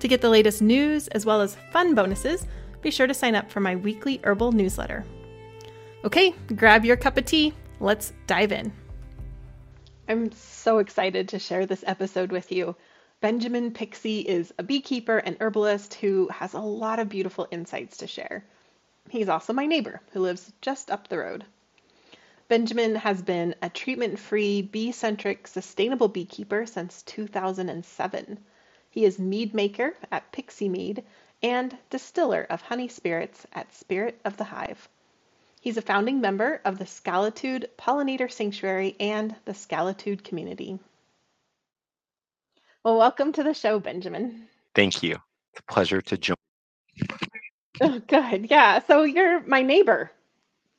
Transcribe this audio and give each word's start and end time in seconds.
To 0.00 0.08
get 0.08 0.20
the 0.20 0.30
latest 0.30 0.60
news 0.60 1.08
as 1.08 1.24
well 1.24 1.40
as 1.40 1.56
fun 1.72 1.94
bonuses, 1.94 2.46
be 2.82 2.90
sure 2.90 3.06
to 3.06 3.14
sign 3.14 3.34
up 3.34 3.50
for 3.50 3.60
my 3.60 3.76
weekly 3.76 4.20
herbal 4.24 4.52
newsletter. 4.52 5.04
Okay, 6.04 6.34
grab 6.54 6.84
your 6.84 6.96
cup 6.96 7.16
of 7.16 7.24
tea. 7.24 7.52
Let's 7.80 8.12
dive 8.26 8.52
in. 8.52 8.72
I'm 10.08 10.30
so 10.32 10.78
excited 10.78 11.28
to 11.30 11.38
share 11.38 11.66
this 11.66 11.82
episode 11.86 12.30
with 12.30 12.52
you. 12.52 12.76
Benjamin 13.20 13.72
Pixie 13.72 14.20
is 14.20 14.52
a 14.58 14.62
beekeeper 14.62 15.18
and 15.18 15.36
herbalist 15.40 15.94
who 15.94 16.28
has 16.28 16.52
a 16.52 16.60
lot 16.60 16.98
of 16.98 17.08
beautiful 17.08 17.48
insights 17.50 17.96
to 17.96 18.06
share. 18.06 18.44
He's 19.08 19.28
also 19.28 19.52
my 19.52 19.66
neighbor 19.66 20.00
who 20.12 20.20
lives 20.20 20.52
just 20.60 20.90
up 20.90 21.08
the 21.08 21.18
road. 21.18 21.44
Benjamin 22.48 22.94
has 22.94 23.22
been 23.22 23.54
a 23.62 23.68
treatment 23.68 24.18
free, 24.18 24.62
bee 24.62 24.92
centric, 24.92 25.48
sustainable 25.48 26.08
beekeeper 26.08 26.66
since 26.66 27.02
2007. 27.02 28.38
He 28.96 29.04
is 29.04 29.18
mead 29.18 29.52
maker 29.52 29.92
at 30.10 30.32
Pixie 30.32 30.70
Mead 30.70 31.04
and 31.42 31.76
distiller 31.90 32.46
of 32.48 32.62
honey 32.62 32.88
spirits 32.88 33.46
at 33.52 33.74
Spirit 33.74 34.18
of 34.24 34.38
the 34.38 34.44
Hive. 34.44 34.88
He's 35.60 35.76
a 35.76 35.82
founding 35.82 36.22
member 36.22 36.62
of 36.64 36.78
the 36.78 36.86
Skalitude 36.86 37.66
Pollinator 37.76 38.32
Sanctuary 38.32 38.96
and 38.98 39.36
the 39.44 39.52
Skalitude 39.52 40.24
community. 40.24 40.78
Well, 42.84 42.96
welcome 42.96 43.34
to 43.34 43.42
the 43.42 43.52
show, 43.52 43.78
Benjamin. 43.80 44.48
Thank 44.74 45.02
you. 45.02 45.16
It's 45.52 45.60
a 45.60 45.70
pleasure 45.70 46.00
to 46.00 46.16
join. 46.16 46.36
Oh, 47.82 47.98
good. 47.98 48.50
Yeah. 48.50 48.80
So 48.86 49.02
you're 49.02 49.46
my 49.46 49.60
neighbor. 49.60 50.10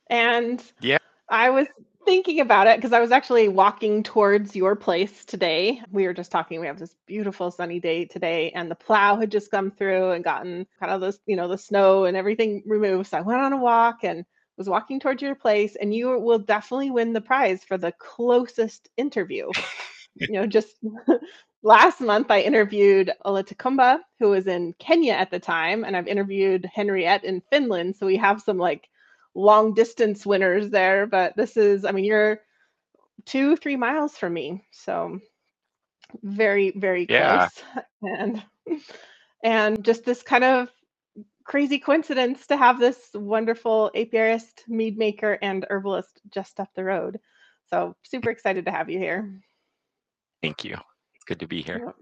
And 0.07 0.59
yeah. 0.81 0.97
I 1.29 1.51
was 1.51 1.67
thinking 2.07 2.39
about 2.39 2.67
it 2.67 2.77
because 2.77 2.93
I 2.93 3.01
was 3.01 3.11
actually 3.11 3.49
walking 3.49 4.01
towards 4.01 4.55
your 4.55 4.77
place 4.77 5.25
today. 5.25 5.81
We 5.91 6.07
were 6.07 6.13
just 6.13 6.31
talking. 6.31 6.61
We 6.61 6.67
have 6.67 6.79
this 6.79 6.95
beautiful 7.05 7.51
sunny 7.51 7.81
day 7.81 8.05
today, 8.05 8.49
and 8.51 8.71
the 8.71 8.75
plow 8.75 9.17
had 9.17 9.29
just 9.29 9.51
come 9.51 9.71
through 9.71 10.11
and 10.11 10.23
gotten 10.23 10.65
kind 10.79 10.93
of 10.93 11.01
this, 11.01 11.19
you 11.25 11.35
know, 11.35 11.49
the 11.49 11.57
snow 11.57 12.05
and 12.05 12.15
everything 12.15 12.63
removed. 12.65 13.09
So 13.09 13.17
I 13.17 13.21
went 13.21 13.41
on 13.41 13.51
a 13.51 13.57
walk 13.57 14.05
and 14.05 14.23
was 14.57 14.69
walking 14.69 15.01
towards 15.01 15.21
your 15.21 15.35
place, 15.35 15.75
and 15.75 15.93
you 15.93 16.17
will 16.17 16.39
definitely 16.39 16.91
win 16.91 17.11
the 17.11 17.19
prize 17.19 17.65
for 17.65 17.77
the 17.77 17.91
closest 17.99 18.89
interview. 18.95 19.51
you 20.15 20.31
know, 20.31 20.47
just 20.47 20.77
last 21.61 21.99
month 21.99 22.31
I 22.31 22.39
interviewed 22.39 23.11
Olatukumba, 23.25 23.99
who 24.21 24.29
was 24.29 24.47
in 24.47 24.73
Kenya 24.79 25.11
at 25.13 25.29
the 25.29 25.39
time, 25.39 25.83
and 25.83 25.97
I've 25.97 26.07
interviewed 26.07 26.69
Henriette 26.73 27.25
in 27.25 27.41
Finland. 27.51 27.97
So 27.97 28.05
we 28.05 28.15
have 28.15 28.41
some 28.41 28.57
like 28.57 28.87
long 29.37 29.73
distance 29.73 30.25
winners 30.25 30.69
there, 30.69 31.05
but 31.05 31.35
this 31.37 31.55
is, 31.57 31.85
I 31.85 31.91
mean, 31.91 32.05
you're 32.05 32.39
two, 33.25 33.55
three 33.55 33.75
miles 33.75 34.17
from 34.17 34.33
me. 34.33 34.65
So 34.71 35.19
very, 36.23 36.71
very 36.75 37.05
yeah. 37.07 37.47
close. 37.47 37.63
And 38.01 38.43
and 39.43 39.83
just 39.83 40.03
this 40.03 40.23
kind 40.23 40.43
of 40.43 40.69
crazy 41.43 41.77
coincidence 41.77 42.47
to 42.47 42.57
have 42.57 42.79
this 42.79 42.97
wonderful 43.13 43.91
apiarist, 43.95 44.67
mead 44.67 44.97
maker, 44.97 45.37
and 45.41 45.65
herbalist 45.69 46.19
just 46.33 46.59
up 46.59 46.69
the 46.75 46.83
road. 46.83 47.19
So 47.69 47.95
super 48.03 48.31
excited 48.31 48.65
to 48.65 48.71
have 48.71 48.89
you 48.89 48.97
here. 48.97 49.39
Thank 50.41 50.63
you. 50.63 50.73
It's 51.15 51.25
good 51.25 51.39
to 51.41 51.47
be 51.47 51.61
here. 51.61 51.93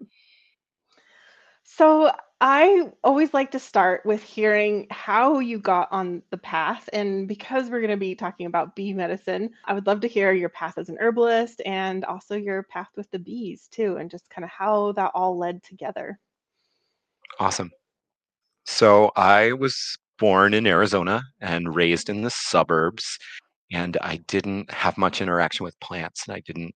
So 1.63 2.11
I 2.41 2.89
always 3.03 3.33
like 3.33 3.51
to 3.51 3.59
start 3.59 4.05
with 4.05 4.21
hearing 4.21 4.87
how 4.91 5.39
you 5.39 5.57
got 5.57 5.87
on 5.91 6.21
the 6.31 6.37
path. 6.37 6.89
And 6.91 7.27
because 7.27 7.69
we're 7.69 7.79
going 7.79 7.91
to 7.91 7.97
be 7.97 8.13
talking 8.13 8.45
about 8.45 8.75
bee 8.75 8.93
medicine, 8.93 9.51
I 9.63 9.73
would 9.73 9.87
love 9.87 10.01
to 10.01 10.07
hear 10.07 10.33
your 10.33 10.49
path 10.49 10.77
as 10.77 10.89
an 10.89 10.97
herbalist 10.99 11.61
and 11.65 12.03
also 12.03 12.35
your 12.35 12.63
path 12.63 12.89
with 12.97 13.09
the 13.11 13.19
bees, 13.19 13.69
too, 13.71 13.97
and 13.97 14.11
just 14.11 14.29
kind 14.29 14.43
of 14.43 14.51
how 14.51 14.91
that 14.93 15.11
all 15.15 15.37
led 15.37 15.63
together. 15.63 16.19
Awesome. 17.39 17.71
So 18.65 19.11
I 19.15 19.53
was 19.53 19.97
born 20.19 20.53
in 20.53 20.67
Arizona 20.67 21.23
and 21.39 21.73
raised 21.73 22.09
in 22.09 22.21
the 22.21 22.29
suburbs, 22.29 23.17
and 23.71 23.97
I 24.01 24.17
didn't 24.27 24.71
have 24.71 24.97
much 24.97 25.21
interaction 25.21 25.63
with 25.63 25.79
plants, 25.79 26.27
and 26.27 26.35
I 26.35 26.41
didn't 26.41 26.75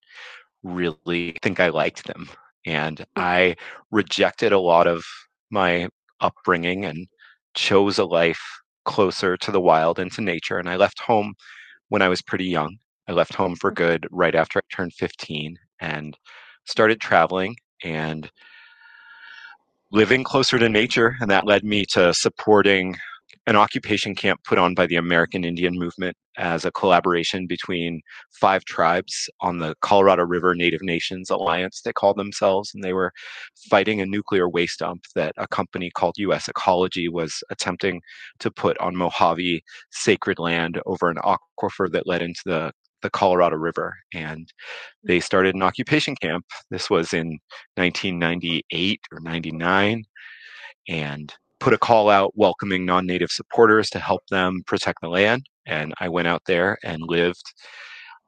really 0.64 1.38
think 1.42 1.60
I 1.60 1.70
liked 1.70 2.06
them. 2.08 2.30
And 2.66 2.98
mm. 2.98 3.06
I 3.18 3.56
rejected 3.92 4.54
a 4.54 4.60
lot 4.60 4.88
of 4.88 5.04
my 5.52 5.90
upbringing 6.20 6.86
and 6.86 7.08
chose 7.54 7.98
a 7.98 8.06
life 8.06 8.42
closer 8.86 9.38
to 9.38 9.52
the 9.52 9.62
wild 9.62 10.00
and 10.00 10.12
to 10.14 10.22
nature. 10.22 10.58
And 10.58 10.70
I 10.70 10.76
left 10.76 11.00
home 11.00 11.34
when 11.90 12.02
I 12.02 12.08
was 12.08 12.22
pretty 12.22 12.46
young. 12.46 12.78
I 13.08 13.12
left 13.12 13.34
home 13.34 13.56
for 13.56 13.72
mm-hmm. 13.72 13.84
good 13.84 14.08
right 14.12 14.36
after 14.36 14.60
I 14.60 14.76
turned 14.76 14.94
15 14.94 15.58
and 15.82 16.18
started 16.66 17.00
traveling 17.02 17.56
and 17.84 18.30
living 19.92 20.24
closer 20.24 20.60
to 20.60 20.70
nature. 20.70 21.16
And 21.20 21.30
that 21.32 21.46
led 21.46 21.64
me 21.64 21.86
to 21.94 22.14
supporting 22.14 22.96
an 23.50 23.56
occupation 23.56 24.14
camp 24.14 24.40
put 24.44 24.60
on 24.60 24.76
by 24.76 24.86
the 24.86 24.96
American 24.96 25.44
Indian 25.44 25.74
Movement 25.74 26.16
as 26.38 26.66
a 26.66 26.72
collaboration 26.72 27.48
between 27.48 28.00
five 28.40 28.64
tribes 28.66 29.28
on 29.42 29.58
the 29.58 29.74
Colorado 29.82 30.24
River 30.24 30.54
Native 30.54 30.84
Nations 30.84 31.32
Alliance, 31.32 31.82
they 31.82 31.92
called 31.92 32.18
themselves, 32.18 32.72
and 32.76 32.84
they 32.84 32.94
were 32.94 33.12
fighting 33.68 34.02
a 34.02 34.06
nuclear 34.06 34.48
waste 34.48 34.80
dump 34.80 35.02
that 35.16 35.34
a 35.38 35.48
company 35.48 35.90
called 35.90 36.14
US 36.20 36.48
Ecology 36.48 37.10
was 37.10 37.44
attempting 37.50 38.02
to 38.38 38.52
put 38.52 38.78
on 38.78 38.96
Mojave 38.96 39.64
sacred 39.90 40.38
land 40.38 40.80
over 40.86 41.10
an 41.10 41.18
aquifer 41.18 41.92
that 41.92 42.06
led 42.08 42.22
into 42.22 42.42
the 42.46 42.72
the 43.02 43.10
Colorado 43.10 43.56
River. 43.56 43.96
And 44.14 44.52
they 45.04 45.20
mm. 45.20 45.24
started 45.24 45.56
an 45.56 45.64
occupation 45.64 46.16
camp. 46.18 46.46
This 46.70 46.90
was 46.90 47.14
in 47.14 47.40
1998 47.78 49.00
or 49.12 49.22
99. 49.22 50.04
And 50.90 51.34
put 51.60 51.74
a 51.74 51.78
call 51.78 52.10
out 52.10 52.34
welcoming 52.36 52.86
non-native 52.86 53.32
supporters 53.32 53.90
to 53.90 54.00
help 54.00 54.22
them 54.30 54.62
protect 54.66 55.00
the 55.02 55.10
land 55.10 55.46
and 55.66 55.94
i 56.00 56.08
went 56.08 56.28
out 56.28 56.42
there 56.46 56.78
and 56.84 57.02
lived 57.08 57.44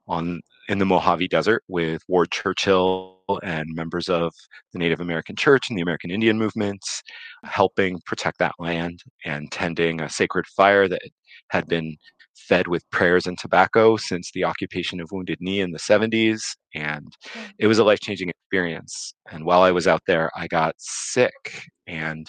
on 0.07 0.41
in 0.69 0.79
the 0.79 0.85
mojave 0.85 1.27
desert 1.27 1.63
with 1.67 2.01
ward 2.07 2.31
churchill 2.31 3.17
and 3.43 3.67
members 3.73 4.09
of 4.09 4.33
the 4.73 4.79
native 4.79 4.99
american 4.99 5.35
church 5.35 5.69
and 5.69 5.77
the 5.77 5.81
american 5.81 6.11
indian 6.11 6.37
movements 6.37 7.01
helping 7.45 7.99
protect 8.05 8.37
that 8.39 8.55
land 8.59 8.99
and 9.25 9.51
tending 9.51 10.01
a 10.01 10.09
sacred 10.09 10.45
fire 10.47 10.87
that 10.87 11.01
had 11.49 11.67
been 11.67 11.95
fed 12.35 12.67
with 12.67 12.89
prayers 12.89 13.27
and 13.27 13.37
tobacco 13.37 13.97
since 13.97 14.31
the 14.33 14.43
occupation 14.43 14.99
of 14.99 15.09
wounded 15.11 15.37
knee 15.41 15.61
in 15.61 15.71
the 15.71 15.79
70s 15.79 16.41
and 16.73 17.07
it 17.59 17.67
was 17.67 17.77
a 17.77 17.83
life-changing 17.83 18.29
experience. 18.29 19.13
And 19.31 19.45
while 19.45 19.61
i 19.61 19.71
was 19.71 19.87
out 19.87 20.01
there 20.07 20.31
i 20.35 20.47
got 20.47 20.73
sick 20.77 21.65
and 21.87 22.27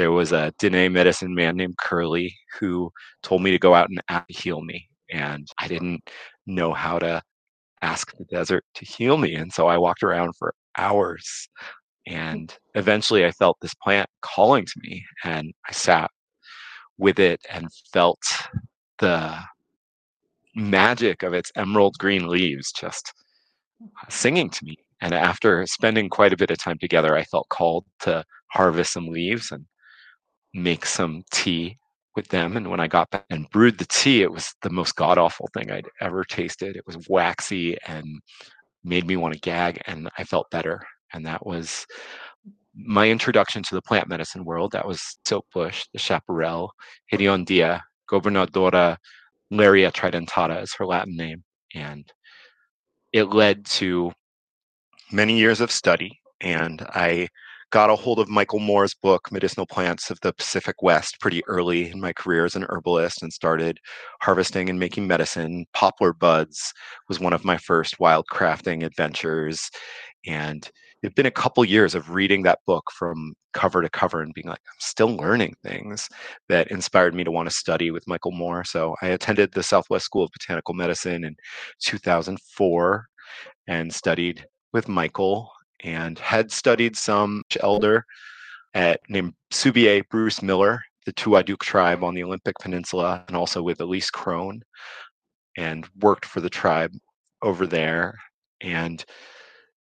there 0.00 0.10
was 0.10 0.32
a 0.32 0.50
Dene 0.58 0.90
medicine 0.90 1.34
man 1.34 1.56
named 1.58 1.76
Curly 1.76 2.34
who 2.58 2.90
told 3.22 3.42
me 3.42 3.50
to 3.50 3.58
go 3.58 3.74
out 3.74 3.90
and 3.90 4.24
heal 4.28 4.62
me. 4.62 4.88
And 5.12 5.46
I 5.58 5.68
didn't 5.68 6.00
know 6.46 6.72
how 6.72 6.98
to 7.00 7.20
ask 7.82 8.10
the 8.16 8.24
desert 8.24 8.64
to 8.76 8.86
heal 8.86 9.18
me. 9.18 9.34
And 9.34 9.52
so 9.52 9.66
I 9.66 9.76
walked 9.76 10.02
around 10.02 10.32
for 10.38 10.54
hours. 10.78 11.50
And 12.06 12.56
eventually 12.74 13.26
I 13.26 13.30
felt 13.32 13.58
this 13.60 13.74
plant 13.74 14.08
calling 14.22 14.64
to 14.64 14.72
me. 14.78 15.04
And 15.22 15.52
I 15.68 15.72
sat 15.72 16.10
with 16.96 17.18
it 17.18 17.42
and 17.52 17.68
felt 17.92 18.22
the 19.00 19.36
magic 20.56 21.22
of 21.22 21.34
its 21.34 21.52
emerald 21.56 21.96
green 21.98 22.26
leaves 22.26 22.72
just 22.72 23.12
singing 24.08 24.48
to 24.48 24.64
me. 24.64 24.76
And 25.02 25.12
after 25.12 25.66
spending 25.66 26.08
quite 26.08 26.32
a 26.32 26.38
bit 26.38 26.50
of 26.50 26.56
time 26.56 26.78
together, 26.78 27.14
I 27.18 27.24
felt 27.24 27.50
called 27.50 27.84
to 28.00 28.24
harvest 28.52 28.94
some 28.94 29.06
leaves 29.06 29.52
and 29.52 29.66
make 30.54 30.84
some 30.86 31.22
tea 31.32 31.78
with 32.16 32.28
them. 32.28 32.56
And 32.56 32.68
when 32.68 32.80
I 32.80 32.88
got 32.88 33.10
back 33.10 33.24
and 33.30 33.48
brewed 33.50 33.78
the 33.78 33.86
tea, 33.86 34.22
it 34.22 34.32
was 34.32 34.52
the 34.62 34.70
most 34.70 34.96
god 34.96 35.18
awful 35.18 35.48
thing 35.54 35.70
I'd 35.70 35.88
ever 36.00 36.24
tasted. 36.24 36.76
It 36.76 36.86
was 36.86 37.08
waxy 37.08 37.76
and 37.86 38.20
made 38.84 39.06
me 39.06 39.16
want 39.16 39.34
to 39.34 39.40
gag, 39.40 39.80
and 39.86 40.08
I 40.18 40.24
felt 40.24 40.50
better. 40.50 40.80
And 41.12 41.24
that 41.26 41.46
was 41.46 41.86
my 42.74 43.08
introduction 43.08 43.62
to 43.64 43.74
the 43.74 43.82
plant 43.82 44.08
medicine 44.08 44.44
world. 44.44 44.72
That 44.72 44.86
was 44.86 45.18
silk 45.24 45.46
bush, 45.52 45.84
the 45.92 45.98
chaparral, 45.98 46.72
Hediondilla, 47.12 47.80
Gobernadora 48.08 48.96
Larrea 49.52 49.92
tridentata 49.92 50.62
is 50.62 50.74
her 50.74 50.86
Latin 50.86 51.16
name. 51.16 51.42
And 51.74 52.10
it 53.12 53.24
led 53.24 53.66
to 53.66 54.12
many 55.12 55.38
years 55.38 55.60
of 55.60 55.70
study. 55.70 56.18
And 56.40 56.82
I 56.82 57.28
got 57.70 57.90
a 57.90 57.96
hold 57.96 58.18
of 58.18 58.28
Michael 58.28 58.58
Moore's 58.58 58.94
book, 58.94 59.30
Medicinal 59.30 59.66
Plants 59.66 60.10
of 60.10 60.18
the 60.22 60.32
Pacific 60.32 60.82
West, 60.82 61.20
pretty 61.20 61.44
early 61.46 61.90
in 61.90 62.00
my 62.00 62.12
career 62.12 62.44
as 62.44 62.56
an 62.56 62.66
herbalist 62.68 63.22
and 63.22 63.32
started 63.32 63.78
harvesting 64.20 64.68
and 64.68 64.78
making 64.78 65.06
medicine. 65.06 65.64
Poplar 65.72 66.12
buds 66.12 66.72
was 67.08 67.20
one 67.20 67.32
of 67.32 67.44
my 67.44 67.56
first 67.56 68.00
wild 68.00 68.26
crafting 68.30 68.84
adventures. 68.84 69.70
And 70.26 70.68
it's 71.02 71.14
been 71.14 71.26
a 71.26 71.30
couple 71.30 71.64
years 71.64 71.94
of 71.94 72.10
reading 72.10 72.42
that 72.42 72.58
book 72.66 72.84
from 72.92 73.34
cover 73.52 73.82
to 73.82 73.88
cover 73.88 74.20
and 74.20 74.34
being 74.34 74.48
like, 74.48 74.60
I'm 74.66 74.80
still 74.80 75.16
learning 75.16 75.54
things 75.64 76.08
that 76.48 76.70
inspired 76.70 77.14
me 77.14 77.24
to 77.24 77.30
want 77.30 77.48
to 77.48 77.54
study 77.54 77.90
with 77.90 78.06
Michael 78.08 78.32
Moore. 78.32 78.64
So 78.64 78.96
I 79.00 79.08
attended 79.08 79.52
the 79.52 79.62
Southwest 79.62 80.04
School 80.04 80.24
of 80.24 80.30
Botanical 80.32 80.74
Medicine 80.74 81.24
in 81.24 81.36
2004 81.82 83.06
and 83.68 83.94
studied 83.94 84.44
with 84.72 84.88
Michael 84.88 85.50
and 85.84 86.18
had 86.18 86.50
studied 86.52 86.96
some 86.96 87.42
elder 87.60 88.04
at 88.74 89.00
named 89.08 89.34
Subiyay 89.52 90.08
Bruce 90.10 90.42
Miller, 90.42 90.82
the 91.06 91.12
Tuaduk 91.12 91.60
tribe 91.60 92.04
on 92.04 92.14
the 92.14 92.22
Olympic 92.22 92.54
Peninsula, 92.60 93.24
and 93.28 93.36
also 93.36 93.62
with 93.62 93.80
Elise 93.80 94.10
Krohn, 94.10 94.60
and 95.56 95.88
worked 96.00 96.24
for 96.24 96.40
the 96.40 96.50
tribe 96.50 96.92
over 97.42 97.66
there. 97.66 98.14
And 98.60 99.04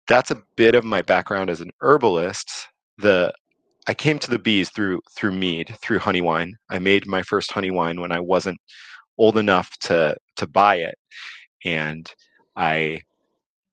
that's 0.06 0.31
a 0.31 0.43
bit 0.56 0.75
of 0.75 0.85
my 0.85 1.02
background 1.02 1.50
as 1.50 1.61
an 1.61 1.70
herbalist. 1.81 2.50
The 2.99 3.32
I 3.88 3.94
came 3.94 4.19
to 4.19 4.31
the 4.31 4.38
bees 4.38 4.70
through 4.70 5.00
through 5.17 5.32
mead, 5.32 5.75
through 5.81 5.99
honey 6.00 6.20
wine. 6.20 6.55
I 6.70 6.79
made 6.79 7.06
my 7.06 7.23
first 7.23 7.52
honey 7.52 7.70
wine 7.70 8.00
when 8.00 8.12
I 8.12 8.20
wasn't 8.20 8.58
old 9.19 9.38
enough 9.38 9.76
to 9.81 10.17
to 10.37 10.46
buy 10.46 10.76
it, 10.76 10.96
and 11.64 12.11
I 12.56 13.00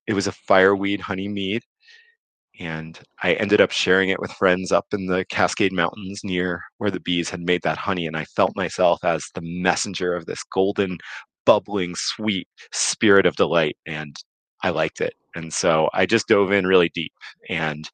it 0.07 0.13
was 0.13 0.27
a 0.27 0.31
fireweed 0.31 1.01
honey 1.01 1.27
mead, 1.27 1.63
and 2.59 2.99
I 3.23 3.33
ended 3.33 3.61
up 3.61 3.71
sharing 3.71 4.09
it 4.09 4.19
with 4.19 4.31
friends 4.31 4.71
up 4.71 4.87
in 4.93 5.07
the 5.07 5.25
Cascade 5.25 5.73
Mountains 5.73 6.21
near 6.23 6.61
where 6.77 6.91
the 6.91 6.99
bees 6.99 7.29
had 7.29 7.41
made 7.41 7.61
that 7.63 7.77
honey, 7.77 8.07
and 8.07 8.17
I 8.17 8.25
felt 8.25 8.55
myself 8.55 9.03
as 9.03 9.25
the 9.33 9.41
messenger 9.41 10.13
of 10.15 10.25
this 10.25 10.43
golden, 10.43 10.97
bubbling, 11.45 11.95
sweet 11.95 12.47
spirit 12.71 13.25
of 13.25 13.35
delight, 13.35 13.77
and 13.85 14.15
I 14.63 14.69
liked 14.69 15.01
it. 15.01 15.13
And 15.35 15.53
so 15.53 15.89
I 15.93 16.05
just 16.05 16.27
dove 16.27 16.51
in 16.51 16.65
really 16.65 16.89
deep 16.89 17.13
and 17.49 17.89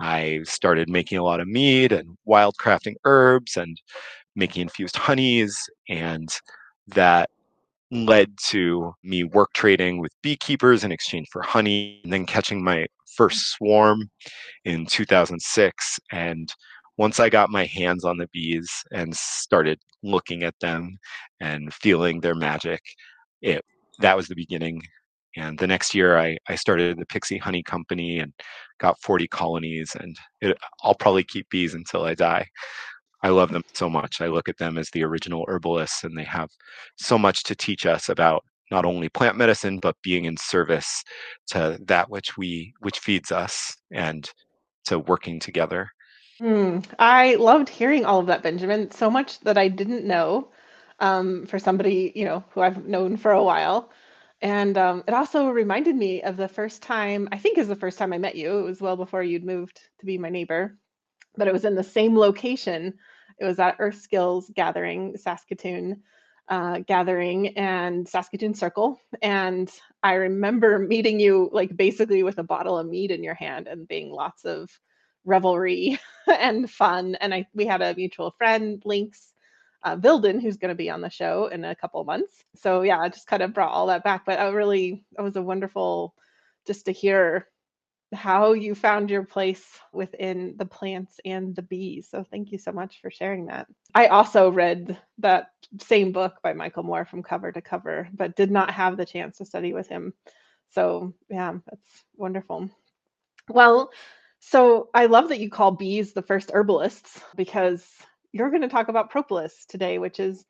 I 0.00 0.40
started 0.44 0.88
making 0.88 1.18
a 1.18 1.22
lot 1.22 1.40
of 1.40 1.48
mead 1.48 1.92
and 1.92 2.16
wild 2.24 2.56
crafting 2.60 2.94
herbs 3.04 3.56
and 3.56 3.80
making 4.34 4.62
infused 4.62 4.96
honeys. 4.96 5.56
And 5.88 6.28
that 6.88 7.30
led 7.90 8.36
to 8.48 8.92
me 9.04 9.22
work 9.24 9.52
trading 9.54 10.00
with 10.00 10.12
beekeepers 10.20 10.82
in 10.82 10.90
exchange 10.90 11.28
for 11.30 11.42
honey 11.42 12.00
and 12.02 12.12
then 12.12 12.26
catching 12.26 12.62
my 12.62 12.86
first 13.16 13.52
swarm 13.52 14.10
in 14.64 14.86
2006. 14.86 16.00
And 16.12 16.52
once 16.96 17.20
I 17.20 17.28
got 17.28 17.50
my 17.50 17.64
hands 17.64 18.04
on 18.04 18.18
the 18.18 18.28
bees 18.32 18.70
and 18.92 19.14
started 19.16 19.78
looking 20.02 20.42
at 20.42 20.54
them 20.60 20.96
and 21.40 21.72
feeling 21.74 22.20
their 22.20 22.34
magic, 22.34 22.80
it 23.42 23.64
that 24.00 24.16
was 24.16 24.26
the 24.26 24.34
beginning 24.34 24.82
and 25.36 25.58
the 25.58 25.66
next 25.66 25.94
year, 25.94 26.18
I, 26.18 26.38
I 26.48 26.54
started 26.54 26.98
the 26.98 27.06
Pixie 27.06 27.38
Honey 27.38 27.62
Company 27.62 28.20
and 28.20 28.32
got 28.78 29.00
40 29.02 29.26
colonies. 29.28 29.96
And 29.98 30.16
it, 30.40 30.56
I'll 30.82 30.94
probably 30.94 31.24
keep 31.24 31.48
bees 31.50 31.74
until 31.74 32.04
I 32.04 32.14
die. 32.14 32.46
I 33.22 33.30
love 33.30 33.50
them 33.50 33.62
so 33.72 33.88
much. 33.88 34.20
I 34.20 34.28
look 34.28 34.48
at 34.48 34.58
them 34.58 34.78
as 34.78 34.90
the 34.90 35.02
original 35.02 35.44
herbalists, 35.48 36.04
and 36.04 36.16
they 36.16 36.24
have 36.24 36.50
so 36.96 37.18
much 37.18 37.42
to 37.44 37.54
teach 37.54 37.86
us 37.86 38.08
about 38.08 38.44
not 38.70 38.84
only 38.84 39.08
plant 39.08 39.36
medicine 39.36 39.78
but 39.78 39.96
being 40.02 40.24
in 40.24 40.36
service 40.36 41.02
to 41.46 41.78
that 41.86 42.08
which 42.10 42.36
we 42.36 42.72
which 42.80 42.98
feeds 42.98 43.30
us 43.32 43.76
and 43.92 44.30
to 44.84 44.98
working 44.98 45.38
together. 45.40 45.88
Mm, 46.40 46.84
I 46.98 47.36
loved 47.36 47.68
hearing 47.68 48.04
all 48.04 48.20
of 48.20 48.26
that, 48.26 48.42
Benjamin. 48.42 48.90
So 48.90 49.10
much 49.10 49.40
that 49.40 49.56
I 49.56 49.68
didn't 49.68 50.04
know 50.04 50.50
um, 51.00 51.46
for 51.46 51.58
somebody 51.58 52.12
you 52.14 52.24
know 52.24 52.44
who 52.50 52.60
I've 52.60 52.84
known 52.86 53.16
for 53.16 53.32
a 53.32 53.44
while. 53.44 53.90
And 54.42 54.76
um, 54.76 55.04
it 55.08 55.14
also 55.14 55.48
reminded 55.48 55.96
me 55.96 56.22
of 56.22 56.36
the 56.36 56.48
first 56.48 56.82
time, 56.82 57.28
I 57.32 57.38
think 57.38 57.56
is 57.56 57.68
the 57.68 57.76
first 57.76 57.96
time 57.98 58.12
I 58.12 58.18
met 58.18 58.36
you. 58.36 58.58
It 58.58 58.62
was 58.62 58.80
well 58.80 58.96
before 58.96 59.22
you'd 59.22 59.44
moved 59.44 59.80
to 60.00 60.06
be 60.06 60.18
my 60.18 60.28
neighbor, 60.28 60.76
but 61.36 61.48
it 61.48 61.52
was 61.52 61.64
in 61.64 61.74
the 61.74 61.82
same 61.82 62.14
location. 62.14 62.92
It 63.38 63.44
was 63.46 63.58
at 63.58 63.76
Earth 63.78 64.00
Skills 64.00 64.50
Gathering, 64.54 65.16
Saskatoon 65.16 66.02
uh, 66.48 66.80
Gathering 66.80 67.56
and 67.56 68.08
Saskatoon 68.08 68.54
Circle. 68.54 69.00
And 69.22 69.70
I 70.02 70.14
remember 70.14 70.78
meeting 70.78 71.20
you 71.20 71.48
like 71.52 71.76
basically 71.76 72.22
with 72.22 72.38
a 72.38 72.42
bottle 72.42 72.78
of 72.78 72.86
mead 72.86 73.10
in 73.10 73.22
your 73.22 73.34
hand 73.34 73.66
and 73.66 73.88
being 73.88 74.10
lots 74.10 74.44
of 74.44 74.70
revelry 75.24 75.98
and 76.26 76.70
fun. 76.70 77.16
And 77.16 77.34
I 77.34 77.46
we 77.54 77.66
had 77.66 77.82
a 77.82 77.94
mutual 77.94 78.34
friend, 78.36 78.82
Lynx, 78.84 79.32
uh, 79.82 79.96
Vilden, 79.96 80.40
who's 80.40 80.56
going 80.56 80.70
to 80.70 80.74
be 80.74 80.90
on 80.90 81.00
the 81.00 81.10
show 81.10 81.46
in 81.46 81.64
a 81.64 81.74
couple 81.74 82.04
months. 82.04 82.34
So 82.56 82.82
yeah, 82.82 82.98
I 83.00 83.08
just 83.08 83.26
kind 83.26 83.42
of 83.42 83.54
brought 83.54 83.72
all 83.72 83.86
that 83.86 84.04
back. 84.04 84.24
But 84.26 84.38
I 84.38 84.48
really, 84.50 85.04
it 85.18 85.22
was 85.22 85.36
a 85.36 85.42
wonderful 85.42 86.14
just 86.66 86.86
to 86.86 86.92
hear 86.92 87.48
how 88.14 88.52
you 88.52 88.74
found 88.74 89.10
your 89.10 89.24
place 89.24 89.64
within 89.92 90.54
the 90.56 90.64
plants 90.64 91.20
and 91.24 91.54
the 91.54 91.62
bees. 91.62 92.08
So 92.10 92.24
thank 92.30 92.52
you 92.52 92.58
so 92.58 92.72
much 92.72 93.00
for 93.00 93.10
sharing 93.10 93.46
that. 93.46 93.66
I 93.94 94.06
also 94.06 94.50
read 94.50 94.98
that 95.18 95.48
same 95.80 96.12
book 96.12 96.36
by 96.42 96.52
Michael 96.52 96.82
Moore 96.82 97.04
from 97.04 97.22
cover 97.22 97.52
to 97.52 97.60
cover, 97.60 98.08
but 98.12 98.36
did 98.36 98.50
not 98.50 98.70
have 98.70 98.96
the 98.96 99.06
chance 99.06 99.38
to 99.38 99.44
study 99.44 99.72
with 99.72 99.88
him. 99.88 100.14
So 100.70 101.14
yeah, 101.28 101.52
that's 101.66 102.04
wonderful. 102.16 102.70
Well, 103.48 103.90
so 104.40 104.88
I 104.94 105.06
love 105.06 105.28
that 105.28 105.40
you 105.40 105.50
call 105.50 105.72
bees 105.72 106.12
the 106.12 106.22
first 106.22 106.50
herbalists 106.52 107.20
because 107.36 107.84
you're 108.32 108.50
going 108.50 108.62
to 108.62 108.68
talk 108.68 108.88
about 108.88 109.10
propolis 109.10 109.64
today, 109.66 109.98
which 109.98 110.20
is 110.20 110.44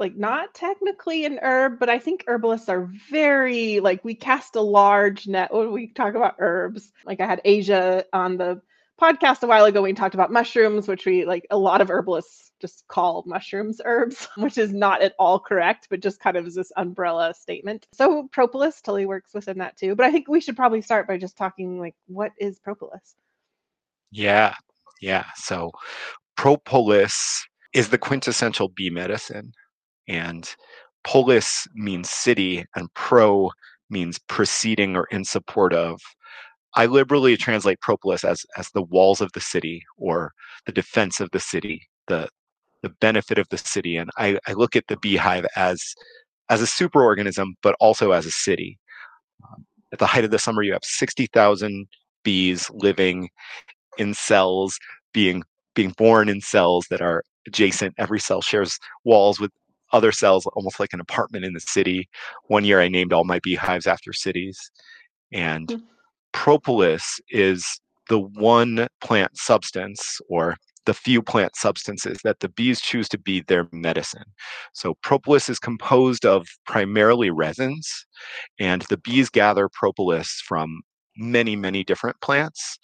like 0.00 0.16
not 0.16 0.54
technically 0.54 1.24
an 1.24 1.38
herb, 1.42 1.78
but 1.78 1.88
I 1.88 1.98
think 1.98 2.24
herbalists 2.26 2.68
are 2.68 2.90
very 3.10 3.80
like 3.80 4.04
we 4.04 4.14
cast 4.14 4.56
a 4.56 4.60
large 4.60 5.26
net 5.26 5.52
when 5.52 5.72
we 5.72 5.88
talk 5.88 6.14
about 6.14 6.36
herbs. 6.38 6.92
Like 7.04 7.20
I 7.20 7.26
had 7.26 7.40
Asia 7.44 8.04
on 8.12 8.36
the 8.36 8.60
podcast 9.00 9.42
a 9.42 9.46
while 9.46 9.64
ago. 9.64 9.82
We 9.82 9.92
talked 9.92 10.14
about 10.14 10.32
mushrooms, 10.32 10.88
which 10.88 11.06
we 11.06 11.24
like 11.24 11.46
a 11.50 11.58
lot 11.58 11.80
of 11.80 11.90
herbalists 11.90 12.52
just 12.60 12.86
call 12.88 13.24
mushrooms 13.26 13.80
herbs, 13.84 14.28
which 14.36 14.58
is 14.58 14.72
not 14.72 15.02
at 15.02 15.14
all 15.18 15.38
correct, 15.38 15.86
but 15.90 16.00
just 16.00 16.20
kind 16.20 16.36
of 16.36 16.46
is 16.46 16.54
this 16.54 16.72
umbrella 16.76 17.34
statement. 17.34 17.86
So 17.92 18.28
propolis 18.32 18.80
totally 18.80 19.06
works 19.06 19.34
within 19.34 19.58
that 19.58 19.76
too. 19.76 19.94
But 19.94 20.06
I 20.06 20.10
think 20.10 20.28
we 20.28 20.40
should 20.40 20.56
probably 20.56 20.82
start 20.82 21.06
by 21.06 21.18
just 21.18 21.36
talking 21.36 21.78
like 21.78 21.94
what 22.06 22.32
is 22.38 22.58
propolis? 22.58 23.14
Yeah. 24.10 24.54
Yeah. 25.00 25.26
So 25.36 25.70
propolis 26.36 27.46
is 27.74 27.88
the 27.88 27.98
quintessential 27.98 28.68
bee 28.68 28.90
medicine. 28.90 29.52
And 30.08 30.48
polis 31.04 31.66
means 31.74 32.10
city, 32.10 32.64
and 32.74 32.92
pro 32.94 33.50
means 33.90 34.18
preceding 34.28 34.96
or 34.96 35.06
in 35.10 35.24
support 35.24 35.72
of. 35.72 36.00
I 36.76 36.86
liberally 36.86 37.36
translate 37.36 37.80
propolis 37.80 38.24
as, 38.24 38.44
as 38.56 38.68
the 38.70 38.82
walls 38.82 39.20
of 39.20 39.30
the 39.32 39.40
city 39.40 39.82
or 39.96 40.32
the 40.66 40.72
defense 40.72 41.20
of 41.20 41.30
the 41.30 41.38
city, 41.38 41.82
the, 42.08 42.28
the 42.82 42.88
benefit 43.00 43.38
of 43.38 43.48
the 43.50 43.58
city. 43.58 43.96
And 43.96 44.10
I, 44.18 44.38
I 44.48 44.54
look 44.54 44.74
at 44.74 44.88
the 44.88 44.96
beehive 44.96 45.46
as, 45.54 45.80
as 46.48 46.60
a 46.62 46.66
superorganism, 46.66 47.52
but 47.62 47.76
also 47.78 48.10
as 48.10 48.26
a 48.26 48.32
city. 48.32 48.78
Um, 49.44 49.64
at 49.92 50.00
the 50.00 50.06
height 50.06 50.24
of 50.24 50.32
the 50.32 50.38
summer, 50.38 50.62
you 50.62 50.72
have 50.72 50.84
60,000 50.84 51.86
bees 52.24 52.68
living 52.72 53.28
in 53.98 54.14
cells 54.14 54.78
being 55.12 55.44
being 55.74 55.90
born 55.96 56.28
in 56.28 56.40
cells 56.40 56.86
that 56.90 57.00
are 57.00 57.22
adjacent. 57.46 57.94
Every 57.98 58.20
cell 58.20 58.40
shares 58.40 58.78
walls 59.04 59.40
with 59.40 59.50
other 59.94 60.12
cells, 60.12 60.44
almost 60.54 60.78
like 60.78 60.92
an 60.92 61.00
apartment 61.00 61.44
in 61.44 61.54
the 61.54 61.60
city. 61.60 62.08
One 62.48 62.64
year 62.64 62.80
I 62.80 62.88
named 62.88 63.12
all 63.12 63.24
my 63.24 63.38
beehives 63.38 63.86
after 63.86 64.12
cities. 64.12 64.58
And 65.32 65.68
mm-hmm. 65.68 65.84
propolis 66.32 67.20
is 67.30 67.80
the 68.08 68.18
one 68.18 68.86
plant 69.00 69.38
substance 69.38 70.20
or 70.28 70.56
the 70.84 70.92
few 70.92 71.22
plant 71.22 71.56
substances 71.56 72.18
that 72.24 72.40
the 72.40 72.48
bees 72.50 72.80
choose 72.80 73.08
to 73.08 73.18
be 73.18 73.40
their 73.40 73.66
medicine. 73.72 74.24
So 74.74 74.94
propolis 75.02 75.48
is 75.48 75.58
composed 75.58 76.26
of 76.26 76.46
primarily 76.66 77.30
resins, 77.30 78.06
and 78.60 78.82
the 78.90 78.98
bees 78.98 79.30
gather 79.30 79.70
propolis 79.72 80.42
from 80.46 80.82
many, 81.16 81.56
many 81.56 81.84
different 81.84 82.20
plants. 82.20 82.78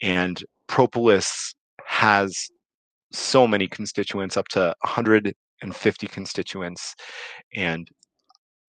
And 0.00 0.42
propolis 0.68 1.54
has 1.84 2.48
so 3.12 3.46
many 3.46 3.66
constituents, 3.66 4.36
up 4.36 4.48
to 4.48 4.74
150 5.62 6.06
constituents. 6.08 6.94
And 7.54 7.88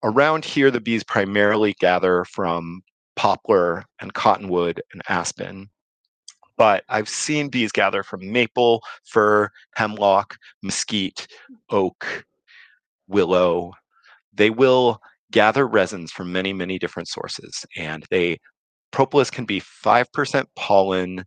around 0.02 0.44
here, 0.44 0.70
the 0.70 0.80
bees 0.80 1.04
primarily 1.04 1.74
gather 1.80 2.24
from 2.24 2.82
poplar 3.16 3.84
and 4.00 4.14
cottonwood 4.14 4.80
and 4.92 5.02
aspen. 5.08 5.68
But 6.56 6.84
I've 6.88 7.08
seen 7.08 7.48
bees 7.48 7.72
gather 7.72 8.02
from 8.02 8.30
maple, 8.30 8.82
fir, 9.04 9.50
hemlock, 9.74 10.36
mesquite, 10.62 11.26
oak, 11.70 12.24
willow. 13.08 13.72
They 14.34 14.50
will 14.50 15.00
gather 15.32 15.66
resins 15.66 16.12
from 16.12 16.32
many, 16.32 16.52
many 16.52 16.78
different 16.78 17.08
sources. 17.08 17.64
And 17.76 18.04
they 18.10 18.38
propolis 18.90 19.30
can 19.30 19.44
be 19.44 19.60
5% 19.60 20.44
pollen, 20.56 21.24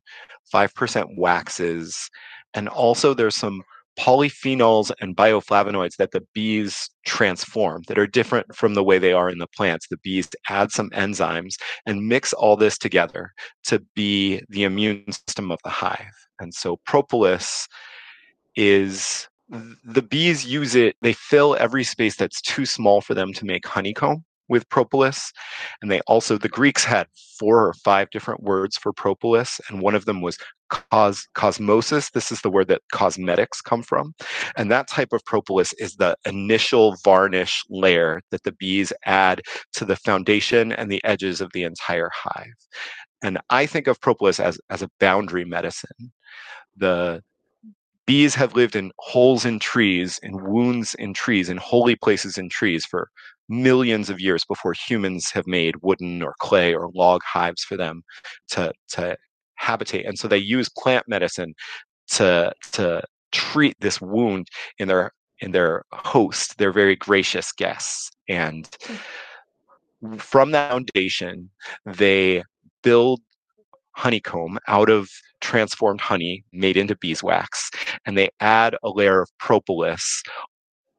5% 0.53 1.17
waxes, 1.17 2.09
and 2.53 2.67
also 2.67 3.13
there's 3.13 3.35
some 3.35 3.63
polyphenols 3.99 4.91
and 5.01 5.15
bioflavonoids 5.15 5.97
that 5.97 6.11
the 6.11 6.25
bees 6.33 6.89
transform 7.05 7.83
that 7.87 7.99
are 7.99 8.07
different 8.07 8.55
from 8.55 8.73
the 8.73 8.83
way 8.83 8.97
they 8.97 9.13
are 9.13 9.29
in 9.29 9.37
the 9.37 9.47
plants. 9.47 9.87
The 9.87 9.97
bees 9.97 10.29
add 10.49 10.71
some 10.71 10.89
enzymes 10.91 11.55
and 11.85 12.07
mix 12.07 12.33
all 12.33 12.55
this 12.55 12.77
together 12.77 13.31
to 13.65 13.79
be 13.95 14.41
the 14.49 14.63
immune 14.63 15.11
system 15.11 15.51
of 15.51 15.59
the 15.63 15.69
hive. 15.69 16.13
And 16.39 16.53
so 16.53 16.77
propolis 16.85 17.67
is 18.55 19.27
the 19.49 20.01
bees 20.01 20.45
use 20.45 20.73
it, 20.73 20.95
they 21.01 21.13
fill 21.13 21.55
every 21.59 21.83
space 21.83 22.15
that's 22.15 22.41
too 22.41 22.65
small 22.65 23.01
for 23.01 23.13
them 23.13 23.33
to 23.33 23.45
make 23.45 23.67
honeycomb 23.67 24.23
with 24.49 24.67
propolis. 24.69 25.31
And 25.81 25.91
they 25.91 26.01
also, 26.01 26.37
the 26.37 26.49
Greeks 26.49 26.83
had 26.83 27.07
four 27.39 27.67
or 27.67 27.73
five 27.73 28.09
different 28.11 28.43
words 28.43 28.77
for 28.77 28.93
propolis, 28.93 29.59
and 29.69 29.81
one 29.81 29.95
of 29.95 30.05
them 30.05 30.21
was 30.21 30.37
cos, 30.69 31.27
cosmosis. 31.35 32.11
This 32.11 32.31
is 32.31 32.41
the 32.41 32.49
word 32.49 32.67
that 32.67 32.81
cosmetics 32.91 33.61
come 33.61 33.83
from. 33.83 34.13
And 34.57 34.71
that 34.71 34.87
type 34.87 35.13
of 35.13 35.23
propolis 35.25 35.73
is 35.73 35.95
the 35.95 36.15
initial 36.25 36.95
varnish 37.03 37.63
layer 37.69 38.21
that 38.31 38.43
the 38.43 38.51
bees 38.53 38.91
add 39.05 39.41
to 39.73 39.85
the 39.85 39.95
foundation 39.95 40.71
and 40.71 40.91
the 40.91 41.03
edges 41.03 41.41
of 41.41 41.51
the 41.53 41.63
entire 41.63 42.09
hive. 42.13 42.53
And 43.23 43.39
I 43.49 43.65
think 43.65 43.87
of 43.87 44.01
propolis 44.01 44.39
as, 44.39 44.59
as 44.69 44.81
a 44.81 44.89
boundary 44.99 45.45
medicine. 45.45 46.11
The 46.75 47.21
bees 48.05 48.35
have 48.35 48.55
lived 48.55 48.75
in 48.75 48.91
holes 48.99 49.45
in 49.45 49.59
trees, 49.59 50.19
in 50.23 50.43
wounds 50.43 50.93
in 50.95 51.13
trees, 51.13 51.49
in 51.49 51.57
holy 51.57 51.95
places 51.95 52.37
in 52.37 52.49
trees 52.49 52.85
for 52.85 53.09
millions 53.49 54.09
of 54.09 54.19
years 54.19 54.43
before 54.45 54.73
humans 54.73 55.29
have 55.31 55.47
made 55.47 55.75
wooden 55.81 56.21
or 56.21 56.33
clay 56.39 56.73
or 56.73 56.89
log 56.93 57.21
hives 57.23 57.63
for 57.63 57.77
them 57.77 58.03
to, 58.49 58.71
to 58.89 59.15
habitate. 59.55 60.05
And 60.05 60.17
so 60.17 60.27
they 60.27 60.37
use 60.37 60.69
plant 60.69 61.05
medicine 61.07 61.53
to, 62.11 62.53
to 62.73 63.01
treat 63.31 63.75
this 63.79 63.99
wound 64.01 64.47
in 64.77 64.87
their 64.87 65.11
in 65.39 65.51
their 65.51 65.83
host, 65.91 66.57
their 66.57 66.71
very 66.71 66.95
gracious 66.95 67.51
guests. 67.51 68.09
And 68.29 68.69
hmm. 70.01 70.15
from 70.15 70.51
that 70.51 70.71
foundation, 70.71 71.49
they 71.85 72.43
build 72.81 73.19
honeycomb 73.91 74.57
out 74.67 74.89
of 74.89 75.09
transformed 75.41 76.01
honey 76.01 76.43
made 76.53 76.77
into 76.77 76.95
beeswax, 76.95 77.69
and 78.05 78.17
they 78.17 78.29
add 78.39 78.75
a 78.83 78.89
layer 78.89 79.21
of 79.21 79.29
propolis 79.37 80.23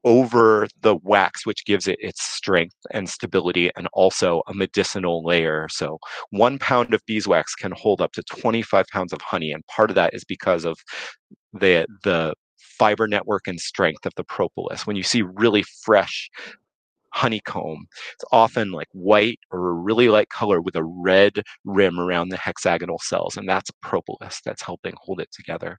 over 0.04 0.68
the 0.82 0.96
wax, 1.02 1.46
which 1.46 1.64
gives 1.64 1.88
it 1.88 1.96
its 2.00 2.23
strength 2.23 2.76
and 2.92 3.08
stability, 3.08 3.70
and 3.76 3.88
also 3.92 4.42
a 4.49 4.54
medicinal 4.54 5.25
layer. 5.25 5.68
So, 5.70 5.99
one 6.30 6.58
pound 6.58 6.94
of 6.94 7.02
beeswax 7.06 7.54
can 7.54 7.73
hold 7.73 8.00
up 8.00 8.12
to 8.12 8.23
25 8.25 8.87
pounds 8.88 9.12
of 9.12 9.20
honey, 9.23 9.52
and 9.52 9.66
part 9.66 9.90
of 9.90 9.96
that 9.96 10.14
is 10.14 10.25
because 10.25 10.64
of 10.64 10.78
the 11.52 11.87
the 12.04 12.34
fiber 12.58 13.06
network 13.06 13.46
and 13.46 13.61
strength 13.61 14.06
of 14.06 14.12
the 14.16 14.25
propolis. 14.25 14.87
When 14.87 14.96
you 14.96 15.02
see 15.04 15.23
really 15.23 15.64
fresh 15.84 16.30
honeycomb. 17.12 17.87
It's 18.14 18.25
often 18.32 18.73
like 18.73 18.88
white 18.92 19.38
or 19.52 19.68
a 19.70 19.73
really 19.75 20.08
light 20.08 20.28
color 20.30 20.61
with 20.61 20.75
a 20.76 20.82
red 20.84 21.42
rim 21.64 22.00
around 22.00 22.28
the 22.30 22.37
hexagonal 22.37 22.99
cells, 23.02 23.37
and 23.37 23.49
that's 23.49 23.70
propolis 23.82 24.40
that's 24.44 24.62
helping 24.62 24.94
hold 25.00 25.20
it 25.20 25.28
together. 25.32 25.78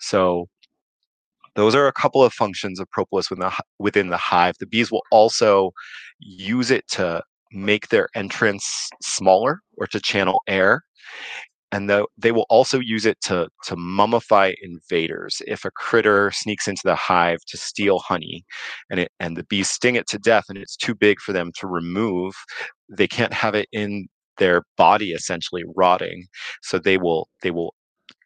So 0.00 0.48
those 1.54 1.74
are 1.74 1.86
a 1.86 1.92
couple 1.92 2.22
of 2.22 2.32
functions 2.32 2.80
of 2.80 2.90
propolis 2.90 3.30
within 3.30 3.44
the, 3.44 3.62
within 3.78 4.08
the 4.08 4.16
hive. 4.16 4.56
The 4.58 4.66
bees 4.66 4.90
will 4.90 5.02
also 5.10 5.72
use 6.18 6.70
it 6.70 6.86
to 6.92 7.22
make 7.52 7.88
their 7.88 8.08
entrance 8.14 8.88
smaller 9.02 9.60
or 9.76 9.86
to 9.88 10.00
channel 10.00 10.40
air 10.46 10.82
and 11.72 11.88
the, 11.88 12.06
they 12.18 12.32
will 12.32 12.46
also 12.50 12.78
use 12.78 13.06
it 13.06 13.18
to, 13.22 13.48
to 13.64 13.76
mummify 13.76 14.52
invaders. 14.62 15.40
If 15.46 15.64
a 15.64 15.70
critter 15.70 16.30
sneaks 16.30 16.68
into 16.68 16.82
the 16.84 16.94
hive 16.94 17.38
to 17.48 17.56
steal 17.56 17.98
honey 17.98 18.44
and, 18.90 19.00
it, 19.00 19.10
and 19.18 19.36
the 19.36 19.44
bees 19.44 19.70
sting 19.70 19.96
it 19.96 20.06
to 20.08 20.18
death 20.18 20.44
and 20.50 20.58
it's 20.58 20.76
too 20.76 20.94
big 20.94 21.18
for 21.18 21.32
them 21.32 21.50
to 21.58 21.66
remove, 21.66 22.34
they 22.90 23.08
can't 23.08 23.32
have 23.32 23.54
it 23.54 23.68
in 23.72 24.06
their 24.36 24.64
body 24.76 25.12
essentially 25.12 25.64
rotting. 25.74 26.26
So 26.62 26.78
they 26.78 26.98
will 26.98 27.28
they 27.42 27.50
will 27.50 27.74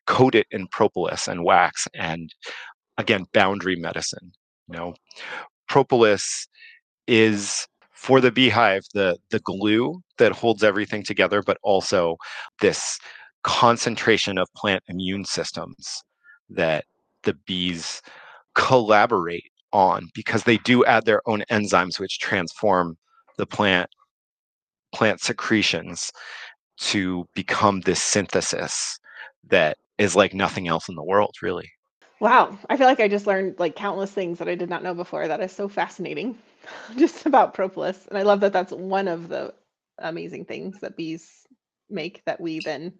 coat 0.08 0.34
it 0.34 0.46
in 0.50 0.66
propolis 0.68 1.28
and 1.28 1.44
wax 1.44 1.86
and 1.94 2.32
again 2.98 3.26
boundary 3.32 3.76
medicine. 3.76 4.32
You 4.68 4.76
know, 4.76 4.94
propolis 5.68 6.46
is 7.06 7.66
for 7.92 8.20
the 8.20 8.30
beehive 8.30 8.82
the 8.94 9.18
the 9.30 9.40
glue 9.40 10.00
that 10.18 10.32
holds 10.32 10.62
everything 10.64 11.02
together, 11.02 11.42
but 11.42 11.58
also 11.62 12.16
this 12.60 12.98
concentration 13.42 14.38
of 14.38 14.48
plant 14.56 14.82
immune 14.88 15.24
systems 15.24 16.02
that 16.50 16.84
the 17.22 17.34
bees 17.46 18.02
collaborate 18.54 19.50
on 19.72 20.08
because 20.14 20.44
they 20.44 20.56
do 20.58 20.84
add 20.84 21.04
their 21.04 21.20
own 21.28 21.42
enzymes 21.50 22.00
which 22.00 22.18
transform 22.18 22.96
the 23.38 23.46
plant 23.46 23.88
plant 24.92 25.20
secretions 25.20 26.10
to 26.78 27.24
become 27.34 27.80
this 27.82 28.02
synthesis 28.02 28.98
that 29.48 29.76
is 29.98 30.16
like 30.16 30.34
nothing 30.34 30.68
else 30.68 30.88
in 30.88 30.94
the 30.94 31.04
world 31.04 31.34
really 31.42 31.68
wow 32.20 32.56
i 32.70 32.76
feel 32.76 32.86
like 32.86 33.00
i 33.00 33.08
just 33.08 33.26
learned 33.26 33.58
like 33.58 33.76
countless 33.76 34.12
things 34.12 34.38
that 34.38 34.48
i 34.48 34.54
did 34.54 34.70
not 34.70 34.82
know 34.82 34.94
before 34.94 35.28
that 35.28 35.40
is 35.40 35.52
so 35.52 35.68
fascinating 35.68 36.36
just 36.96 37.26
about 37.26 37.54
propolis 37.54 38.06
and 38.08 38.18
i 38.18 38.22
love 38.22 38.40
that 38.40 38.52
that's 38.52 38.72
one 38.72 39.08
of 39.08 39.28
the 39.28 39.52
amazing 39.98 40.44
things 40.44 40.80
that 40.80 40.96
bees 40.96 41.46
make 41.90 42.22
that 42.26 42.40
we 42.40 42.60
then 42.60 42.92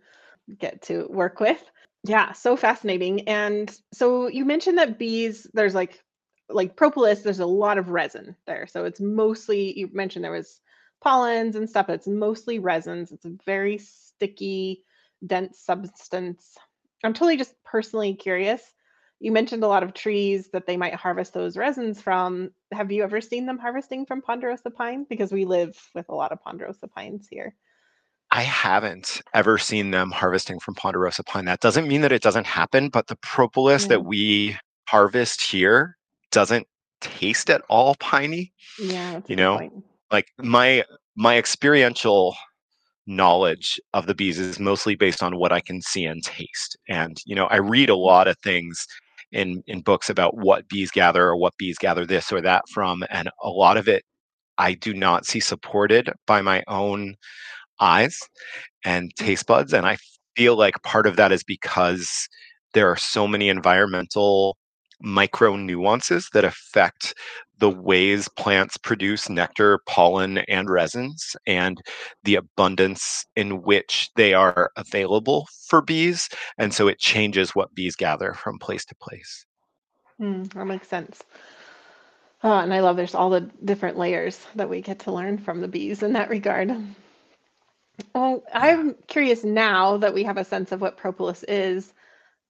get 0.59 0.83
to 0.83 1.07
work 1.11 1.41
with. 1.41 1.63
Yeah, 2.05 2.33
so 2.33 2.57
fascinating. 2.57 3.29
And 3.29 3.77
so 3.93 4.29
you 4.29 4.45
mentioned 4.45 4.79
that 4.79 4.99
bees, 4.99 5.47
there's 5.55 5.75
like 5.75 6.01
like 6.49 6.77
propolis, 6.77 7.23
there's 7.23 7.41
a 7.41 7.47
lot 7.47 7.77
of 7.77 7.89
resin 7.89 8.37
there. 8.47 8.69
So 8.69 8.85
it's 8.85 9.01
mostly 9.01 9.77
you 9.79 9.91
mentioned 9.93 10.25
there 10.25 10.31
was 10.31 10.61
pollens 11.03 11.57
and 11.57 11.69
stuff. 11.69 11.89
It's 11.89 12.07
mostly 12.07 12.61
resins. 12.61 13.11
It's 13.11 13.25
a 13.25 13.37
very 13.45 13.79
sticky, 13.79 14.85
dense 15.27 15.59
substance. 15.59 16.57
I'm 17.03 17.13
totally 17.13 17.37
just 17.37 17.55
personally 17.65 18.15
curious. 18.15 18.63
You 19.19 19.33
mentioned 19.33 19.65
a 19.65 19.69
lot 19.69 19.83
of 19.83 19.95
trees 19.95 20.51
that 20.53 20.67
they 20.67 20.77
might 20.77 20.95
harvest 20.95 21.33
those 21.33 21.57
resins 21.57 22.03
from. 22.03 22.51
Have 22.73 22.93
you 22.93 23.03
ever 23.03 23.21
seen 23.21 23.47
them 23.47 23.59
harvesting 23.59 24.05
from 24.05 24.21
ponderosa 24.21 24.71
pine? 24.71 25.07
Because 25.09 25.33
we 25.33 25.45
live 25.45 25.77
with 25.95 26.07
a 26.11 26.15
lot 26.15 26.33
of 26.33 26.43
ponderosa 26.43 26.87
pines 26.89 27.27
here. 27.31 27.55
I 28.31 28.43
haven't 28.43 29.23
ever 29.35 29.57
seen 29.57 29.91
them 29.91 30.11
harvesting 30.11 30.59
from 30.59 30.75
ponderosa 30.75 31.23
pine. 31.23 31.45
That 31.47 31.61
doesn't 31.61 31.89
mean 31.89 32.03
that 32.03 32.13
it 32.13 32.23
doesn't 32.23 32.47
happen, 32.47 32.89
but 32.89 33.07
the 33.07 33.17
propolis 33.17 33.83
yeah. 33.83 33.89
that 33.89 34.01
mm. 34.01 34.07
we 34.07 34.57
harvest 34.89 35.41
here 35.41 35.97
doesn't 36.31 36.67
taste 37.01 37.51
at 37.51 37.63
all 37.69 37.95
piney. 37.97 38.53
Yeah, 38.79 39.21
you 39.27 39.37
know, 39.37 39.59
point. 39.59 39.85
like 40.11 40.27
my 40.39 40.85
my 41.17 41.39
experiential 41.39 42.37
knowledge 43.07 43.81
of 43.95 44.07
the 44.07 44.15
bees 44.15 44.39
is 44.39 44.59
mostly 44.59 44.97
based 44.97 45.23
on 45.23 45.37
what 45.37 45.53
I 45.53 45.61
can 45.61 45.81
see 45.81 46.05
and 46.05 46.23
taste. 46.23 46.77
And 46.89 47.17
you 47.25 47.35
know, 47.35 47.47
I 47.47 47.57
read 47.57 47.89
a 47.89 47.95
mm. 47.95 48.05
lot 48.05 48.29
of 48.29 48.37
things 48.39 48.87
in 49.33 49.63
in 49.67 49.81
books 49.81 50.09
about 50.09 50.37
what 50.37 50.69
bees 50.69 50.91
gather 50.91 51.27
or 51.27 51.37
what 51.37 51.57
bees 51.59 51.79
gather 51.79 52.07
this 52.07 52.33
or 52.33 52.41
that 52.41 52.63
from, 52.73 53.05
and 53.11 53.31
a 53.43 53.49
lot 53.49 53.77
of 53.77 53.89
it 53.89 54.05
I 54.59 54.75
do 54.75 54.95
not 54.95 55.27
see 55.27 55.41
supported 55.41 56.11
by 56.27 56.41
my 56.43 56.63
own 56.69 57.17
eyes 57.81 58.19
and 58.85 59.11
mm. 59.15 59.25
taste 59.25 59.47
buds. 59.47 59.73
And 59.73 59.87
I 59.87 59.99
feel 60.37 60.57
like 60.57 60.83
part 60.83 61.07
of 61.07 61.17
that 61.17 61.33
is 61.33 61.45
because 61.45 62.29
there 62.75 62.91
are 62.91 62.97
so 62.97 63.27
many 63.27 63.49
environmental 63.49 64.57
micro 65.01 65.57
nuances 65.57 66.29
that 66.33 66.45
affect 66.45 67.15
the 67.59 67.71
ways 67.71 68.29
plants 68.29 68.77
produce 68.77 69.29
nectar, 69.29 69.81
pollen, 69.87 70.39
and 70.39 70.69
resins, 70.69 71.37
and 71.47 71.81
the 72.25 72.37
abundance 72.37 73.25
in 73.37 73.63
which 73.63 74.11
they 74.17 74.35
are 74.35 74.71
available 74.77 75.47
for 75.69 75.83
bees. 75.83 76.29
And 76.59 76.73
so 76.75 76.89
it 76.89 76.99
changes 76.99 77.55
what 77.55 77.75
bees 77.75 77.97
gather 77.97 78.35
from 78.35 78.59
place 78.59 78.85
to 78.87 78.95
place. 78.97 79.47
Mm, 80.21 80.53
that 80.55 80.65
makes 80.67 80.89
sense. 80.89 81.23
Oh, 82.43 82.59
and 82.59 82.73
I 82.73 82.81
love 82.81 82.97
there's 82.97 83.15
all 83.15 83.31
the 83.31 83.51
different 83.65 83.99
layers 83.99 84.45
that 84.55 84.69
we 84.69 84.81
get 84.81 84.99
to 85.01 85.13
learn 85.13 85.39
from 85.39 85.61
the 85.61 85.69
bees 85.69 86.03
in 86.03 86.13
that 86.13 86.29
regard. 86.31 86.77
Well, 88.15 88.43
I'm 88.53 88.95
curious 89.07 89.45
now 89.45 89.97
that 89.99 90.15
we 90.15 90.23
have 90.25 90.37
a 90.37 90.45
sense 90.45 90.73
of 90.73 90.81
what 90.81 90.97
propolis 90.97 91.43
is. 91.45 91.93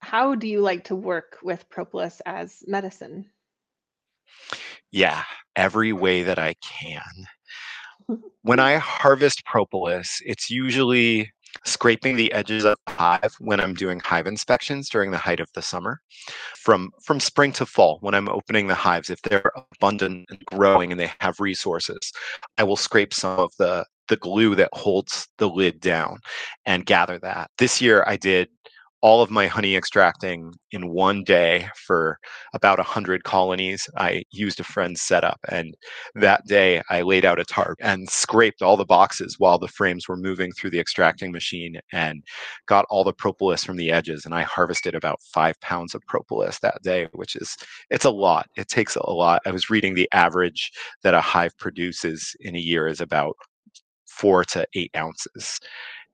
how 0.00 0.34
do 0.34 0.48
you 0.48 0.60
like 0.60 0.84
to 0.84 0.96
work 0.96 1.38
with 1.42 1.68
propolis 1.70 2.20
as 2.26 2.62
medicine? 2.66 3.30
Yeah, 4.92 5.22
every 5.54 5.92
way 5.92 6.22
that 6.22 6.38
I 6.38 6.54
can. 6.62 7.02
when 8.42 8.60
I 8.60 8.76
harvest 8.76 9.44
propolis, 9.44 10.20
it's 10.24 10.50
usually 10.50 11.30
scraping 11.64 12.16
the 12.16 12.32
edges 12.32 12.64
of 12.64 12.76
the 12.86 12.92
hive 12.92 13.34
when 13.38 13.60
I'm 13.60 13.74
doing 13.74 14.00
hive 14.00 14.26
inspections 14.26 14.88
during 14.88 15.10
the 15.10 15.18
height 15.18 15.40
of 15.40 15.48
the 15.54 15.62
summer. 15.62 16.00
From 16.56 16.90
from 17.02 17.20
spring 17.20 17.52
to 17.52 17.66
fall, 17.66 17.98
when 18.00 18.14
I'm 18.14 18.28
opening 18.28 18.66
the 18.66 18.74
hives, 18.74 19.10
if 19.10 19.20
they're 19.22 19.52
abundant 19.72 20.26
and 20.30 20.44
growing 20.46 20.90
and 20.92 21.00
they 21.00 21.10
have 21.20 21.40
resources, 21.40 22.12
I 22.58 22.64
will 22.64 22.76
scrape 22.76 23.14
some 23.14 23.38
of 23.38 23.52
the 23.58 23.84
the 24.08 24.16
glue 24.16 24.54
that 24.54 24.70
holds 24.72 25.28
the 25.38 25.48
lid 25.48 25.80
down 25.80 26.18
and 26.64 26.86
gather 26.86 27.18
that. 27.20 27.50
This 27.58 27.80
year 27.80 28.04
I 28.06 28.16
did 28.16 28.48
all 29.06 29.22
of 29.22 29.30
my 29.30 29.46
honey 29.46 29.76
extracting 29.76 30.52
in 30.72 30.88
one 30.88 31.22
day 31.22 31.68
for 31.76 32.18
about 32.54 32.78
100 32.78 33.22
colonies. 33.22 33.88
I 33.96 34.24
used 34.32 34.58
a 34.58 34.64
friend's 34.64 35.00
setup, 35.00 35.38
and 35.48 35.76
that 36.16 36.44
day 36.48 36.82
I 36.90 37.02
laid 37.02 37.24
out 37.24 37.38
a 37.38 37.44
tarp 37.44 37.78
and 37.80 38.10
scraped 38.10 38.62
all 38.62 38.76
the 38.76 38.84
boxes 38.84 39.36
while 39.38 39.58
the 39.58 39.68
frames 39.68 40.08
were 40.08 40.16
moving 40.16 40.50
through 40.50 40.70
the 40.70 40.80
extracting 40.80 41.30
machine 41.30 41.78
and 41.92 42.20
got 42.66 42.84
all 42.90 43.04
the 43.04 43.12
propolis 43.12 43.62
from 43.62 43.76
the 43.76 43.92
edges. 43.92 44.24
And 44.24 44.34
I 44.34 44.42
harvested 44.42 44.96
about 44.96 45.22
five 45.32 45.54
pounds 45.60 45.94
of 45.94 46.02
propolis 46.08 46.58
that 46.58 46.82
day, 46.82 47.06
which 47.12 47.36
is 47.36 47.56
it's 47.90 48.06
a 48.06 48.10
lot. 48.10 48.48
It 48.56 48.66
takes 48.66 48.96
a 48.96 49.08
lot. 49.08 49.40
I 49.46 49.52
was 49.52 49.70
reading 49.70 49.94
the 49.94 50.08
average 50.12 50.72
that 51.04 51.14
a 51.14 51.20
hive 51.20 51.56
produces 51.58 52.34
in 52.40 52.56
a 52.56 52.58
year 52.58 52.88
is 52.88 53.00
about 53.00 53.36
four 54.08 54.42
to 54.46 54.66
eight 54.74 54.90
ounces. 54.96 55.60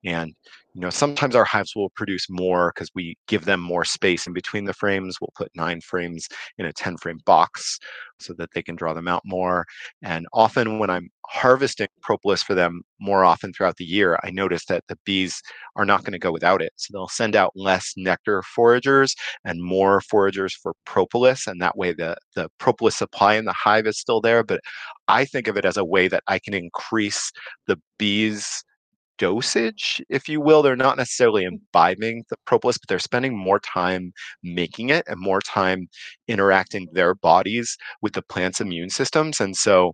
And 0.05 0.35
you 0.73 0.81
know 0.81 0.89
sometimes 0.89 1.35
our 1.35 1.43
hives 1.43 1.75
will 1.75 1.89
produce 1.91 2.27
more 2.29 2.71
because 2.73 2.89
we 2.95 3.15
give 3.27 3.45
them 3.45 3.59
more 3.59 3.85
space 3.85 4.25
in 4.25 4.33
between 4.33 4.65
the 4.65 4.73
frames 4.73 5.17
we'll 5.21 5.33
put 5.35 5.51
nine 5.55 5.79
frames 5.81 6.27
in 6.57 6.65
a 6.65 6.73
10 6.73 6.97
frame 6.97 7.19
box 7.25 7.79
so 8.19 8.33
that 8.33 8.49
they 8.53 8.61
can 8.61 8.75
draw 8.75 8.93
them 8.93 9.07
out 9.07 9.21
more 9.25 9.65
and 10.01 10.25
often 10.33 10.79
when 10.79 10.89
i'm 10.89 11.09
harvesting 11.27 11.87
propolis 12.01 12.43
for 12.43 12.53
them 12.53 12.81
more 12.99 13.23
often 13.23 13.53
throughout 13.53 13.77
the 13.77 13.85
year 13.85 14.17
i 14.23 14.29
notice 14.29 14.65
that 14.65 14.83
the 14.87 14.97
bees 15.05 15.41
are 15.75 15.85
not 15.85 16.01
going 16.03 16.11
to 16.11 16.19
go 16.19 16.31
without 16.31 16.61
it 16.61 16.73
so 16.75 16.91
they'll 16.91 17.07
send 17.07 17.35
out 17.35 17.51
less 17.55 17.93
nectar 17.95 18.41
foragers 18.41 19.15
and 19.45 19.63
more 19.63 20.01
foragers 20.01 20.53
for 20.53 20.73
propolis 20.85 21.47
and 21.47 21.61
that 21.61 21.77
way 21.77 21.93
the 21.93 22.15
the 22.35 22.49
propolis 22.59 22.97
supply 22.97 23.35
in 23.35 23.45
the 23.45 23.53
hive 23.53 23.87
is 23.87 23.99
still 23.99 24.21
there 24.21 24.43
but 24.43 24.59
i 25.07 25.23
think 25.23 25.47
of 25.47 25.55
it 25.57 25.65
as 25.65 25.77
a 25.77 25.85
way 25.85 26.07
that 26.07 26.23
i 26.27 26.39
can 26.39 26.53
increase 26.53 27.31
the 27.67 27.77
bees 27.97 28.63
dosage, 29.17 30.01
if 30.09 30.27
you 30.27 30.41
will. 30.41 30.61
They're 30.61 30.75
not 30.75 30.97
necessarily 30.97 31.43
mm. 31.43 31.53
imbibing 31.53 32.23
the 32.29 32.37
propolis, 32.45 32.77
but 32.77 32.87
they're 32.89 32.99
spending 32.99 33.37
more 33.37 33.59
time 33.59 34.11
making 34.43 34.89
it 34.89 35.03
and 35.07 35.19
more 35.19 35.41
time 35.41 35.87
interacting 36.27 36.87
their 36.93 37.15
bodies 37.15 37.77
with 38.01 38.13
the 38.13 38.21
plant's 38.21 38.61
immune 38.61 38.89
systems. 38.89 39.39
And 39.39 39.55
so, 39.55 39.93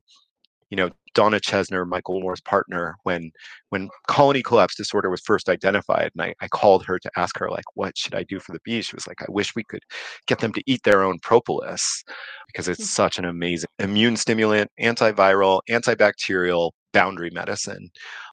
you 0.70 0.78
know, 0.78 0.90
Donna 1.16 1.40
Chesner, 1.40 1.88
Michael 1.88 2.22
Moore's 2.22 2.42
partner, 2.42 2.96
when 3.04 3.32
when 3.70 3.90
colony 4.08 4.44
collapse 4.44 4.76
disorder 4.76 5.10
was 5.10 5.22
first 5.26 5.50
identified, 5.50 6.12
and 6.16 6.22
I, 6.22 6.34
I 6.42 6.48
called 6.48 6.86
her 6.86 7.00
to 7.00 7.12
ask 7.18 7.38
her 7.40 7.50
like, 7.50 7.66
what 7.74 7.98
should 7.98 8.14
I 8.16 8.24
do 8.24 8.40
for 8.40 8.52
the 8.54 8.60
bees? 8.64 8.86
She 8.86 8.96
was 8.96 9.08
like, 9.08 9.22
I 9.22 9.26
wish 9.30 9.56
we 9.56 9.64
could 9.64 9.82
get 10.28 10.40
them 10.40 10.54
to 10.54 10.64
eat 10.68 10.82
their 10.84 11.04
own 11.04 11.18
propolis 11.24 12.04
because 12.48 12.68
it's 12.68 12.84
mm. 12.84 12.88
such 12.88 13.18
an 13.18 13.26
amazing 13.26 13.70
immune 13.80 14.18
stimulant, 14.18 14.70
antiviral, 14.80 15.62
antibacterial, 15.70 16.72
boundary 16.94 17.30
medicine. 17.32 17.90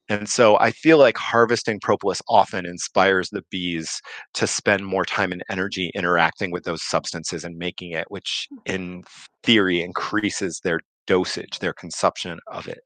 And 0.09 0.29
so 0.29 0.59
I 0.59 0.71
feel 0.71 0.99
like 0.99 1.17
harvesting 1.17 1.81
propolis 1.81 2.23
often 2.29 2.65
inspires 2.65 3.31
the 3.31 3.43
bees 3.51 4.01
to 4.35 4.47
spend 4.47 4.87
more 4.87 5.05
time 5.05 5.33
and 5.33 5.43
energy 5.51 5.91
interacting 5.95 6.51
with 6.51 6.65
those 6.65 6.83
substances 6.83 7.45
and 7.45 7.57
making 7.57 7.93
it, 7.93 8.07
which 8.09 8.47
hmm. 8.51 8.59
in 8.67 9.05
theory 9.43 9.83
increases 9.83 10.61
their 10.63 10.81
dosage, 11.07 11.59
their 11.59 11.73
consumption 11.73 12.39
of 12.49 12.69
it. 12.69 12.81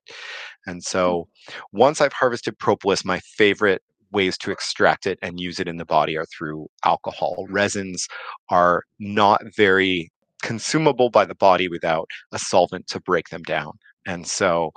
And 0.67 0.77
hmm. 0.77 0.81
so 0.81 1.29
once 1.73 2.01
I've 2.01 2.13
harvested 2.13 2.59
propolis, 2.59 3.05
my 3.05 3.21
favorite 3.21 3.83
ways 4.13 4.37
to 4.39 4.51
extract 4.51 5.07
it 5.07 5.19
and 5.23 5.39
use 5.39 5.61
it 5.61 5.69
in 5.69 5.77
the 5.77 5.85
body 5.85 6.17
are 6.17 6.27
through 6.27 6.69
alcohol. 6.85 7.47
Resins 7.49 8.09
are 8.49 8.83
not 8.99 9.41
very 9.57 10.11
consumable 10.43 11.11
by 11.11 11.25
the 11.25 11.35
body 11.35 11.69
without 11.69 12.09
a 12.33 12.39
solvent 12.39 12.87
to 12.89 13.01
break 13.01 13.29
them 13.29 13.43
down. 13.43 13.73
And 14.07 14.27
so 14.27 14.73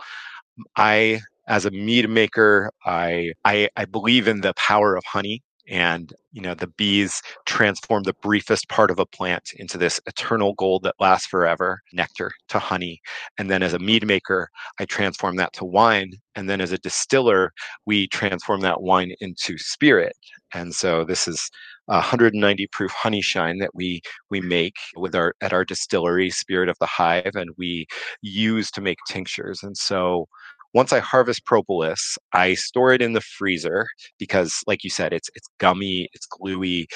I 0.76 1.22
as 1.48 1.66
a 1.66 1.72
mead 1.72 2.10
maker, 2.10 2.72
I, 2.86 3.34
I 3.46 3.70
I 3.76 3.86
believe 3.86 4.28
in 4.28 4.42
the 4.42 4.54
power 4.56 4.96
of 4.96 5.04
honey 5.06 5.42
and 5.70 6.12
you 6.34 6.42
know 6.42 6.54
the 6.54 6.68
bees 6.68 7.22
transform 7.46 8.04
the 8.04 8.14
briefest 8.22 8.68
part 8.70 8.92
of 8.92 9.00
a 9.00 9.06
plant 9.06 9.44
into 9.58 9.78
this 9.78 10.00
eternal 10.08 10.54
gold 10.56 10.84
that 10.84 10.96
lasts 11.00 11.28
forever 11.28 11.80
nectar 11.94 12.32
to 12.50 12.60
honey. 12.60 13.00
And 13.38 13.50
then 13.50 13.64
as 13.64 13.74
a 13.74 13.80
mead 13.80 14.06
maker 14.06 14.50
i 14.80 14.86
transform 14.86 15.38
that 15.38 15.54
to 15.54 15.66
wine. 15.66 16.14
And 16.36 16.50
then 16.50 16.62
as 16.62 16.72
a 16.72 16.78
distiller 16.80 17.52
we 17.86 18.08
transform 18.08 18.62
that 18.62 18.82
wine 18.82 19.14
into 19.22 19.58
spirit. 19.58 20.14
And 20.54 20.74
so 20.76 21.04
this 21.06 21.28
is 21.28 21.50
190 21.86 22.68
proof 22.68 22.92
honey 22.92 23.22
shine 23.22 23.60
that 23.60 23.72
we 23.74 24.02
we 24.30 24.42
make 24.42 24.76
with 24.96 25.16
our 25.16 25.34
at 25.42 25.54
our 25.54 25.66
distillery 25.66 26.30
spirit 26.30 26.70
of 26.70 26.78
the 26.80 26.86
hive 26.86 27.32
and 27.36 27.52
we 27.58 27.86
use 28.22 28.72
to 28.72 28.82
make 28.82 28.98
tinctures. 29.10 29.64
And 29.64 29.78
so 29.78 30.28
once 30.74 30.94
I 30.94 31.00
harvest 31.00 31.46
propolis, 31.46 32.18
I 32.34 32.56
store 32.56 32.94
it 32.94 33.02
in 33.02 33.14
the 33.14 33.22
freezer 33.22 33.88
because, 34.20 34.62
like 34.68 34.84
you 34.84 34.90
said, 34.90 35.14
it's 35.14 35.30
it's 35.36 35.48
gummy, 35.60 36.10
it's 36.14 36.26
gluey. 36.28 36.88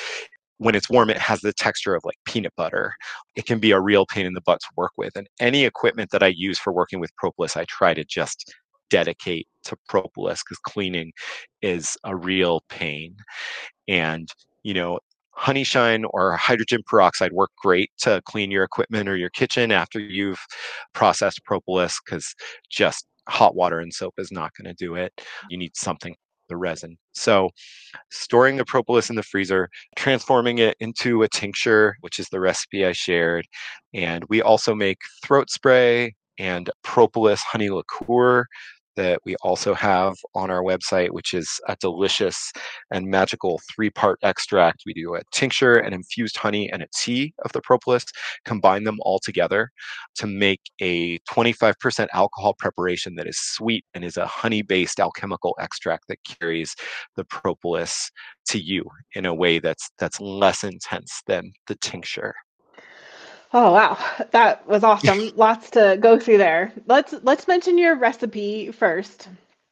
When 0.60 0.76
it's 0.76 0.90
warm, 0.90 1.10
it 1.12 1.18
has 1.20 1.42
the 1.42 1.54
texture 1.54 1.96
of 1.96 2.04
like 2.06 2.18
peanut 2.26 2.54
butter. 2.58 2.94
It 3.36 3.46
can 3.46 3.60
be 3.60 3.72
a 3.72 3.80
real 3.82 4.06
pain 4.08 4.26
in 4.26 4.34
the 4.34 4.42
butt 4.42 4.60
to 4.62 4.68
work 4.76 4.92
with. 4.98 5.16
And 5.16 5.28
any 5.40 5.66
equipment 5.66 6.10
that 6.12 6.24
I 6.24 6.28
use 6.36 6.58
for 6.60 6.74
working 6.74 7.00
with 7.00 7.16
propolis, 7.18 7.56
I 7.58 7.66
try 7.70 7.94
to 7.94 8.04
just 8.04 8.54
dedicate 8.90 9.48
to 9.66 9.76
propolis 9.90 10.42
because 10.44 10.58
cleaning 10.60 11.12
is 11.62 11.96
a 12.04 12.16
real 12.16 12.62
pain. 12.70 13.16
And 13.88 14.30
you 14.64 14.74
know, 14.74 15.00
honey 15.32 15.64
shine 15.64 16.06
or 16.12 16.36
hydrogen 16.36 16.82
peroxide 16.88 17.32
work 17.34 17.52
great 17.62 17.92
to 18.00 18.22
clean 18.26 18.52
your 18.52 18.64
equipment 18.64 19.08
or 19.10 19.16
your 19.18 19.30
kitchen 19.30 19.72
after 19.72 20.00
you've 20.00 20.40
processed 20.94 21.44
propolis 21.46 22.00
because 22.06 22.34
just 22.70 23.06
hot 23.28 23.56
water 23.56 23.80
and 23.80 23.94
soap 23.94 24.16
is 24.18 24.32
not 24.32 24.52
going 24.56 24.74
to 24.74 24.86
do 24.86 24.96
it. 24.96 25.14
You 25.50 25.58
need 25.58 25.76
something 25.76 26.16
the 26.50 26.58
resin. 26.58 26.98
So, 27.14 27.50
storing 28.10 28.58
the 28.58 28.66
propolis 28.66 29.10
in 29.10 29.16
the 29.16 29.24
freezer, 29.24 29.70
transforming 29.96 30.60
it 30.60 30.76
into 30.80 31.24
a 31.24 31.28
tincture, 31.28 31.98
which 32.02 32.20
is 32.20 32.30
the 32.30 32.40
recipe 32.40 32.86
I 32.86 32.94
shared. 32.94 33.46
And 33.94 34.24
we 34.30 34.42
also 34.42 34.74
make 34.74 35.00
throat 35.24 35.50
spray 35.50 36.16
and 36.40 36.70
propolis 36.84 37.42
honey 37.42 37.70
liqueur 37.70 38.46
that 38.98 39.22
we 39.26 39.36
also 39.42 39.74
have 39.74 40.16
on 40.36 40.52
our 40.52 40.62
website, 40.62 41.12
which 41.12 41.34
is 41.34 41.62
a 41.70 41.78
delicious 41.80 42.52
and 42.92 43.06
magical 43.06 43.62
three 43.74 43.90
part 43.90 44.20
extract. 44.24 44.84
We 44.86 44.94
do 44.94 45.16
a 45.16 45.22
tincture, 45.32 45.76
an 45.76 45.94
infused 45.94 46.38
honey, 46.38 46.70
and 46.70 46.84
a 46.84 46.88
tea 46.94 47.34
of 47.46 47.54
the 47.54 47.62
propolis, 47.62 48.04
combine 48.44 48.84
them 48.84 48.98
all 49.02 49.20
together 49.20 49.70
to 50.16 50.28
make 50.28 50.60
a 50.82 51.20
25% 51.20 52.08
alcohol 52.14 52.56
preparation 52.60 53.16
that 53.16 53.28
is 53.28 53.38
sweet 53.40 53.86
and 53.94 54.04
is 54.04 54.18
a 54.18 54.28
honey 54.28 54.62
based 54.62 55.00
alchemical 55.00 55.56
extract 55.62 56.06
that 56.10 56.20
carries 56.26 56.76
the 57.16 57.24
propolis 57.26 58.12
to 58.48 58.60
you 58.60 58.84
in 59.16 59.26
a 59.26 59.34
way 59.34 59.60
that's 59.60 59.90
that's 59.98 60.20
less 60.20 60.64
intense 60.64 61.22
than 61.28 61.52
the 61.68 61.76
tincture. 61.76 62.34
Oh 63.54 63.72
wow, 63.74 63.98
that 64.32 64.68
was 64.68 64.84
awesome. 64.84 65.32
Lots 65.36 65.72
to 65.72 65.98
go 66.00 66.20
through 66.20 66.38
there. 66.38 66.74
Let's 66.86 67.14
let's 67.24 67.48
mention 67.48 67.78
your 67.78 67.96
recipe 67.96 68.72
first. 68.72 69.30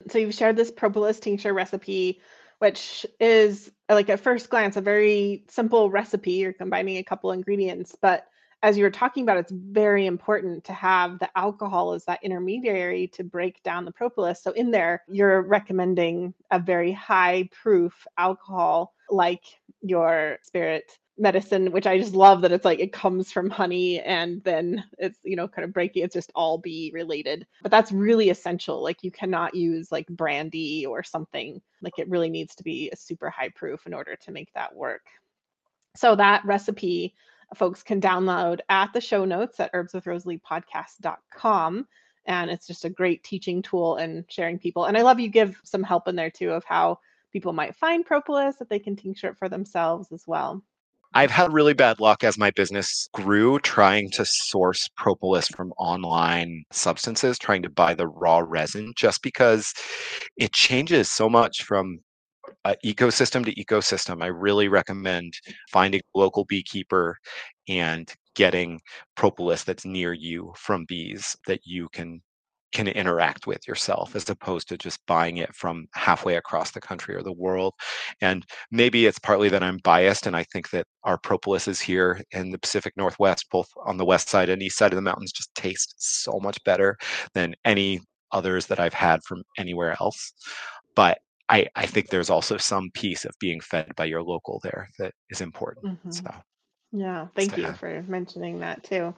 So 0.10 0.18
you've 0.18 0.34
shared 0.34 0.56
this 0.56 0.72
propolis 0.72 1.20
tincture 1.20 1.54
recipe, 1.54 2.22
which 2.60 3.06
is 3.20 3.72
like 3.90 4.10
at 4.10 4.20
first 4.20 4.50
glance 4.50 4.78
a 4.78 4.82
very 4.82 5.44
simple 5.50 5.90
recipe. 5.90 6.34
You're 6.34 6.54
combining 6.54 6.98
a 6.98 7.04
couple 7.04 7.32
ingredients, 7.32 7.96
but 8.02 8.26
as 8.64 8.78
you 8.78 8.84
were 8.84 8.92
talking 8.92 9.24
about, 9.24 9.38
it's 9.38 9.52
very 9.52 10.06
important 10.06 10.64
to 10.64 10.74
have 10.74 11.20
the 11.20 11.30
alcohol 11.38 11.94
as 11.94 12.06
that 12.06 12.24
intermediary 12.24 13.08
to 13.10 13.24
break 13.24 13.62
down 13.64 13.86
the 13.86 13.92
propolis. 13.92 14.42
So 14.42 14.52
in 14.52 14.72
there, 14.72 15.04
you're 15.08 15.42
recommending 15.42 16.34
a 16.50 16.60
very 16.60 16.92
high 16.92 17.50
proof 17.52 18.08
alcohol 18.18 18.94
like 19.10 19.44
your 19.82 20.40
spirit 20.42 20.98
medicine, 21.18 21.72
which 21.72 21.88
I 21.88 21.98
just 21.98 22.14
love 22.14 22.42
that 22.42 22.52
it's 22.52 22.66
like 22.66 22.80
it 22.80 22.92
comes 22.92 23.32
from 23.32 23.50
honey 23.50 24.02
and 24.02 24.44
then 24.44 24.84
it's, 24.98 25.18
you 25.24 25.38
know, 25.38 25.48
kind 25.48 25.64
of 25.64 25.74
breaking, 25.74 26.04
it's 26.04 26.14
just 26.14 26.32
all 26.36 26.58
bee 26.58 26.92
related. 26.94 27.48
But 27.62 27.72
that's 27.72 27.92
really 27.92 28.30
essential. 28.30 28.84
Like 28.84 29.04
you 29.04 29.12
cannot 29.12 29.56
use 29.56 29.92
like 29.92 30.08
brandy 30.08 30.86
or 30.86 31.04
something. 31.04 31.62
Like 31.82 31.98
it 31.98 32.10
really 32.10 32.30
needs 32.30 32.56
to 32.56 32.64
be 32.64 32.90
a 32.92 32.98
super 32.98 33.30
high 33.30 33.50
proof 33.50 33.86
in 33.86 33.94
order 33.94 34.16
to 34.18 34.32
make 34.32 34.52
that 34.54 34.76
work. 34.76 35.06
So 35.96 36.16
that 36.16 36.44
recipe 36.46 37.14
folks 37.56 37.84
can 37.84 38.02
download 38.02 38.60
at 38.70 38.92
the 38.92 39.02
show 39.02 39.24
notes 39.24 39.60
at 39.60 39.72
herbswithrosaleepodcast.com. 39.74 41.88
And 42.28 42.50
it's 42.50 42.66
just 42.68 42.86
a 42.86 42.90
great 42.90 43.24
teaching 43.24 43.62
tool 43.62 43.98
and 43.98 44.26
sharing 44.28 44.58
people. 44.60 44.86
And 44.86 44.98
I 44.98 45.04
love 45.04 45.20
you 45.20 45.30
give 45.30 45.60
some 45.64 45.84
help 45.84 46.08
in 46.08 46.16
there 46.16 46.32
too 46.32 46.52
of 46.52 46.64
how 46.66 47.00
people 47.32 47.54
might 47.54 47.76
find 47.76 48.04
propolis 48.06 48.56
that 48.58 48.70
they 48.70 48.80
can 48.80 48.96
tincture 48.96 49.30
it 49.30 49.38
for 49.38 49.48
themselves 49.48 50.12
as 50.12 50.24
well. 50.26 50.64
I've 51.18 51.32
had 51.32 51.54
really 51.54 51.74
bad 51.74 52.02
luck 52.02 52.26
as 52.26 52.38
my 52.38 52.52
business 52.52 53.08
grew 53.14 53.58
trying 53.60 54.10
to 54.12 54.26
source 54.26 54.90
propolis 54.98 55.48
from 55.48 55.72
online 55.78 56.66
substances, 56.74 57.40
trying 57.40 57.64
to 57.64 57.70
buy 57.70 57.94
the 57.94 58.08
raw 58.08 58.40
resin, 58.46 58.92
just 58.98 59.22
because 59.24 59.74
it 60.36 60.52
changes 60.52 61.10
so 61.10 61.30
much 61.30 61.64
from 61.64 62.00
uh, 62.66 62.76
ecosystem 62.86 63.46
to 63.46 63.56
ecosystem. 63.56 64.22
I 64.22 64.28
really 64.28 64.68
recommend 64.68 65.34
finding 65.72 66.02
a 66.02 66.20
local 66.20 66.44
beekeeper 66.44 67.18
and 67.70 68.14
getting 68.36 68.82
propolis 69.16 69.64
that's 69.64 69.86
near 69.86 70.12
you 70.12 70.54
from 70.58 70.84
bees 70.86 71.34
that 71.48 71.62
you 71.64 71.88
can 71.94 72.22
can 72.72 72.88
interact 72.88 73.48
with 73.48 73.68
yourself 73.68 74.16
as 74.16 74.30
opposed 74.30 74.68
to 74.68 74.78
just 74.78 75.00
buying 75.06 75.38
it 75.38 75.54
from 75.56 75.88
halfway 75.94 76.36
across 76.36 76.72
the 76.72 76.82
country 76.82 77.16
or 77.16 77.24
the 77.24 77.32
world. 77.32 77.74
And 78.22 78.46
maybe 78.72 79.06
it's 79.06 79.20
partly 79.20 79.50
that 79.50 79.64
I'm 79.64 79.78
biased 79.84 80.28
and 80.28 80.36
I 80.36 80.44
think 80.44 80.70
that 80.72 80.86
our 81.04 81.18
propolis 81.18 81.68
is 81.68 81.80
here 81.80 82.22
in 82.32 82.52
the 82.52 82.60
Pacific 82.60 82.94
Northwest, 82.98 83.46
both 83.52 83.68
on 83.86 83.98
the 83.98 84.06
west 84.06 84.30
side 84.30 84.50
and 84.50 84.62
east 84.62 84.78
side 84.78 84.92
of 84.92 84.98
the 84.98 85.02
mountains, 85.02 85.32
just 85.32 85.54
taste 85.56 85.96
so 85.98 86.40
much 86.42 86.62
better 86.64 86.98
than 87.34 87.56
any 87.64 88.02
others 88.32 88.66
that 88.68 88.80
I've 88.80 88.94
had 88.94 89.24
from 89.24 89.44
anywhere 89.58 89.96
else. 90.02 90.34
But 90.96 91.20
I, 91.48 91.68
I 91.76 91.86
think 91.86 92.10
there's 92.10 92.30
also 92.30 92.58
some 92.58 92.90
piece 92.94 93.24
of 93.24 93.32
being 93.40 93.62
fed 93.62 93.96
by 93.96 94.06
your 94.06 94.24
local 94.24 94.60
there 94.64 94.90
that 95.00 95.14
is 95.30 95.42
important. 95.42 95.86
Mm-hmm. 95.86 96.12
So 96.12 96.32
yeah, 96.92 97.28
thank 97.36 97.58
you 97.58 97.72
for 97.74 98.04
mentioning 98.08 98.60
that 98.60 98.84
too. 98.84 99.14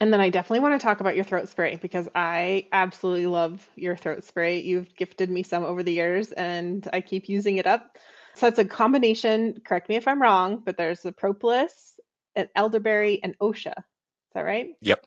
And 0.00 0.12
then 0.12 0.20
I 0.20 0.28
definitely 0.28 0.60
want 0.60 0.78
to 0.78 0.84
talk 0.84 1.00
about 1.00 1.16
your 1.16 1.24
throat 1.24 1.48
spray 1.48 1.76
because 1.76 2.08
I 2.14 2.66
absolutely 2.72 3.26
love 3.26 3.66
your 3.76 3.96
throat 3.96 4.24
spray. 4.24 4.60
You've 4.60 4.94
gifted 4.94 5.30
me 5.30 5.42
some 5.42 5.64
over 5.64 5.82
the 5.82 5.92
years 5.92 6.32
and 6.32 6.86
I 6.92 7.00
keep 7.00 7.28
using 7.28 7.56
it 7.56 7.66
up. 7.66 7.96
So 8.34 8.46
it's 8.46 8.58
a 8.58 8.64
combination, 8.64 9.62
correct 9.64 9.88
me 9.88 9.96
if 9.96 10.06
I'm 10.06 10.20
wrong, 10.20 10.62
but 10.64 10.76
there's 10.76 11.00
the 11.00 11.12
propolis, 11.12 11.94
an 12.34 12.48
elderberry, 12.54 13.22
and 13.22 13.38
osha. 13.38 13.72
Is 13.76 14.34
that 14.34 14.42
right? 14.42 14.74
Yep. 14.82 15.06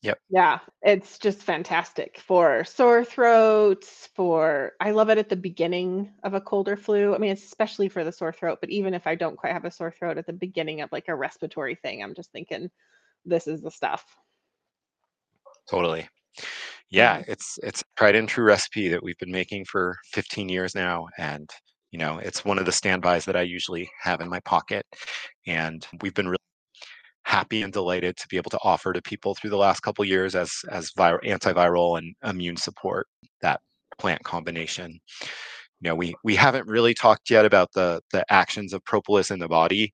Yep. 0.00 0.18
Yeah, 0.30 0.58
it's 0.80 1.18
just 1.18 1.42
fantastic 1.42 2.18
for 2.26 2.64
sore 2.64 3.04
throats, 3.04 4.08
for 4.14 4.72
I 4.80 4.92
love 4.92 5.10
it 5.10 5.18
at 5.18 5.28
the 5.28 5.36
beginning 5.36 6.12
of 6.22 6.32
a 6.32 6.40
cold 6.40 6.68
or 6.70 6.76
flu. 6.78 7.14
I 7.14 7.18
mean, 7.18 7.32
especially 7.32 7.90
for 7.90 8.04
the 8.04 8.12
sore 8.12 8.32
throat, 8.32 8.58
but 8.62 8.70
even 8.70 8.94
if 8.94 9.06
I 9.06 9.14
don't 9.14 9.36
quite 9.36 9.52
have 9.52 9.66
a 9.66 9.70
sore 9.70 9.90
throat 9.90 10.16
at 10.16 10.26
the 10.26 10.32
beginning 10.32 10.80
of 10.80 10.90
like 10.92 11.08
a 11.08 11.14
respiratory 11.14 11.74
thing, 11.74 12.02
I'm 12.02 12.14
just 12.14 12.32
thinking 12.32 12.70
this 13.24 13.46
is 13.46 13.62
the 13.62 13.70
stuff. 13.70 14.04
Totally. 15.70 16.08
Yeah, 16.90 17.20
mm-hmm. 17.20 17.32
it's 17.32 17.58
it's 17.62 17.82
tried 17.96 18.16
and 18.16 18.28
true 18.28 18.44
recipe 18.44 18.88
that 18.88 19.02
we've 19.02 19.18
been 19.18 19.32
making 19.32 19.64
for 19.66 19.96
15 20.12 20.48
years 20.48 20.74
now 20.74 21.06
and 21.18 21.50
you 21.90 21.98
know, 21.98 22.18
it's 22.18 22.44
one 22.44 22.58
of 22.58 22.66
the 22.66 22.72
standbys 22.72 23.24
that 23.24 23.36
I 23.36 23.42
usually 23.42 23.88
have 24.02 24.20
in 24.20 24.28
my 24.28 24.40
pocket 24.40 24.84
and 25.46 25.86
we've 26.02 26.14
been 26.14 26.26
really 26.26 26.38
happy 27.24 27.62
and 27.62 27.72
delighted 27.72 28.16
to 28.16 28.28
be 28.28 28.36
able 28.36 28.50
to 28.50 28.58
offer 28.62 28.92
to 28.92 29.02
people 29.02 29.34
through 29.34 29.50
the 29.50 29.56
last 29.56 29.80
couple 29.80 30.04
years 30.04 30.34
as 30.34 30.52
as 30.70 30.90
vir- 30.96 31.20
antiviral 31.24 31.98
and 31.98 32.14
immune 32.24 32.56
support 32.56 33.06
that 33.40 33.60
plant 33.98 34.22
combination 34.24 34.92
you 35.22 35.88
know 35.88 35.94
we 35.94 36.14
we 36.22 36.36
haven't 36.36 36.66
really 36.68 36.94
talked 36.94 37.30
yet 37.30 37.44
about 37.44 37.70
the 37.74 38.00
the 38.12 38.24
actions 38.30 38.72
of 38.72 38.84
propolis 38.84 39.30
in 39.30 39.38
the 39.38 39.48
body 39.48 39.92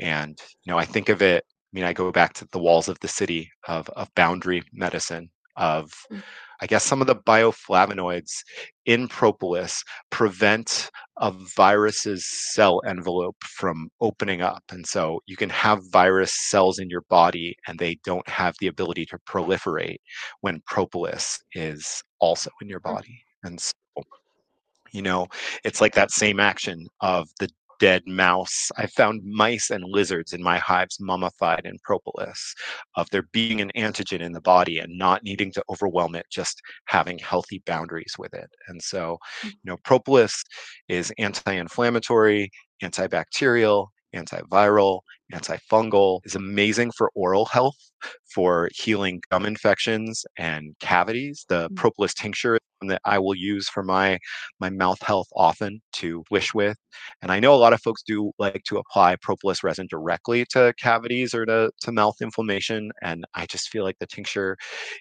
and 0.00 0.38
you 0.64 0.72
know 0.72 0.78
i 0.78 0.84
think 0.84 1.08
of 1.08 1.22
it 1.22 1.44
i 1.72 1.72
mean 1.72 1.84
i 1.84 1.92
go 1.92 2.10
back 2.10 2.32
to 2.32 2.46
the 2.52 2.58
walls 2.58 2.88
of 2.88 2.98
the 3.00 3.08
city 3.08 3.50
of 3.68 3.88
of 3.90 4.12
boundary 4.14 4.62
medicine 4.72 5.30
of 5.56 5.92
mm. 6.12 6.22
I 6.62 6.66
guess 6.66 6.84
some 6.84 7.00
of 7.00 7.06
the 7.06 7.16
bioflavonoids 7.16 8.44
in 8.84 9.08
propolis 9.08 9.82
prevent 10.10 10.90
a 11.16 11.32
virus's 11.56 12.26
cell 12.26 12.82
envelope 12.86 13.36
from 13.44 13.88
opening 14.00 14.42
up. 14.42 14.62
And 14.70 14.86
so 14.86 15.20
you 15.26 15.36
can 15.36 15.48
have 15.50 15.80
virus 15.90 16.32
cells 16.34 16.78
in 16.78 16.90
your 16.90 17.02
body 17.08 17.56
and 17.66 17.78
they 17.78 17.98
don't 18.04 18.28
have 18.28 18.56
the 18.60 18.66
ability 18.66 19.06
to 19.06 19.18
proliferate 19.26 19.98
when 20.42 20.62
propolis 20.66 21.38
is 21.54 22.02
also 22.20 22.50
in 22.60 22.68
your 22.68 22.80
mm. 22.80 22.94
body. 22.94 23.22
And 23.42 23.58
so, 23.58 23.72
you 24.92 25.00
know, 25.00 25.28
it's 25.64 25.80
like 25.80 25.94
that 25.94 26.10
same 26.10 26.40
action 26.40 26.88
of 27.00 27.28
the 27.38 27.48
dead 27.80 28.02
mouse. 28.06 28.70
I 28.76 28.86
found 28.86 29.22
mice 29.24 29.70
and 29.70 29.82
lizards 29.84 30.32
in 30.32 30.42
my 30.42 30.58
hives 30.58 30.98
mummified 31.00 31.62
in 31.64 31.78
propolis, 31.82 32.54
of 32.94 33.08
there 33.10 33.26
being 33.32 33.60
an 33.60 33.72
antigen 33.76 34.20
in 34.20 34.32
the 34.32 34.40
body 34.40 34.78
and 34.78 34.96
not 34.96 35.24
needing 35.24 35.50
to 35.52 35.64
overwhelm 35.68 36.14
it, 36.14 36.26
just 36.30 36.60
having 36.84 37.18
healthy 37.18 37.62
boundaries 37.66 38.14
with 38.18 38.32
it. 38.34 38.50
And 38.68 38.80
so, 38.80 39.18
mm. 39.42 39.50
you 39.50 39.58
know, 39.64 39.78
propolis 39.82 40.44
is 40.88 41.12
anti-inflammatory, 41.18 42.50
antibacterial, 42.82 43.88
antiviral, 44.14 45.00
antifungal, 45.32 46.20
is 46.24 46.34
amazing 46.34 46.92
for 46.92 47.10
oral 47.14 47.44
health, 47.46 47.76
for 48.34 48.68
healing 48.74 49.20
gum 49.30 49.46
infections 49.46 50.24
and 50.38 50.74
cavities. 50.80 51.44
The 51.48 51.68
mm. 51.68 51.76
propolis 51.76 52.14
tincture 52.14 52.58
that 52.82 53.00
I 53.04 53.18
will 53.18 53.34
use 53.34 53.68
for 53.68 53.82
my 53.82 54.18
my 54.58 54.70
mouth 54.70 55.02
health 55.02 55.28
often 55.36 55.80
to 55.94 56.24
wish 56.30 56.54
with. 56.54 56.76
And 57.22 57.30
I 57.30 57.40
know 57.40 57.54
a 57.54 57.56
lot 57.56 57.72
of 57.72 57.82
folks 57.82 58.02
do 58.02 58.32
like 58.38 58.62
to 58.64 58.78
apply 58.78 59.16
propolis 59.20 59.62
resin 59.62 59.86
directly 59.90 60.46
to 60.50 60.72
cavities 60.80 61.34
or 61.34 61.44
to, 61.46 61.70
to 61.82 61.92
mouth 61.92 62.16
inflammation. 62.22 62.90
And 63.02 63.24
I 63.34 63.46
just 63.46 63.68
feel 63.68 63.84
like 63.84 63.98
the 64.00 64.06
tincture 64.06 64.56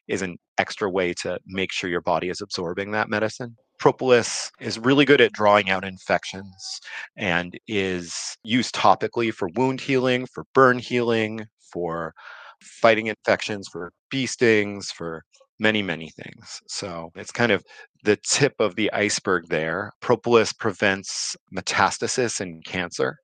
is 0.07 0.21
an 0.21 0.37
extra 0.57 0.89
way 0.89 1.13
to 1.21 1.39
make 1.47 1.71
sure 1.71 1.89
your 1.89 2.01
body 2.01 2.29
is 2.29 2.41
absorbing 2.41 2.91
that 2.91 3.09
medicine 3.09 3.55
propolis 3.79 4.51
is 4.59 4.77
really 4.77 5.05
good 5.05 5.21
at 5.21 5.33
drawing 5.33 5.69
out 5.69 5.85
infections 5.85 6.79
and 7.17 7.57
is 7.67 8.37
used 8.43 8.75
topically 8.75 9.33
for 9.33 9.49
wound 9.55 9.81
healing, 9.81 10.27
for 10.33 10.43
burn 10.53 10.79
healing, 10.79 11.45
for 11.71 12.13
fighting 12.61 13.07
infections, 13.07 13.67
for 13.71 13.91
bee 14.11 14.25
stings, 14.25 14.91
for 14.91 15.23
many, 15.59 15.81
many 15.81 16.09
things. 16.09 16.59
So 16.67 17.09
it's 17.15 17.31
kind 17.31 17.51
of 17.51 17.63
the 18.03 18.17
tip 18.27 18.53
of 18.59 18.75
the 18.75 18.91
iceberg 18.93 19.45
there. 19.49 19.91
Propolis 20.01 20.53
prevents 20.53 21.35
metastasis 21.55 22.41
in 22.41 22.61
cancer. 22.65 23.17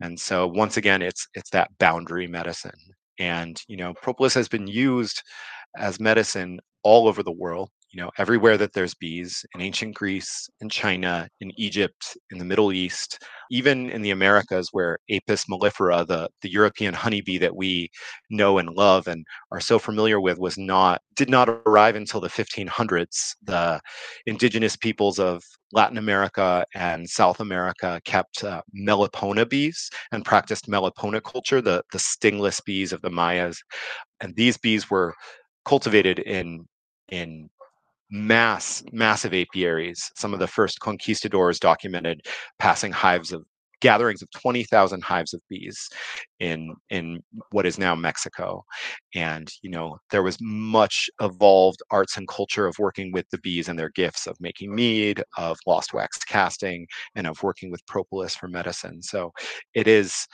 And 0.00 0.18
so 0.18 0.46
once 0.46 0.76
again, 0.76 1.02
it's 1.02 1.26
it's 1.34 1.50
that 1.50 1.70
boundary 1.78 2.26
medicine. 2.26 2.72
And 3.18 3.60
you 3.68 3.76
know, 3.76 3.94
propolis 4.02 4.34
has 4.34 4.48
been 4.48 4.66
used 4.66 5.22
as 5.78 6.00
medicine 6.00 6.60
all 6.82 7.08
over 7.08 7.22
the 7.22 7.32
world 7.32 7.70
you 7.96 8.02
know 8.02 8.10
everywhere 8.18 8.58
that 8.58 8.74
there's 8.74 8.94
bees 8.94 9.42
in 9.54 9.62
ancient 9.62 9.94
greece 9.94 10.50
in 10.60 10.68
china 10.68 11.26
in 11.40 11.50
egypt 11.58 12.18
in 12.30 12.36
the 12.36 12.44
middle 12.44 12.70
east 12.70 13.24
even 13.50 13.88
in 13.88 14.02
the 14.02 14.10
americas 14.10 14.68
where 14.72 14.98
apis 15.10 15.46
mellifera 15.46 16.06
the, 16.06 16.28
the 16.42 16.50
european 16.50 16.92
honeybee 16.92 17.38
that 17.38 17.56
we 17.56 17.88
know 18.28 18.58
and 18.58 18.68
love 18.76 19.06
and 19.06 19.24
are 19.50 19.60
so 19.60 19.78
familiar 19.78 20.20
with 20.20 20.38
was 20.38 20.58
not 20.58 21.00
did 21.14 21.30
not 21.30 21.48
arrive 21.48 21.96
until 21.96 22.20
the 22.20 22.28
1500s 22.28 23.34
the 23.44 23.80
indigenous 24.26 24.76
peoples 24.76 25.18
of 25.18 25.42
latin 25.72 25.96
america 25.96 26.66
and 26.74 27.08
south 27.08 27.40
america 27.40 27.98
kept 28.04 28.44
uh, 28.44 28.60
melipona 28.78 29.48
bees 29.48 29.88
and 30.12 30.22
practiced 30.26 30.68
meliponiculture 30.68 31.64
the, 31.64 31.82
the 31.92 31.98
stingless 31.98 32.60
bees 32.60 32.92
of 32.92 33.00
the 33.00 33.10
mayas. 33.10 33.58
And 34.20 34.34
these 34.36 34.58
bees 34.58 34.90
were 34.90 35.14
cultivated 35.64 36.18
in 36.20 36.66
in 37.08 37.48
mass 38.10 38.82
massive 38.92 39.34
apiaries. 39.34 40.10
Some 40.16 40.32
of 40.32 40.40
the 40.40 40.46
first 40.46 40.80
conquistadors 40.80 41.58
documented 41.58 42.22
passing 42.58 42.92
hives 42.92 43.32
of 43.32 43.44
gatherings 43.80 44.22
of 44.22 44.30
20,000 44.30 45.02
hives 45.02 45.34
of 45.34 45.40
bees 45.48 45.88
in 46.40 46.74
in 46.90 47.22
what 47.50 47.66
is 47.66 47.78
now 47.78 47.94
Mexico. 47.94 48.64
And 49.14 49.50
you 49.62 49.70
know 49.70 49.98
there 50.10 50.22
was 50.22 50.38
much 50.40 51.10
evolved 51.20 51.80
arts 51.90 52.16
and 52.16 52.28
culture 52.28 52.66
of 52.66 52.78
working 52.78 53.12
with 53.12 53.26
the 53.30 53.38
bees 53.38 53.68
and 53.68 53.78
their 53.78 53.90
gifts 53.90 54.26
of 54.26 54.36
making 54.40 54.74
mead 54.74 55.22
of 55.36 55.58
lost 55.66 55.92
wax 55.92 56.18
casting 56.18 56.86
and 57.14 57.26
of 57.26 57.42
working 57.42 57.70
with 57.70 57.86
propolis 57.86 58.34
for 58.34 58.48
medicine. 58.48 59.02
So 59.02 59.32
it 59.74 59.86
is 59.88 60.26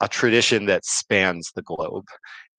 a 0.00 0.08
tradition 0.08 0.66
that 0.66 0.84
spans 0.84 1.52
the 1.54 1.62
globe. 1.62 2.06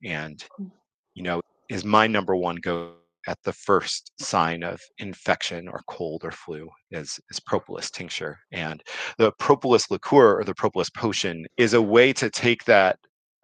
And 0.04 0.44
mm. 0.60 0.72
you 1.16 1.24
know 1.24 1.42
is 1.70 1.86
my 1.86 2.08
number 2.08 2.36
one 2.36 2.58
go 2.58 2.94
at 3.28 3.38
the 3.44 3.54
first 3.54 4.12
sign 4.20 4.64
of 4.64 4.82
infection 4.98 5.68
or 5.68 5.82
cold 5.88 6.24
or 6.24 6.32
flu 6.32 6.70
is, 6.92 7.20
is 7.30 7.40
propolis 7.40 7.92
tincture. 7.92 8.40
And 8.52 8.82
the 9.18 9.32
propolis 9.40 9.90
liqueur 9.92 10.40
or 10.40 10.44
the 10.44 10.56
propolis 10.56 10.90
potion 10.90 11.46
is 11.58 11.74
a 11.74 11.82
way 11.82 12.14
to 12.14 12.30
take 12.30 12.66
that 12.66 12.98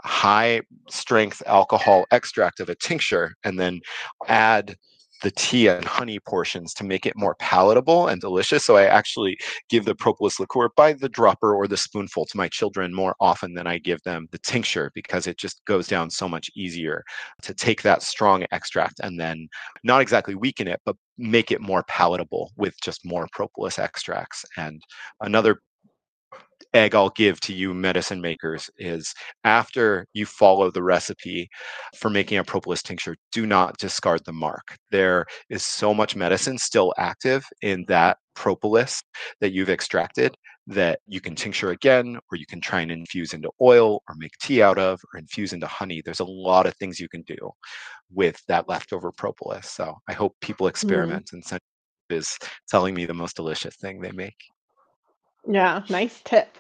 high 0.04 0.62
strength 0.90 1.42
alcohol 1.46 2.06
extract 2.12 2.60
of 2.60 2.70
a 2.70 2.76
tincture 2.76 3.34
and 3.44 3.60
then 3.60 3.82
add 4.28 4.76
the 5.22 5.32
tea 5.32 5.68
and 5.68 5.86
honey 5.86 6.20
portions 6.20 6.74
to 6.76 6.84
make 6.84 7.06
it 7.06 7.18
more 7.18 7.36
palatable 7.40 8.08
and 8.08 8.22
delicious. 8.22 8.66
So 8.66 8.78
I 8.78 8.86
actually 8.86 9.38
give 9.70 9.86
the 9.86 9.96
propolis 9.96 10.40
liqueur 10.40 10.70
by 10.76 10.94
the 10.94 11.10
dropper 11.10 11.56
or 11.56 11.68
the 11.68 11.78
spoonful 11.78 12.26
to 12.26 12.38
my 12.38 12.48
children 12.48 12.94
more 12.94 13.16
often 13.20 13.54
than 13.54 13.68
I 13.68 13.78
give 13.80 14.02
them 14.04 14.28
the 14.32 14.38
tincture 14.40 14.92
because 14.94 15.28
it 15.28 15.38
just 15.38 15.64
goes 15.66 15.88
down 15.88 16.10
so 16.10 16.28
much 16.30 16.50
easier 16.56 17.04
to 17.42 17.54
take 17.54 17.82
that 17.82 18.04
strong 18.04 18.46
extract 18.52 19.00
and 19.02 19.20
then 19.20 19.48
not 19.84 20.02
exactly 20.02 20.36
weaken 20.36 20.68
it, 20.68 20.82
but 20.86 20.96
make 21.18 21.52
it 21.52 21.62
more 21.62 21.84
palatable 21.88 22.52
with 22.58 22.76
just 22.82 23.06
more 23.06 23.28
propolis 23.32 23.80
extracts. 23.80 24.46
And 24.58 24.82
another 25.22 25.62
egg 26.74 26.96
I'll 26.96 27.10
give 27.10 27.40
to 27.42 27.54
you 27.54 27.74
medicine 27.74 28.22
makers 28.22 28.70
is 28.78 29.14
after 29.44 30.06
you 30.14 30.26
follow 30.26 30.70
the 30.72 30.84
recipe 30.84 31.48
for 31.98 32.10
making 32.10 32.38
a 32.38 32.44
propolis 32.44 32.84
tincture, 32.84 33.16
do 33.32 33.46
not 33.46 33.78
discard 33.78 34.22
the 34.26 34.34
mark. 34.34 34.76
There 34.92 35.26
is 35.50 35.64
so 35.64 35.94
much 35.94 36.16
medicine 36.16 36.58
still 36.58 36.94
active 36.98 37.46
in 37.62 37.86
that 37.88 38.18
propolis 38.36 39.02
that 39.42 39.54
you've 39.54 39.70
extracted 39.70 40.36
that 40.68 41.00
you 41.08 41.22
can 41.22 41.34
tincture 41.34 41.72
again, 41.72 42.20
or 42.30 42.38
you 42.38 42.46
can 42.46 42.60
try 42.60 42.82
and 42.82 42.92
infuse 42.92 43.34
into 43.34 43.50
oil 43.62 44.02
or 44.08 44.16
make 44.18 44.34
tea 44.42 44.62
out 44.62 44.78
of, 44.78 45.00
or 45.14 45.20
infuse 45.20 45.54
into 45.54 45.66
honey. 45.66 46.02
There's 46.04 46.20
a 46.20 46.26
lot 46.26 46.66
of 46.66 46.76
things 46.76 47.00
you 47.00 47.08
can 47.08 47.22
do 47.22 47.38
with 48.12 48.38
that 48.50 48.68
leftover 48.68 49.14
propolis. 49.14 49.70
So 49.70 49.96
I 50.10 50.14
hope 50.14 50.36
people 50.42 50.66
mm-hmm. 50.66 50.72
experiment 50.72 51.28
mm. 51.28 51.34
and 51.34 51.46
send 51.46 51.62
is 52.10 52.38
telling 52.70 52.94
me 52.96 53.06
the 53.06 53.14
most 53.14 53.36
delicious 53.36 53.76
thing 53.78 54.00
they 54.00 54.12
make. 54.12 54.36
Yeah, 55.48 55.84
nice 55.90 56.22
tip. 56.24 56.58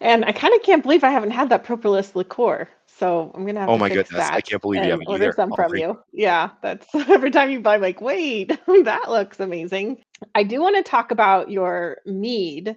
And 0.00 0.24
I 0.24 0.32
kind 0.32 0.54
of 0.54 0.62
can't 0.62 0.82
believe 0.82 1.04
I 1.04 1.10
haven't 1.10 1.30
had 1.30 1.48
that 1.50 1.64
propolis 1.64 2.14
liqueur. 2.14 2.68
So 2.98 3.32
I'm 3.34 3.44
gonna 3.44 3.60
have 3.60 3.70
oh 3.70 3.74
to 3.74 3.80
my 3.80 3.88
goodness, 3.88 4.10
that 4.10 4.34
I 4.34 4.40
can't 4.40 4.62
believe 4.62 4.84
you 4.84 4.90
haven't 4.90 5.08
order 5.08 5.24
either. 5.24 5.34
some 5.34 5.52
from 5.52 5.76
you. 5.76 5.98
Yeah, 6.12 6.50
that's 6.62 6.86
every 7.08 7.30
time 7.30 7.50
you 7.50 7.60
buy, 7.60 7.76
I'm 7.76 7.82
like, 7.82 8.00
wait, 8.00 8.48
that 8.84 9.10
looks 9.10 9.40
amazing. 9.40 10.02
I 10.34 10.42
do 10.42 10.60
want 10.60 10.76
to 10.76 10.82
talk 10.82 11.10
about 11.10 11.50
your 11.50 11.98
mead. 12.06 12.76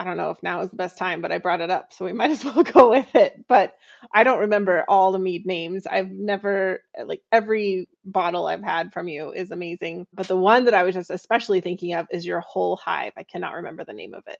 I 0.00 0.04
don't 0.04 0.16
know 0.16 0.30
if 0.30 0.42
now 0.42 0.62
is 0.62 0.70
the 0.70 0.76
best 0.76 0.96
time, 0.96 1.20
but 1.20 1.30
I 1.30 1.36
brought 1.36 1.60
it 1.60 1.70
up, 1.70 1.92
so 1.92 2.06
we 2.06 2.12
might 2.20 2.30
as 2.30 2.44
well 2.44 2.62
go 2.62 2.90
with 2.90 3.14
it. 3.14 3.44
But 3.48 3.76
I 4.14 4.24
don't 4.24 4.38
remember 4.38 4.84
all 4.88 5.12
the 5.12 5.18
mead 5.18 5.44
names. 5.44 5.86
I've 5.86 6.10
never 6.10 6.82
eh, 6.96 7.04
like 7.04 7.22
every 7.30 7.86
bottle 8.04 8.46
I've 8.46 8.62
had 8.62 8.92
from 8.92 9.08
you 9.08 9.30
is 9.32 9.50
amazing, 9.50 10.06
but 10.14 10.26
the 10.26 10.36
one 10.36 10.64
that 10.64 10.74
I 10.74 10.82
was 10.82 10.94
just 10.94 11.10
especially 11.10 11.60
thinking 11.60 11.92
of 11.94 12.06
is 12.10 12.24
your 12.24 12.40
whole 12.40 12.76
hive. 12.76 13.12
I 13.16 13.24
cannot 13.24 13.54
remember 13.54 13.84
the 13.84 13.92
name 13.92 14.14
of 14.14 14.22
it 14.26 14.38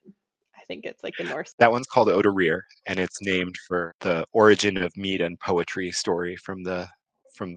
I 0.61 0.65
think 0.65 0.85
it's 0.85 1.03
like 1.03 1.17
the 1.17 1.25
Norse. 1.25 1.55
That 1.59 1.73
one's 1.73 1.87
called 1.87 2.09
Odrerir, 2.09 2.63
and 2.87 2.99
it's 2.99 3.23
named 3.23 3.57
for 3.67 3.95
the 4.01 4.27
origin 4.33 4.77
of 4.77 4.97
mead 4.97 5.21
and 5.21 5.39
poetry 5.41 5.91
story 5.91 6.37
from 6.37 6.63
the 6.63 6.89
from 7.35 7.57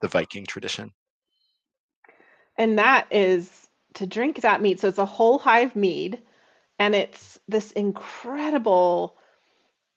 the 0.00 0.08
Viking 0.08 0.46
tradition. 0.46 0.90
And 2.56 2.78
that 2.78 3.06
is 3.10 3.68
to 3.94 4.06
drink 4.06 4.40
that 4.40 4.62
mead. 4.62 4.78
So 4.78 4.88
it's 4.88 4.98
a 4.98 5.06
whole 5.06 5.38
hive 5.38 5.74
mead, 5.74 6.20
and 6.78 6.94
it's 6.94 7.38
this 7.48 7.72
incredible. 7.72 9.16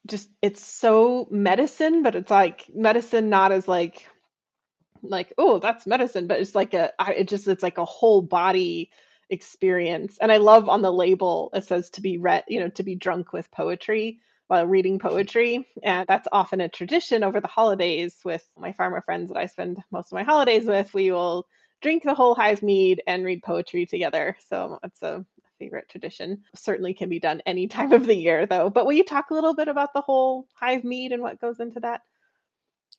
Just 0.05 0.29
it's 0.41 0.65
so 0.65 1.27
medicine, 1.29 2.03
but 2.03 2.15
it's 2.15 2.31
like 2.31 2.65
medicine 2.73 3.29
not 3.29 3.51
as 3.51 3.67
like 3.67 4.07
like 5.01 5.33
oh 5.37 5.59
that's 5.59 5.85
medicine, 5.87 6.27
but 6.27 6.39
it's 6.39 6.55
like 6.55 6.73
a 6.73 6.91
it 7.09 7.27
just 7.27 7.47
it's 7.47 7.63
like 7.63 7.77
a 7.77 7.85
whole 7.85 8.21
body 8.21 8.89
experience. 9.29 10.17
And 10.21 10.31
I 10.31 10.37
love 10.37 10.69
on 10.69 10.81
the 10.81 10.91
label 10.91 11.49
it 11.53 11.65
says 11.65 11.89
to 11.91 12.01
be 12.01 12.17
read, 12.17 12.43
you 12.47 12.59
know, 12.59 12.69
to 12.69 12.83
be 12.83 12.95
drunk 12.95 13.33
with 13.33 13.51
poetry 13.51 14.19
while 14.47 14.65
reading 14.65 14.99
poetry. 14.99 15.67
And 15.83 16.07
that's 16.07 16.27
often 16.31 16.61
a 16.61 16.69
tradition 16.69 17.23
over 17.23 17.41
the 17.41 17.47
holidays 17.47 18.15
with 18.23 18.47
my 18.57 18.71
farmer 18.73 19.01
friends 19.01 19.29
that 19.29 19.37
I 19.37 19.45
spend 19.47 19.83
most 19.91 20.11
of 20.11 20.15
my 20.15 20.23
holidays 20.23 20.65
with. 20.65 20.93
We 20.93 21.11
will 21.11 21.47
drink 21.81 22.03
the 22.03 22.15
whole 22.15 22.33
hive 22.33 22.63
mead 22.63 23.03
and 23.07 23.25
read 23.25 23.43
poetry 23.43 23.85
together. 23.85 24.37
So 24.49 24.79
it's 24.83 25.01
a 25.01 25.25
favorite 25.59 25.89
tradition. 25.89 26.43
Certainly 26.55 26.93
can 26.95 27.09
be 27.09 27.19
done 27.19 27.41
any 27.45 27.67
time 27.67 27.91
of 27.91 28.05
the 28.05 28.15
year 28.15 28.45
though. 28.45 28.69
But 28.69 28.85
will 28.85 28.93
you 28.93 29.03
talk 29.03 29.29
a 29.29 29.33
little 29.33 29.53
bit 29.53 29.67
about 29.67 29.93
the 29.93 30.01
whole 30.01 30.47
hive 30.53 30.83
mead 30.83 31.11
and 31.11 31.21
what 31.21 31.41
goes 31.41 31.59
into 31.59 31.79
that? 31.81 32.01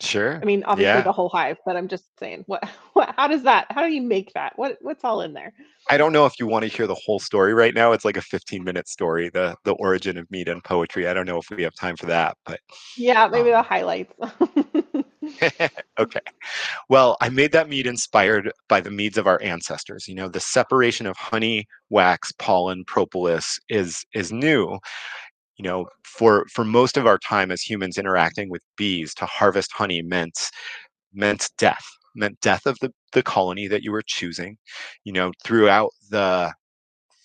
Sure. 0.00 0.38
I 0.40 0.44
mean, 0.44 0.62
obviously 0.64 0.98
yeah. 0.98 1.00
the 1.00 1.10
whole 1.10 1.28
hive, 1.28 1.56
but 1.66 1.76
I'm 1.76 1.88
just 1.88 2.04
saying, 2.20 2.44
what, 2.46 2.62
what, 2.92 3.14
how 3.16 3.26
does 3.26 3.42
that, 3.42 3.66
how 3.70 3.82
do 3.82 3.92
you 3.92 4.02
make 4.02 4.32
that? 4.34 4.52
What, 4.56 4.78
what's 4.80 5.04
all 5.04 5.22
in 5.22 5.32
there? 5.32 5.52
I 5.90 5.96
don't 5.96 6.12
know 6.12 6.26
if 6.26 6.38
you 6.38 6.46
want 6.46 6.64
to 6.64 6.68
hear 6.68 6.86
the 6.86 6.94
whole 6.94 7.18
story 7.18 7.54
right 7.54 7.74
now. 7.74 7.92
It's 7.92 8.04
like 8.04 8.16
a 8.16 8.22
15 8.22 8.62
minute 8.62 8.88
story, 8.88 9.30
the 9.30 9.56
the 9.64 9.72
origin 9.72 10.18
of 10.18 10.30
mead 10.30 10.48
and 10.48 10.62
poetry. 10.62 11.08
I 11.08 11.14
don't 11.14 11.26
know 11.26 11.38
if 11.38 11.48
we 11.50 11.62
have 11.62 11.74
time 11.74 11.96
for 11.96 12.06
that, 12.06 12.36
but 12.44 12.60
yeah, 12.96 13.26
maybe 13.26 13.50
um, 13.50 13.56
the 13.56 13.62
highlights. 13.62 14.12
okay. 15.98 16.20
Well, 16.88 17.16
I 17.20 17.28
made 17.28 17.52
that 17.52 17.68
mead 17.68 17.86
inspired 17.86 18.52
by 18.68 18.80
the 18.80 18.90
meads 18.90 19.18
of 19.18 19.26
our 19.26 19.40
ancestors. 19.42 20.06
You 20.08 20.14
know, 20.14 20.28
the 20.28 20.40
separation 20.40 21.06
of 21.06 21.16
honey, 21.16 21.66
wax, 21.90 22.32
pollen, 22.38 22.84
propolis 22.86 23.58
is 23.68 24.04
is 24.14 24.32
new 24.32 24.78
you 25.58 25.64
know 25.64 25.86
for 26.04 26.46
for 26.52 26.64
most 26.64 26.96
of 26.96 27.06
our 27.06 27.18
time 27.18 27.50
as 27.50 27.60
humans 27.62 27.98
interacting 27.98 28.48
with 28.50 28.62
bees 28.76 29.14
to 29.14 29.26
harvest 29.26 29.72
honey 29.72 30.02
meant 30.02 30.50
meant 31.12 31.50
death 31.58 31.84
meant 32.14 32.40
death 32.40 32.66
of 32.66 32.76
the, 32.80 32.92
the 33.12 33.22
colony 33.22 33.66
that 33.68 33.82
you 33.82 33.92
were 33.92 34.02
choosing 34.06 34.56
you 35.04 35.12
know 35.12 35.32
throughout 35.44 35.90
the 36.10 36.52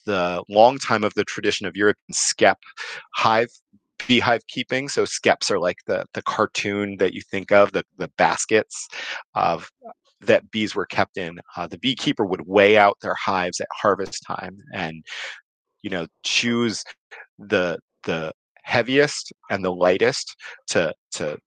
the 0.05 0.43
long 0.49 0.77
time 0.79 1.03
of 1.03 1.13
the 1.15 1.23
tradition 1.23 1.65
of 1.67 1.75
european 1.77 2.13
skep 2.13 2.59
hive 3.15 3.49
beehive 4.07 4.45
keeping 4.47 4.89
so 4.89 5.03
skeps 5.03 5.49
are 5.51 5.59
like 5.59 5.77
the 5.87 6.05
the 6.13 6.21
cartoon 6.23 6.97
that 6.97 7.13
you 7.13 7.21
think 7.21 7.51
of 7.51 7.71
the 7.71 7.83
the 7.97 8.09
baskets 8.17 8.87
of 9.35 9.69
that 10.25 10.49
bees 10.51 10.75
were 10.75 10.85
kept 10.85 11.17
in. 11.17 11.39
Uh, 11.55 11.67
the 11.67 11.77
beekeeper 11.77 12.25
would 12.25 12.47
weigh 12.47 12.77
out 12.77 12.97
their 13.01 13.15
hives 13.15 13.59
at 13.59 13.67
harvest 13.73 14.23
time 14.25 14.57
and 14.73 15.03
you 15.81 15.89
know 15.89 16.07
choose 16.23 16.83
the 17.37 17.77
the 18.03 18.31
heaviest 18.63 19.33
and 19.49 19.63
the 19.63 19.73
lightest 19.73 20.35
to 20.67 20.93
to 21.11 21.37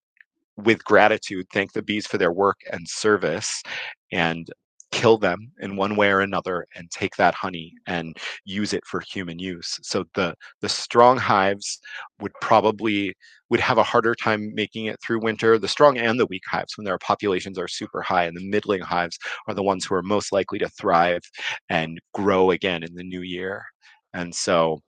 with 0.57 0.85
gratitude 0.85 1.47
thank 1.53 1.73
the 1.73 1.83
bees 1.83 2.07
for 2.07 2.19
their 2.19 2.33
work 2.33 2.59
and 2.71 2.87
service 2.89 3.63
and 4.13 4.51
kill 4.97 5.19
them 5.19 5.53
in 5.61 5.77
one 5.77 5.97
way 5.97 6.11
or 6.11 6.21
another 6.21 6.67
and 6.77 6.91
take 6.91 7.17
that 7.17 7.35
honey 7.35 7.73
and 7.87 8.17
use 8.45 8.73
it 8.73 8.85
for 8.87 9.01
human 9.01 9.39
use. 9.39 9.79
So 9.83 10.05
the 10.15 10.35
the 10.63 10.69
strong 10.69 11.19
hives 11.19 11.79
would 12.21 12.33
probably 12.41 13.15
would 13.51 13.61
have 13.61 13.79
a 13.79 13.83
harder 13.83 14.15
time 14.15 14.53
making 14.55 14.87
it 14.87 14.99
through 15.05 15.21
winter. 15.23 15.59
The 15.59 15.69
strong 15.69 15.99
and 15.99 16.19
the 16.19 16.27
weak 16.27 16.43
hives 16.51 16.77
when 16.77 16.85
their 16.85 16.99
populations 16.99 17.59
are 17.59 17.69
super 17.69 18.03
high 18.03 18.25
and 18.25 18.37
the 18.37 18.49
middling 18.49 18.81
hives 18.83 19.19
are 19.49 19.55
the 19.55 19.63
ones 19.63 19.85
who 19.85 19.95
are 19.95 20.03
most 20.03 20.33
likely 20.33 20.59
to 20.61 20.69
thrive 20.71 21.23
and 21.69 22.01
grow 22.15 22.51
again 22.51 22.83
in 22.83 22.95
the 22.95 23.05
new 23.05 23.23
year. 23.23 23.65
And 24.15 24.35
so 24.35 24.81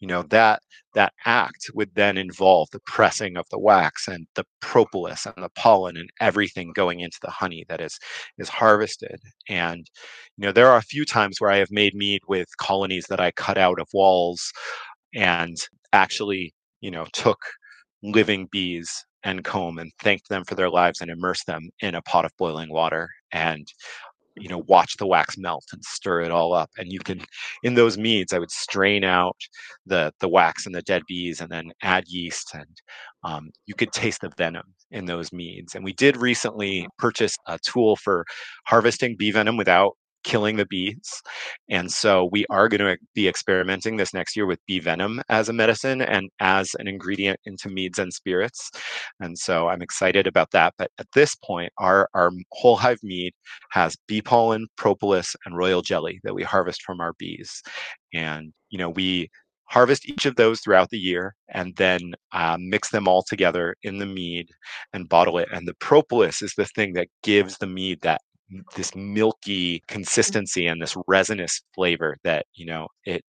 you 0.00 0.08
know 0.08 0.22
that 0.24 0.60
that 0.94 1.12
act 1.26 1.70
would 1.74 1.94
then 1.94 2.16
involve 2.16 2.68
the 2.72 2.80
pressing 2.86 3.36
of 3.36 3.46
the 3.50 3.58
wax 3.58 4.08
and 4.08 4.26
the 4.36 4.44
propolis 4.60 5.26
and 5.26 5.34
the 5.44 5.48
pollen 5.56 5.96
and 5.96 6.10
everything 6.20 6.72
going 6.74 7.00
into 7.00 7.18
the 7.22 7.30
honey 7.30 7.64
that 7.68 7.80
is 7.80 7.98
is 8.38 8.48
harvested. 8.48 9.20
And 9.48 9.86
you 10.36 10.46
know 10.46 10.52
there 10.52 10.68
are 10.68 10.78
a 10.78 10.82
few 10.82 11.04
times 11.04 11.40
where 11.40 11.50
i 11.50 11.56
have 11.58 11.70
made 11.70 11.94
mead 11.94 12.22
with 12.28 12.48
colonies 12.58 13.06
that 13.08 13.20
i 13.20 13.30
cut 13.32 13.58
out 13.58 13.80
of 13.80 13.88
walls 13.94 14.52
and 15.14 15.56
actually 15.92 16.52
you 16.80 16.90
know 16.90 17.06
took 17.12 17.38
living 18.02 18.48
bees 18.52 19.04
and 19.24 19.44
comb 19.44 19.78
and 19.78 19.90
thanked 20.00 20.28
them 20.28 20.44
for 20.44 20.54
their 20.54 20.70
lives 20.70 21.00
and 21.00 21.10
immersed 21.10 21.46
them 21.46 21.62
in 21.80 21.94
a 21.94 22.02
pot 22.02 22.24
of 22.26 22.32
boiling 22.38 22.70
water. 22.70 23.08
And 23.32 23.66
you 24.36 24.48
know 24.48 24.62
watch 24.66 24.96
the 24.96 25.06
wax 25.06 25.36
melt 25.38 25.64
and 25.72 25.84
stir 25.84 26.20
it 26.22 26.30
all 26.30 26.52
up 26.52 26.70
and 26.78 26.92
you 26.92 26.98
can 27.00 27.20
in 27.62 27.74
those 27.74 27.96
meads 27.98 28.32
i 28.32 28.38
would 28.38 28.50
strain 28.50 29.04
out 29.04 29.36
the 29.86 30.12
the 30.20 30.28
wax 30.28 30.66
and 30.66 30.74
the 30.74 30.82
dead 30.82 31.02
bees 31.06 31.40
and 31.40 31.50
then 31.50 31.70
add 31.82 32.04
yeast 32.08 32.54
and 32.54 32.80
um, 33.24 33.50
you 33.66 33.74
could 33.74 33.90
taste 33.92 34.20
the 34.20 34.30
venom 34.36 34.74
in 34.90 35.06
those 35.06 35.32
meads 35.32 35.74
and 35.74 35.84
we 35.84 35.92
did 35.94 36.16
recently 36.16 36.86
purchase 36.98 37.36
a 37.46 37.58
tool 37.66 37.96
for 37.96 38.24
harvesting 38.66 39.16
bee 39.16 39.30
venom 39.30 39.56
without 39.56 39.96
killing 40.24 40.56
the 40.56 40.66
bees. 40.66 41.22
And 41.68 41.90
so 41.90 42.28
we 42.32 42.44
are 42.50 42.68
going 42.68 42.80
to 42.80 42.98
be 43.14 43.28
experimenting 43.28 43.96
this 43.96 44.12
next 44.12 44.36
year 44.36 44.46
with 44.46 44.58
bee 44.66 44.80
venom 44.80 45.22
as 45.28 45.48
a 45.48 45.52
medicine 45.52 46.02
and 46.02 46.30
as 46.40 46.74
an 46.78 46.88
ingredient 46.88 47.38
into 47.44 47.68
meads 47.68 47.98
and 47.98 48.12
spirits. 48.12 48.70
And 49.20 49.38
so 49.38 49.68
I'm 49.68 49.82
excited 49.82 50.26
about 50.26 50.50
that. 50.52 50.74
But 50.78 50.90
at 50.98 51.06
this 51.14 51.34
point, 51.36 51.72
our, 51.78 52.08
our 52.14 52.30
whole 52.52 52.76
hive 52.76 53.02
mead 53.02 53.32
has 53.70 53.96
bee 54.08 54.22
pollen, 54.22 54.66
propolis, 54.76 55.36
and 55.44 55.56
royal 55.56 55.82
jelly 55.82 56.20
that 56.24 56.34
we 56.34 56.42
harvest 56.42 56.82
from 56.82 57.00
our 57.00 57.12
bees. 57.18 57.62
And, 58.12 58.52
you 58.70 58.78
know, 58.78 58.90
we 58.90 59.30
harvest 59.66 60.08
each 60.08 60.26
of 60.26 60.36
those 60.36 60.60
throughout 60.60 60.90
the 60.90 60.98
year 60.98 61.34
and 61.48 61.74
then 61.76 62.14
uh, 62.32 62.56
mix 62.60 62.90
them 62.90 63.08
all 63.08 63.22
together 63.22 63.74
in 63.82 63.98
the 63.98 64.06
mead 64.06 64.48
and 64.92 65.08
bottle 65.08 65.38
it. 65.38 65.48
And 65.52 65.66
the 65.66 65.74
propolis 65.74 66.42
is 66.42 66.54
the 66.56 66.66
thing 66.66 66.92
that 66.94 67.08
gives 67.22 67.58
the 67.58 67.66
mead 67.66 68.00
that 68.02 68.20
this 68.76 68.94
milky 68.94 69.78
mm. 69.78 69.86
consistency 69.88 70.66
and 70.66 70.80
this 70.80 70.96
resinous 71.06 71.62
flavor 71.74 72.16
that 72.24 72.46
you 72.54 72.66
know 72.66 72.88
it 73.04 73.24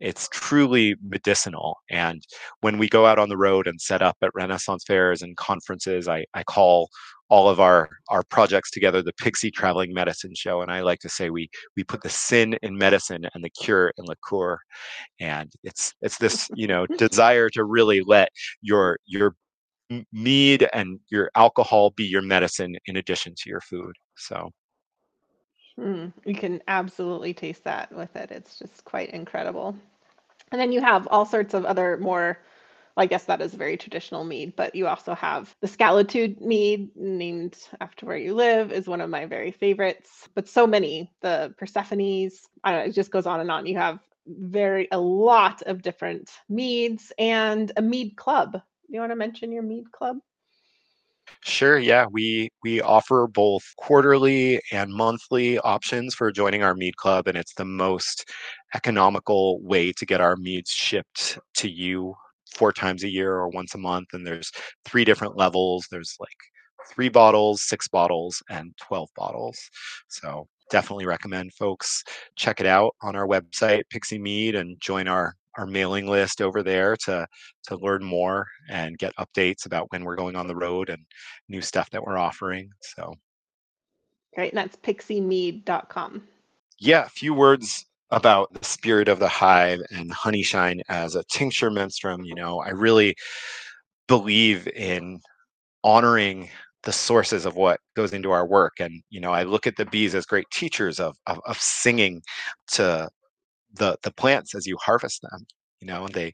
it's 0.00 0.28
truly 0.32 0.96
medicinal 1.02 1.76
and 1.90 2.22
when 2.60 2.78
we 2.78 2.88
go 2.88 3.06
out 3.06 3.18
on 3.18 3.28
the 3.28 3.36
road 3.36 3.66
and 3.66 3.80
set 3.80 4.02
up 4.02 4.16
at 4.22 4.30
renaissance 4.34 4.84
fairs 4.84 5.22
and 5.22 5.36
conferences 5.36 6.08
i, 6.08 6.24
I 6.34 6.42
call 6.44 6.88
all 7.30 7.48
of 7.48 7.60
our 7.60 7.88
our 8.10 8.22
projects 8.24 8.70
together 8.70 9.02
the 9.02 9.12
pixie 9.14 9.50
traveling 9.50 9.94
medicine 9.94 10.34
show 10.34 10.60
and 10.62 10.70
i 10.70 10.80
like 10.80 10.98
to 11.00 11.08
say 11.08 11.30
we 11.30 11.48
we 11.76 11.84
put 11.84 12.02
the 12.02 12.10
sin 12.10 12.56
in 12.62 12.76
medicine 12.76 13.24
and 13.34 13.44
the 13.44 13.50
cure 13.50 13.92
in 13.96 14.04
liqueur 14.04 14.58
and 15.20 15.52
it's 15.62 15.94
it's 16.02 16.18
this 16.18 16.48
you 16.54 16.66
know 16.66 16.86
desire 16.98 17.48
to 17.48 17.64
really 17.64 18.02
let 18.02 18.28
your 18.62 18.98
your 19.06 19.34
mead 20.12 20.68
and 20.72 20.98
your 21.10 21.30
alcohol 21.34 21.90
be 21.90 22.04
your 22.04 22.22
medicine 22.22 22.76
in 22.86 22.96
addition 22.96 23.34
to 23.36 23.50
your 23.50 23.60
food. 23.60 23.94
So 24.16 24.50
mm, 25.78 26.12
you 26.24 26.34
can 26.34 26.62
absolutely 26.68 27.34
taste 27.34 27.64
that 27.64 27.92
with 27.94 28.14
it. 28.16 28.30
It's 28.30 28.58
just 28.58 28.84
quite 28.84 29.10
incredible. 29.10 29.76
And 30.52 30.60
then 30.60 30.72
you 30.72 30.80
have 30.80 31.08
all 31.10 31.26
sorts 31.26 31.54
of 31.54 31.64
other 31.64 31.96
more 31.98 32.38
I 32.96 33.06
guess 33.06 33.24
that 33.24 33.40
is 33.40 33.54
very 33.54 33.76
traditional 33.76 34.24
mead, 34.24 34.54
but 34.56 34.74
you 34.74 34.86
also 34.86 35.14
have 35.14 35.54
the 35.60 35.66
Skalitude 35.66 36.40
mead, 36.40 36.90
named 36.96 37.56
after 37.80 38.06
where 38.06 38.16
you 38.16 38.34
live, 38.34 38.70
is 38.70 38.86
one 38.86 39.00
of 39.00 39.10
my 39.10 39.26
very 39.26 39.50
favorites. 39.50 40.28
But 40.34 40.48
so 40.48 40.66
many, 40.66 41.10
the 41.20 41.52
Persephone's, 41.58 42.48
I 42.62 42.70
don't 42.70 42.80
know, 42.80 42.86
it 42.86 42.94
just 42.94 43.10
goes 43.10 43.26
on 43.26 43.40
and 43.40 43.50
on. 43.50 43.66
You 43.66 43.76
have 43.78 43.98
very 44.26 44.86
a 44.92 44.98
lot 44.98 45.62
of 45.62 45.82
different 45.82 46.30
meads 46.48 47.12
and 47.18 47.72
a 47.76 47.82
mead 47.82 48.16
club. 48.16 48.62
You 48.88 49.00
want 49.00 49.12
to 49.12 49.16
mention 49.16 49.52
your 49.52 49.62
mead 49.62 49.90
club? 49.92 50.18
Sure, 51.42 51.78
yeah. 51.78 52.06
We 52.10 52.50
we 52.62 52.80
offer 52.80 53.26
both 53.26 53.62
quarterly 53.76 54.60
and 54.72 54.92
monthly 54.92 55.58
options 55.58 56.14
for 56.14 56.30
joining 56.30 56.62
our 56.62 56.74
mead 56.74 56.96
club, 56.96 57.26
and 57.28 57.36
it's 57.36 57.54
the 57.54 57.64
most 57.64 58.28
economical 58.74 59.60
way 59.62 59.92
to 59.92 60.06
get 60.06 60.20
our 60.20 60.36
meads 60.36 60.70
shipped 60.70 61.38
to 61.54 61.68
you 61.68 62.14
four 62.54 62.72
times 62.72 63.04
a 63.04 63.08
year 63.08 63.34
or 63.34 63.48
once 63.48 63.74
a 63.74 63.78
month. 63.78 64.08
And 64.12 64.26
there's 64.26 64.50
three 64.84 65.04
different 65.04 65.36
levels. 65.36 65.86
There's 65.90 66.16
like 66.20 66.36
three 66.90 67.08
bottles, 67.08 67.62
six 67.62 67.88
bottles, 67.88 68.42
and 68.50 68.74
12 68.80 69.08
bottles. 69.16 69.58
So 70.08 70.46
definitely 70.70 71.06
recommend 71.06 71.52
folks 71.54 72.02
check 72.36 72.60
it 72.60 72.66
out 72.66 72.94
on 73.02 73.16
our 73.16 73.26
website, 73.26 73.82
Pixie 73.90 74.18
Mead, 74.18 74.54
and 74.54 74.76
join 74.80 75.08
our 75.08 75.34
our 75.56 75.66
mailing 75.66 76.06
list 76.06 76.40
over 76.40 76.62
there 76.62 76.96
to 77.04 77.26
to 77.64 77.76
learn 77.76 78.04
more 78.04 78.46
and 78.68 78.98
get 78.98 79.14
updates 79.16 79.66
about 79.66 79.90
when 79.90 80.04
we're 80.04 80.16
going 80.16 80.36
on 80.36 80.46
the 80.46 80.56
road 80.56 80.90
and 80.90 81.04
new 81.48 81.60
stuff 81.60 81.90
that 81.90 82.02
we're 82.02 82.18
offering. 82.18 82.70
So 82.96 83.14
great. 84.34 84.52
And 84.52 84.58
that's 84.58 84.76
pixiemead.com. 84.76 86.22
Yeah, 86.80 87.04
a 87.04 87.08
few 87.08 87.34
words 87.34 87.86
about 88.10 88.52
the 88.52 88.64
spirit 88.64 89.08
of 89.08 89.18
the 89.18 89.28
hive 89.28 89.80
and 89.90 90.12
honey 90.12 90.42
shine 90.42 90.82
as 90.88 91.14
a 91.14 91.24
tincture 91.24 91.70
menstruum. 91.70 92.24
You 92.24 92.34
know, 92.34 92.60
I 92.60 92.70
really 92.70 93.14
believe 94.08 94.68
in 94.68 95.20
honoring 95.82 96.50
the 96.82 96.92
sources 96.92 97.46
of 97.46 97.56
what 97.56 97.80
goes 97.96 98.12
into 98.12 98.30
our 98.30 98.46
work 98.46 98.74
and 98.78 99.02
you 99.08 99.20
know 99.20 99.32
i 99.32 99.42
look 99.42 99.66
at 99.66 99.74
the 99.76 99.86
bees 99.86 100.14
as 100.14 100.26
great 100.26 100.44
teachers 100.52 101.00
of 101.00 101.16
of, 101.26 101.40
of 101.46 101.58
singing 101.58 102.20
to 102.70 103.08
the 103.74 103.96
the 104.02 104.12
plants 104.12 104.54
as 104.54 104.66
you 104.66 104.76
harvest 104.80 105.22
them 105.22 105.46
you 105.84 105.92
know 105.92 106.08
they 106.08 106.32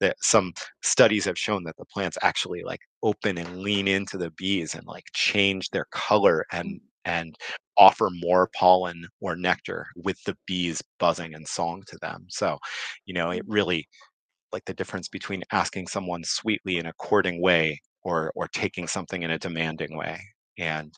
that 0.00 0.16
some 0.20 0.52
studies 0.82 1.24
have 1.24 1.38
shown 1.38 1.64
that 1.64 1.76
the 1.78 1.86
plants 1.86 2.18
actually 2.22 2.62
like 2.62 2.80
open 3.02 3.38
and 3.38 3.60
lean 3.60 3.88
into 3.88 4.18
the 4.18 4.30
bees 4.32 4.74
and 4.74 4.86
like 4.86 5.04
change 5.14 5.70
their 5.70 5.86
color 5.90 6.44
and 6.52 6.66
mm. 6.66 6.80
and 7.06 7.34
offer 7.78 8.10
more 8.12 8.50
pollen 8.54 9.06
or 9.22 9.34
nectar 9.36 9.86
with 9.96 10.22
the 10.24 10.36
bees 10.46 10.82
buzzing 10.98 11.34
and 11.34 11.48
song 11.48 11.82
to 11.86 11.96
them. 12.02 12.26
So 12.28 12.58
you 13.06 13.14
know 13.14 13.30
it 13.30 13.46
mm. 13.46 13.54
really 13.54 13.88
like 14.52 14.64
the 14.66 14.74
difference 14.74 15.08
between 15.08 15.44
asking 15.52 15.86
someone 15.86 16.22
sweetly 16.24 16.78
in 16.78 16.86
a 16.86 16.92
courting 16.94 17.40
way 17.40 17.80
or 18.02 18.32
or 18.36 18.48
taking 18.48 18.86
something 18.86 19.22
in 19.22 19.30
a 19.30 19.38
demanding 19.38 19.96
way 19.96 20.20
and 20.58 20.92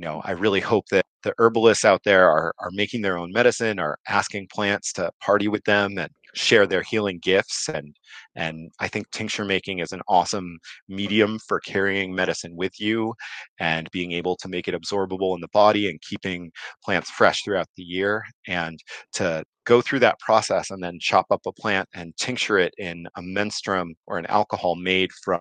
you 0.00 0.06
know 0.06 0.22
i 0.24 0.30
really 0.30 0.60
hope 0.60 0.86
that 0.90 1.04
the 1.22 1.34
herbalists 1.38 1.84
out 1.84 2.00
there 2.04 2.28
are 2.28 2.54
are 2.58 2.70
making 2.72 3.02
their 3.02 3.18
own 3.18 3.30
medicine 3.32 3.78
are 3.78 3.98
asking 4.08 4.48
plants 4.50 4.92
to 4.94 5.10
party 5.20 5.46
with 5.46 5.62
them 5.64 5.98
and 5.98 6.10
share 6.34 6.66
their 6.66 6.82
healing 6.82 7.18
gifts 7.22 7.68
and 7.68 7.94
and 8.34 8.70
i 8.80 8.88
think 8.88 9.10
tincture 9.10 9.44
making 9.44 9.80
is 9.80 9.92
an 9.92 10.00
awesome 10.08 10.58
medium 10.88 11.38
for 11.46 11.60
carrying 11.60 12.14
medicine 12.14 12.56
with 12.56 12.72
you 12.80 13.12
and 13.58 13.90
being 13.92 14.12
able 14.12 14.36
to 14.36 14.48
make 14.48 14.68
it 14.68 14.80
absorbable 14.80 15.34
in 15.34 15.40
the 15.40 15.48
body 15.52 15.90
and 15.90 16.00
keeping 16.00 16.50
plants 16.84 17.10
fresh 17.10 17.42
throughout 17.42 17.68
the 17.76 17.82
year 17.82 18.24
and 18.48 18.78
to 19.12 19.42
go 19.66 19.82
through 19.82 19.98
that 19.98 20.18
process 20.20 20.70
and 20.70 20.82
then 20.82 20.98
chop 21.00 21.26
up 21.30 21.40
a 21.46 21.52
plant 21.52 21.86
and 21.94 22.16
tincture 22.16 22.58
it 22.58 22.72
in 22.78 23.06
a 23.16 23.20
menstruum 23.20 23.90
or 24.06 24.16
an 24.16 24.26
alcohol 24.26 24.76
made 24.76 25.10
from 25.22 25.40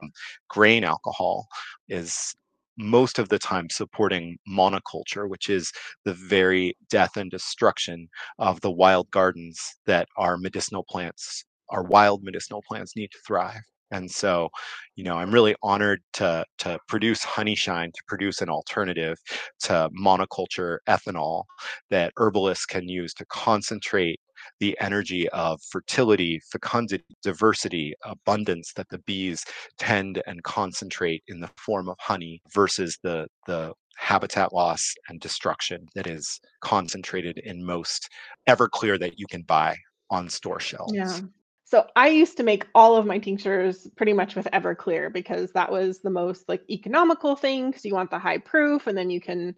grain 0.50 0.84
alcohol 0.84 1.48
is 1.88 2.36
most 2.80 3.20
of 3.20 3.30
the 3.30 3.38
time 3.40 3.70
supporting 3.70 4.38
monoculture, 4.50 5.30
which 5.30 5.50
is 5.50 5.72
the 6.06 6.14
very 6.14 6.76
death 6.90 7.18
and 7.18 7.30
destruction 7.30 8.08
of 8.40 8.60
the 8.62 8.72
wild 8.72 9.12
gardens 9.12 9.60
that 9.86 10.08
our 10.18 10.38
medicinal 10.38 10.86
plants, 10.90 11.44
our 11.70 11.84
wild 11.84 12.24
medicinal 12.24 12.64
plants 12.68 12.96
need 12.96 13.12
to 13.12 13.20
thrive. 13.28 13.62
And 13.92 14.10
so, 14.10 14.50
you 14.96 15.04
know, 15.04 15.16
I'm 15.16 15.32
really 15.32 15.56
honored 15.64 16.02
to 16.14 16.46
to 16.60 16.80
produce 16.88 17.26
Honeyshine, 17.26 17.92
to 17.92 18.02
produce 18.08 18.42
an 18.42 18.50
alternative 18.50 19.18
to 19.64 19.90
monoculture 20.00 20.78
ethanol 20.88 21.46
that 21.90 22.14
herbalists 22.18 22.66
can 22.66 22.88
use 22.88 23.14
to 23.16 23.26
concentrate 23.26 24.20
the 24.60 24.78
energy 24.80 25.30
of 25.30 25.60
fertility, 25.72 26.40
fecundity, 26.52 27.06
diversity, 27.24 27.94
abundance 28.04 28.74
that 28.76 28.90
the 28.90 29.00
bees 29.00 29.44
tend 29.78 30.22
and 30.28 30.44
concentrate 30.44 31.24
in 31.28 31.40
the 31.40 31.50
form 31.58 31.90
of 31.90 31.98
honey 32.00 32.42
versus 32.54 32.98
the 33.04 33.28
the 33.48 33.74
habitat 33.98 34.54
loss 34.54 34.94
and 35.10 35.20
destruction 35.20 35.86
that 35.94 36.08
is 36.08 36.40
concentrated 36.62 37.38
in 37.40 37.64
most 37.64 38.10
Everclear 38.48 38.98
that 39.00 39.20
you 39.20 39.28
can 39.28 39.42
buy 39.42 39.76
on 40.10 40.30
store 40.30 40.60
shelves. 40.60 40.94
Yeah. 40.94 41.20
So 41.66 41.86
I 41.96 42.08
used 42.08 42.36
to 42.38 42.44
make 42.44 42.66
all 42.74 42.96
of 42.96 43.06
my 43.06 43.20
tinctures 43.20 43.88
pretty 43.96 44.14
much 44.14 44.36
with 44.36 44.48
Everclear 44.54 45.14
because 45.14 45.52
that 45.52 45.72
was 45.72 46.00
the 46.00 46.10
most 46.10 46.50
like 46.50 46.64
economical 46.70 47.36
thing 47.36 47.70
because 47.70 47.86
you 47.86 47.94
want 47.94 48.10
the 48.10 48.18
high 48.18 48.40
proof 48.40 48.88
and 48.88 48.98
then 48.98 49.12
you 49.12 49.22
can, 49.22 49.54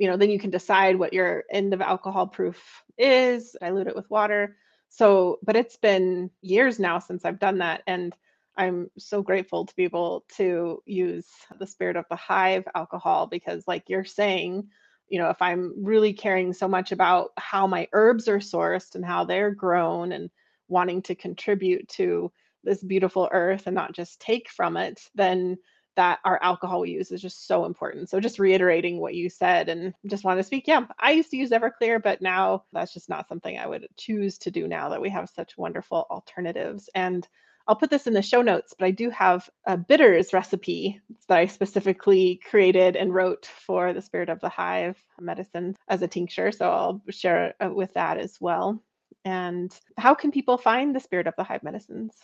you 0.00 0.08
know, 0.08 0.16
then 0.16 0.30
you 0.30 0.38
can 0.38 0.48
decide 0.48 0.98
what 0.98 1.12
your 1.12 1.44
end 1.52 1.74
of 1.74 1.82
alcohol 1.82 2.26
proof 2.26 2.82
is, 2.96 3.54
dilute 3.60 3.86
it 3.86 3.94
with 3.94 4.08
water. 4.08 4.56
So, 4.88 5.38
but 5.42 5.56
it's 5.56 5.76
been 5.76 6.30
years 6.40 6.78
now 6.78 6.98
since 6.98 7.26
I've 7.26 7.38
done 7.38 7.58
that 7.58 7.82
and 7.86 8.16
I'm 8.56 8.90
so 8.96 9.20
grateful 9.20 9.66
to 9.66 9.76
be 9.76 9.84
able 9.84 10.24
to 10.36 10.82
use 10.86 11.26
the 11.58 11.66
spirit 11.66 11.96
of 11.96 12.06
the 12.08 12.16
hive 12.16 12.64
alcohol 12.74 13.26
because 13.26 13.68
like 13.68 13.84
you're 13.88 14.06
saying, 14.06 14.68
you 15.08 15.18
know, 15.18 15.28
if 15.28 15.42
I'm 15.42 15.74
really 15.76 16.14
caring 16.14 16.54
so 16.54 16.66
much 16.66 16.92
about 16.92 17.32
how 17.36 17.66
my 17.66 17.86
herbs 17.92 18.26
are 18.26 18.38
sourced 18.38 18.94
and 18.94 19.04
how 19.04 19.24
they're 19.26 19.50
grown 19.50 20.12
and 20.12 20.30
wanting 20.68 21.02
to 21.02 21.14
contribute 21.14 21.86
to 21.88 22.32
this 22.64 22.82
beautiful 22.82 23.28
earth 23.32 23.64
and 23.66 23.74
not 23.74 23.92
just 23.92 24.18
take 24.18 24.48
from 24.48 24.78
it, 24.78 24.98
then 25.14 25.58
that 26.00 26.18
our 26.24 26.42
alcohol 26.42 26.80
we 26.80 26.92
use 26.92 27.12
is 27.12 27.20
just 27.20 27.46
so 27.46 27.66
important. 27.66 28.08
So 28.08 28.20
just 28.20 28.38
reiterating 28.38 29.00
what 29.00 29.14
you 29.14 29.28
said 29.28 29.68
and 29.68 29.92
just 30.06 30.24
want 30.24 30.38
to 30.38 30.42
speak. 30.42 30.66
Yeah, 30.66 30.86
I 30.98 31.10
used 31.10 31.30
to 31.32 31.36
use 31.36 31.50
Everclear, 31.50 32.02
but 32.02 32.22
now 32.22 32.64
that's 32.72 32.94
just 32.94 33.10
not 33.10 33.28
something 33.28 33.58
I 33.58 33.66
would 33.66 33.86
choose 33.98 34.38
to 34.38 34.50
do 34.50 34.66
now 34.66 34.88
that 34.88 35.02
we 35.02 35.10
have 35.10 35.28
such 35.28 35.58
wonderful 35.58 36.06
alternatives. 36.10 36.88
And 36.94 37.28
I'll 37.68 37.76
put 37.76 37.90
this 37.90 38.06
in 38.06 38.14
the 38.14 38.22
show 38.22 38.40
notes, 38.40 38.72
but 38.78 38.86
I 38.86 38.92
do 38.92 39.10
have 39.10 39.50
a 39.66 39.76
bitters 39.76 40.32
recipe 40.32 41.02
that 41.28 41.36
I 41.36 41.44
specifically 41.44 42.40
created 42.48 42.96
and 42.96 43.12
wrote 43.12 43.44
for 43.66 43.92
the 43.92 44.00
Spirit 44.00 44.30
of 44.30 44.40
the 44.40 44.48
Hive 44.48 44.96
medicine 45.20 45.76
as 45.86 46.00
a 46.00 46.08
tincture. 46.08 46.50
So 46.50 46.70
I'll 46.70 47.02
share 47.10 47.52
uh, 47.62 47.68
with 47.68 47.92
that 47.92 48.16
as 48.16 48.38
well. 48.40 48.82
And 49.26 49.70
how 49.98 50.14
can 50.14 50.30
people 50.30 50.56
find 50.56 50.96
the 50.96 51.00
Spirit 51.00 51.26
of 51.26 51.34
the 51.36 51.44
Hive 51.44 51.62
medicines? 51.62 52.14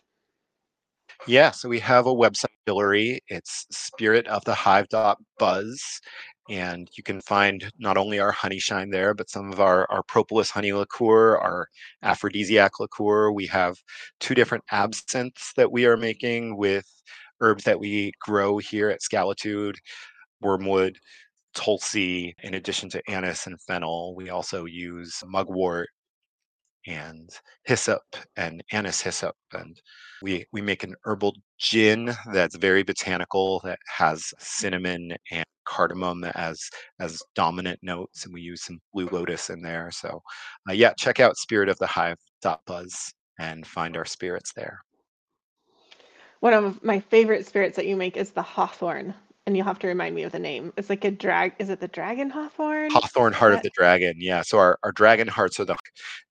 Yeah, 1.26 1.50
so 1.50 1.68
we 1.68 1.80
have 1.80 2.06
a 2.06 2.14
website, 2.14 2.46
Hillary. 2.66 3.20
It's 3.28 3.66
spiritofthehive.buzz. 3.72 6.00
And 6.48 6.88
you 6.96 7.02
can 7.02 7.20
find 7.22 7.68
not 7.78 7.96
only 7.98 8.20
our 8.20 8.30
honey 8.30 8.60
shine 8.60 8.90
there, 8.90 9.12
but 9.14 9.28
some 9.28 9.52
of 9.52 9.58
our, 9.60 9.90
our 9.90 10.04
propolis 10.04 10.50
honey 10.50 10.72
liqueur, 10.72 11.36
our 11.38 11.66
aphrodisiac 12.02 12.78
liqueur. 12.78 13.32
We 13.32 13.46
have 13.46 13.74
two 14.20 14.34
different 14.36 14.62
absinthes 14.70 15.52
that 15.56 15.72
we 15.72 15.86
are 15.86 15.96
making 15.96 16.56
with 16.56 16.86
herbs 17.40 17.64
that 17.64 17.80
we 17.80 18.12
grow 18.20 18.58
here 18.58 18.88
at 18.90 19.00
Skalitude, 19.02 19.74
wormwood, 20.40 20.96
tulsi, 21.54 22.34
in 22.42 22.54
addition 22.54 22.88
to 22.90 23.02
anise 23.10 23.46
and 23.46 23.60
fennel. 23.62 24.14
We 24.16 24.28
also 24.30 24.64
use 24.66 25.22
mugwort 25.26 25.88
and 26.86 27.28
hyssop 27.64 28.02
and 28.36 28.62
anise 28.72 29.00
hyssop 29.00 29.34
and 29.52 29.80
we 30.22 30.46
we 30.52 30.60
make 30.60 30.84
an 30.84 30.94
herbal 31.04 31.34
gin 31.58 32.14
that's 32.32 32.56
very 32.56 32.82
botanical 32.82 33.60
that 33.64 33.78
has 33.86 34.32
cinnamon 34.38 35.12
and 35.30 35.44
cardamom 35.64 36.24
as 36.34 36.60
as 37.00 37.22
dominant 37.34 37.78
notes 37.82 38.24
and 38.24 38.32
we 38.32 38.40
use 38.40 38.62
some 38.62 38.78
blue 38.92 39.08
lotus 39.10 39.50
in 39.50 39.60
there 39.60 39.90
so 39.90 40.20
uh, 40.68 40.72
yeah 40.72 40.92
check 40.98 41.20
out 41.20 41.36
spirit 41.36 41.68
of 41.68 41.78
the 41.78 41.86
hive 41.86 42.16
buzz 42.66 43.12
and 43.38 43.66
find 43.66 43.96
our 43.96 44.04
spirits 44.04 44.52
there 44.54 44.78
one 46.40 46.52
of 46.52 46.82
my 46.84 47.00
favorite 47.00 47.46
spirits 47.46 47.76
that 47.76 47.86
you 47.86 47.96
make 47.96 48.16
is 48.16 48.30
the 48.30 48.42
hawthorn 48.42 49.14
and 49.46 49.56
you'll 49.56 49.66
have 49.66 49.78
to 49.78 49.86
remind 49.86 50.14
me 50.14 50.24
of 50.24 50.32
the 50.32 50.40
name. 50.40 50.72
It's 50.76 50.90
like 50.90 51.04
a 51.04 51.10
drag. 51.10 51.54
Is 51.60 51.70
it 51.70 51.78
the 51.78 51.88
dragon 51.88 52.30
hawthorn? 52.30 52.90
Hawthorn 52.90 53.32
heart 53.32 53.54
of 53.54 53.62
the 53.62 53.70
dragon. 53.70 54.14
Yeah. 54.18 54.42
So 54.42 54.58
our, 54.58 54.78
our 54.82 54.90
dragon 54.90 55.28
hearts 55.28 55.60
are 55.60 55.64
the, 55.64 55.76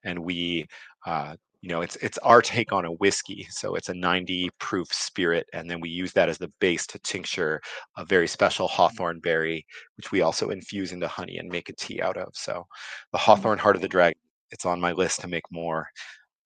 and 0.04 0.20
we, 0.20 0.66
uh, 1.06 1.38
you 1.66 1.72
know, 1.72 1.82
it's 1.82 1.96
it's 1.96 2.20
our 2.20 2.44
take 2.44 2.72
on 2.72 2.86
a 2.86 2.92
whiskey. 2.92 3.48
So 3.50 3.74
it's 3.74 3.90
a 3.90 3.94
90 3.96 4.52
proof 4.60 4.88
spirit, 4.94 5.48
and 5.52 5.68
then 5.68 5.82
we 5.82 5.90
use 5.90 6.14
that 6.14 6.30
as 6.30 6.38
the 6.38 6.52
base 6.62 6.86
to 6.86 7.00
tincture 7.00 7.60
a 7.98 8.06
very 8.06 8.28
special 8.28 8.68
hawthorn 8.68 9.20
berry, 9.20 9.66
which 9.98 10.12
we 10.12 10.22
also 10.22 10.52
infuse 10.52 10.92
into 10.92 11.08
honey 11.08 11.38
and 11.38 11.50
make 11.50 11.70
a 11.70 11.74
tea 11.74 12.04
out 12.04 12.18
of. 12.18 12.30
So 12.36 12.68
the 13.12 13.18
mm. 13.18 13.22
hawthorn 13.22 13.58
heart 13.58 13.76
of 13.76 13.82
the 13.82 13.88
dragon. 13.88 14.20
It's 14.52 14.68
on 14.68 14.80
my 14.80 14.92
list 14.92 15.22
to 15.22 15.28
make 15.28 15.42
more 15.52 15.88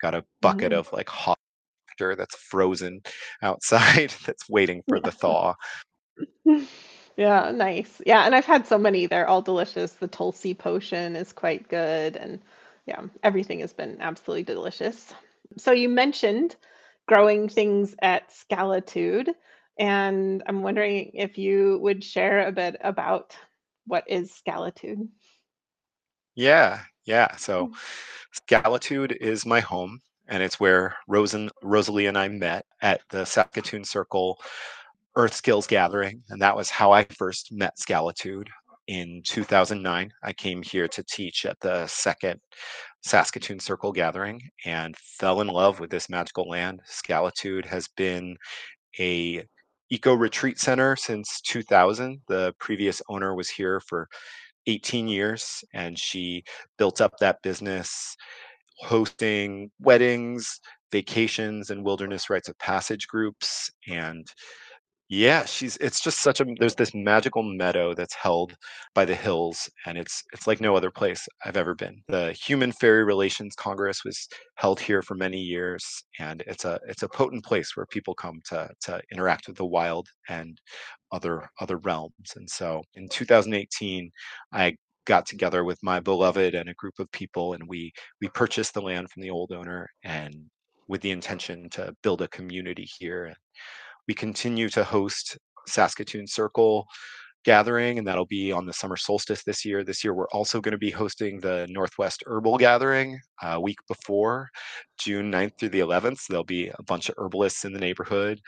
got 0.02 0.16
a 0.16 0.24
bucket 0.40 0.72
Mm. 0.72 0.78
of 0.78 0.94
like 0.94 1.10
nectar 1.90 2.16
that's 2.16 2.36
frozen 2.38 3.02
outside 3.42 4.14
that's 4.26 4.48
waiting 4.48 4.82
for 4.88 5.02
the 5.02 5.12
thaw. 5.22 5.54
Yeah, 7.18 7.52
nice. 7.54 8.02
Yeah, 8.06 8.26
and 8.26 8.34
I've 8.34 8.46
had 8.46 8.66
so 8.66 8.78
many. 8.78 9.06
They're 9.06 9.28
all 9.28 9.42
delicious. 9.42 9.92
The 9.92 10.08
Tulsi 10.08 10.54
potion 10.54 11.18
is 11.18 11.34
quite 11.34 11.68
good, 11.68 12.16
and 12.16 12.40
yeah, 12.90 13.02
everything 13.24 13.60
has 13.60 13.72
been 13.72 13.98
absolutely 14.02 14.44
delicious. 14.44 15.14
So 15.58 15.72
you 15.72 15.90
mentioned 15.90 16.56
growing 17.08 17.48
things 17.48 17.96
at 18.02 18.32
Skalitude, 18.32 19.30
and 19.78 20.42
I'm 20.48 20.64
wondering 20.64 21.12
if 21.14 21.38
you 21.38 21.78
would 21.82 22.04
share 22.04 22.48
a 22.48 22.52
bit 22.52 22.78
about 22.84 23.36
what 23.86 24.04
is 24.08 24.32
Skalitude. 24.32 25.08
Yeah, 26.36 26.82
yeah. 27.06 27.36
So 27.38 27.68
Mm. 27.68 27.76
Skalitude 28.48 29.16
is 29.22 29.46
my 29.46 29.60
home, 29.60 30.00
and 30.28 30.42
it's 30.42 30.60
where 30.60 30.96
Rosen, 31.08 31.50
Rosalee 31.64 32.08
and 32.08 32.18
I 32.18 32.28
met 32.28 32.66
at 32.82 33.02
the 33.10 33.24
Saskatoon 33.26 33.84
Circle 33.84 34.40
Earth 35.16 35.36
Skills 35.36 35.68
Gathering, 35.68 36.24
and 36.30 36.42
that 36.42 36.56
was 36.56 36.70
how 36.72 36.92
I 36.92 37.04
first 37.04 37.52
met 37.52 37.78
Skalitude 37.78 38.48
in 38.90 39.22
2009. 39.24 40.12
I 40.24 40.34
came 40.34 40.64
here 40.64 40.88
to 40.88 41.04
teach 41.04 41.46
at 41.46 41.60
the 41.62 41.86
second 41.86 42.40
Saskatoon 43.04 43.60
Circle 43.60 43.92
Gathering 43.92 44.42
and 44.66 44.98
fell 44.98 45.42
in 45.42 45.48
love 45.48 45.80
with 45.80 45.92
this 45.92 46.10
magical 46.10 46.50
land. 46.50 46.82
Skalitude 46.90 47.66
has 47.66 47.88
been 47.96 48.36
a 49.00 49.46
eco 49.92 50.16
retreat 50.16 50.58
center 50.60 50.96
since 50.96 51.40
2000. 51.42 52.20
The 52.28 52.52
previous 52.60 53.00
owner 53.10 53.36
was 53.36 53.48
here 53.48 53.80
for 53.88 54.08
18 54.66 55.08
years 55.08 55.64
and 55.76 55.98
she 55.98 56.44
built 56.80 57.00
up 57.00 57.14
that 57.20 57.38
business 57.44 58.16
hosting 58.80 59.70
weddings, 59.80 60.60
vacations, 60.92 61.70
and 61.70 61.86
wilderness 61.86 62.28
rites 62.28 62.50
of 62.50 62.58
passage 62.58 63.08
groups. 63.08 63.70
And 63.88 64.26
yeah, 65.12 65.44
she's 65.46 65.76
it's 65.78 66.02
just 66.02 66.20
such 66.20 66.40
a 66.40 66.46
there's 66.60 66.76
this 66.76 66.94
magical 66.94 67.42
meadow 67.42 67.96
that's 67.96 68.14
held 68.14 68.56
by 68.94 69.06
the 69.06 69.16
hills 69.16 69.68
and 69.88 69.98
it's 69.98 70.24
it's 70.34 70.46
like 70.46 70.62
no 70.62 70.76
other 70.76 70.92
place 70.92 71.28
I've 71.44 71.58
ever 71.58 71.74
been. 71.74 72.04
The 72.08 72.32
Human 72.34 72.72
Fairy 72.72 73.04
Relations 73.04 73.56
Congress 73.56 74.06
was 74.06 74.28
held 74.56 74.80
here 74.80 75.02
for 75.02 75.16
many 75.16 75.40
years 75.40 75.84
and 76.20 76.44
it's 76.46 76.64
a 76.64 76.80
it's 76.88 77.02
a 77.02 77.10
potent 77.10 77.44
place 77.44 77.76
where 77.76 77.88
people 77.88 78.14
come 78.14 78.40
to 78.50 78.70
to 78.82 79.02
interact 79.12 79.48
with 79.48 79.58
the 79.58 79.66
wild 79.66 80.08
and 80.30 80.60
other 81.12 81.50
other 81.60 81.78
realms. 81.78 82.14
And 82.36 82.48
so 82.48 82.84
in 82.94 83.10
2018 83.10 84.12
I 84.54 84.76
got 85.06 85.26
together 85.26 85.64
with 85.64 85.80
my 85.82 86.00
beloved 86.00 86.54
and 86.54 86.70
a 86.70 86.74
group 86.76 87.00
of 87.00 87.12
people 87.12 87.54
and 87.54 87.64
we 87.68 87.92
we 88.22 88.30
purchased 88.30 88.76
the 88.76 88.82
land 88.82 89.10
from 89.10 89.24
the 89.24 89.32
old 89.32 89.52
owner 89.54 89.90
and 90.04 90.36
with 90.88 91.02
the 91.02 91.12
intention 91.12 91.68
to 91.72 91.96
build 92.04 92.22
a 92.22 92.28
community 92.28 92.88
here 93.00 93.34
we 94.10 94.16
continue 94.16 94.70
to 94.70 94.84
host 94.84 95.38
Saskatoon 95.68 96.26
Circle 96.26 96.88
gathering, 97.46 98.00
and 98.00 98.08
that'll 98.08 98.26
be 98.26 98.52
on 98.52 98.66
the 98.66 98.74
summer 98.74 98.98
solstice 98.98 99.44
this 99.44 99.64
year. 99.64 99.84
This 99.84 100.04
year, 100.04 100.16
we're 100.16 100.28
also 100.30 100.60
going 100.60 100.72
to 100.72 100.80
be 100.80 100.90
hosting 100.90 101.40
the 101.40 101.68
Northwest 101.70 102.24
Herbal 102.26 102.58
Gathering 102.58 103.20
a 103.44 103.62
week 103.62 103.78
before, 103.88 104.50
June 104.98 105.32
9th 105.32 105.60
through 105.60 105.70
the 105.70 105.82
11th. 105.82 106.22
So 106.22 106.34
there'll 106.34 106.44
be 106.44 106.70
a 106.70 106.84
bunch 106.88 107.10
of 107.10 107.16
herbalists 107.20 107.66
in 107.66 107.72
the 107.72 107.80
neighborhood. 107.80 108.40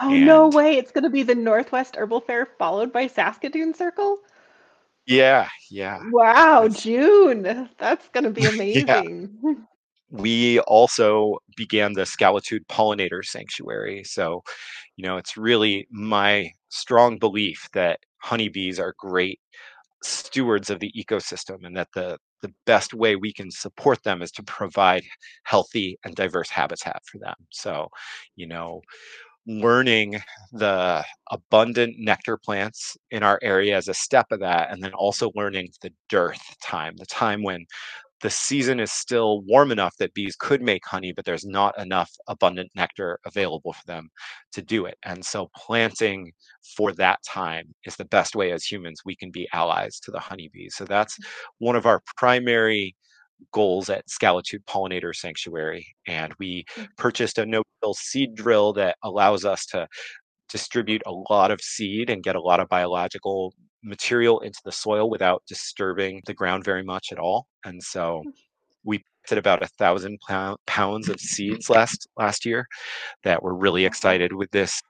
Oh, 0.00 0.10
no 0.10 0.48
way. 0.48 0.76
It's 0.76 0.90
going 0.90 1.04
to 1.04 1.10
be 1.10 1.22
the 1.22 1.34
Northwest 1.36 1.94
Herbal 1.94 2.22
Fair 2.22 2.48
followed 2.58 2.92
by 2.92 3.06
Saskatoon 3.06 3.74
Circle? 3.74 4.18
yeah, 5.06 5.48
yeah, 5.70 6.00
Wow, 6.10 6.64
it's 6.64 6.82
June. 6.82 7.68
That's 7.78 8.08
going 8.08 8.24
to 8.24 8.30
be 8.30 8.42
yeah. 8.48 8.48
amazing. 8.48 9.64
We 10.10 10.58
also 10.60 11.36
began 11.56 11.92
the 11.92 12.02
Skalitude 12.02 12.66
Pollinator 12.66 13.22
Sanctuary. 13.22 14.04
So, 14.04 14.42
you 14.98 15.06
know, 15.06 15.18
it's 15.18 15.38
really 15.38 15.88
my 15.92 16.52
strong 16.70 17.18
belief 17.18 17.68
that 17.74 18.00
honeybees 18.18 18.80
are 18.80 18.94
great 18.98 19.40
stewards 20.02 20.70
of 20.70 20.80
the 20.80 20.92
ecosystem 20.96 21.66
and 21.66 21.76
that 21.76 21.88
the 21.94 22.18
the 22.42 22.52
best 22.66 22.94
way 22.94 23.16
we 23.16 23.32
can 23.32 23.50
support 23.50 24.02
them 24.04 24.22
is 24.22 24.30
to 24.30 24.44
provide 24.44 25.02
healthy 25.44 25.98
and 26.04 26.14
diverse 26.14 26.50
habitat 26.50 27.02
for 27.04 27.18
them. 27.18 27.34
So, 27.50 27.88
you 28.36 28.46
know, 28.46 28.82
learning 29.46 30.20
the 30.52 31.04
abundant 31.30 31.96
nectar 31.98 32.36
plants 32.36 32.96
in 33.10 33.22
our 33.22 33.38
area 33.42 33.76
as 33.76 33.88
a 33.88 33.94
step 33.94 34.26
of 34.30 34.40
that, 34.40 34.70
and 34.70 34.82
then 34.82 34.92
also 34.92 35.32
learning 35.34 35.70
the 35.82 35.92
dearth 36.10 36.42
time, 36.62 36.96
the 36.98 37.06
time 37.06 37.42
when 37.42 37.66
the 38.20 38.30
season 38.30 38.80
is 38.80 38.92
still 38.92 39.42
warm 39.42 39.70
enough 39.72 39.96
that 39.98 40.14
bees 40.14 40.36
could 40.36 40.62
make 40.62 40.84
honey, 40.86 41.12
but 41.12 41.24
there's 41.24 41.44
not 41.46 41.78
enough 41.78 42.10
abundant 42.28 42.70
nectar 42.74 43.18
available 43.26 43.72
for 43.72 43.84
them 43.86 44.08
to 44.52 44.62
do 44.62 44.86
it. 44.86 44.98
And 45.04 45.24
so 45.24 45.50
planting 45.54 46.32
for 46.76 46.92
that 46.94 47.20
time 47.26 47.74
is 47.84 47.96
the 47.96 48.04
best 48.06 48.34
way 48.34 48.52
as 48.52 48.64
humans 48.64 49.02
we 49.04 49.14
can 49.16 49.30
be 49.30 49.48
allies 49.52 50.00
to 50.00 50.10
the 50.10 50.18
honeybees. 50.20 50.74
So 50.76 50.84
that's 50.84 51.18
one 51.58 51.76
of 51.76 51.86
our 51.86 52.02
primary 52.16 52.96
goals 53.52 53.90
at 53.90 54.06
Skalitude 54.08 54.64
Pollinator 54.66 55.14
Sanctuary. 55.14 55.86
And 56.06 56.34
we 56.38 56.64
Mm. 56.76 56.88
purchased 56.96 57.38
a 57.38 57.46
no-till 57.46 57.94
seed 57.94 58.34
drill 58.34 58.72
that 58.74 58.96
allows 59.02 59.44
us 59.44 59.66
to 59.66 59.88
distribute 60.48 61.02
a 61.06 61.12
lot 61.30 61.50
of 61.50 61.60
seed 61.60 62.10
and 62.10 62.22
get 62.22 62.36
a 62.36 62.40
lot 62.40 62.60
of 62.60 62.68
biological 62.68 63.54
material 63.82 64.40
into 64.40 64.60
the 64.64 64.72
soil 64.72 65.10
without 65.10 65.42
disturbing 65.48 66.22
the 66.26 66.34
ground 66.34 66.64
very 66.64 66.82
much 66.84 67.12
at 67.12 67.18
all. 67.18 67.48
And 67.64 67.82
so 67.82 68.24
we 68.84 69.02
planted 69.26 69.38
about 69.40 69.62
a 69.62 69.68
thousand 69.78 70.18
pounds 70.66 71.08
of 71.08 71.20
seeds 71.20 71.70
last 71.70 72.08
last 72.18 72.44
year 72.46 72.66
that 73.24 73.42
we're 73.42 73.54
really 73.54 73.84
excited 73.84 74.32
with 74.34 74.50
this 74.52 74.80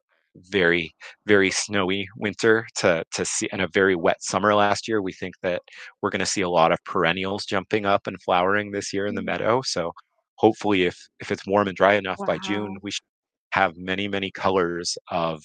very 0.51 0.95
very 1.27 1.51
snowy 1.51 2.07
winter 2.17 2.67
to 2.77 3.05
to 3.13 3.25
see 3.25 3.49
and 3.53 3.63
a 3.63 3.69
very 3.75 3.97
wet 3.97 4.23
summer 4.23 4.55
last 4.55 4.87
year 4.87 5.03
we 5.03 5.13
think 5.13 5.35
that 5.43 5.63
we're 6.03 6.11
going 6.11 6.21
to 6.21 6.27
see 6.27 6.43
a 6.43 6.49
lot 6.49 6.71
of 6.73 6.79
perennials 6.85 7.45
jumping 7.47 7.87
up 7.87 8.07
and 8.07 8.23
flowering 8.23 8.71
this 8.71 8.93
year 8.93 9.07
in 9.07 9.15
the 9.17 9.23
Mm. 9.23 9.27
meadow 9.27 9.63
so 9.63 9.93
hopefully 10.37 10.85
if 10.85 10.97
if 11.21 11.33
it's 11.33 11.47
warm 11.47 11.67
and 11.69 11.77
dry 11.77 11.95
enough 11.95 12.21
by 12.25 12.39
june 12.39 12.77
we 12.83 12.91
should 12.93 13.05
have 13.51 13.77
many 13.77 14.09
many 14.09 14.31
colors 14.31 14.97
of 15.11 15.43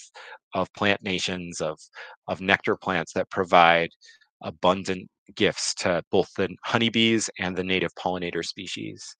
of 0.54 0.72
plant 0.74 1.02
nations 1.02 1.60
of 1.60 1.78
of 2.28 2.40
nectar 2.40 2.76
plants 2.76 3.12
that 3.14 3.30
provide 3.30 3.90
abundant 4.42 5.08
gifts 5.36 5.74
to 5.74 6.02
both 6.10 6.28
the 6.36 6.48
honeybees 6.64 7.30
and 7.38 7.56
the 7.56 7.64
native 7.64 7.94
pollinator 7.94 8.44
species 8.44 9.16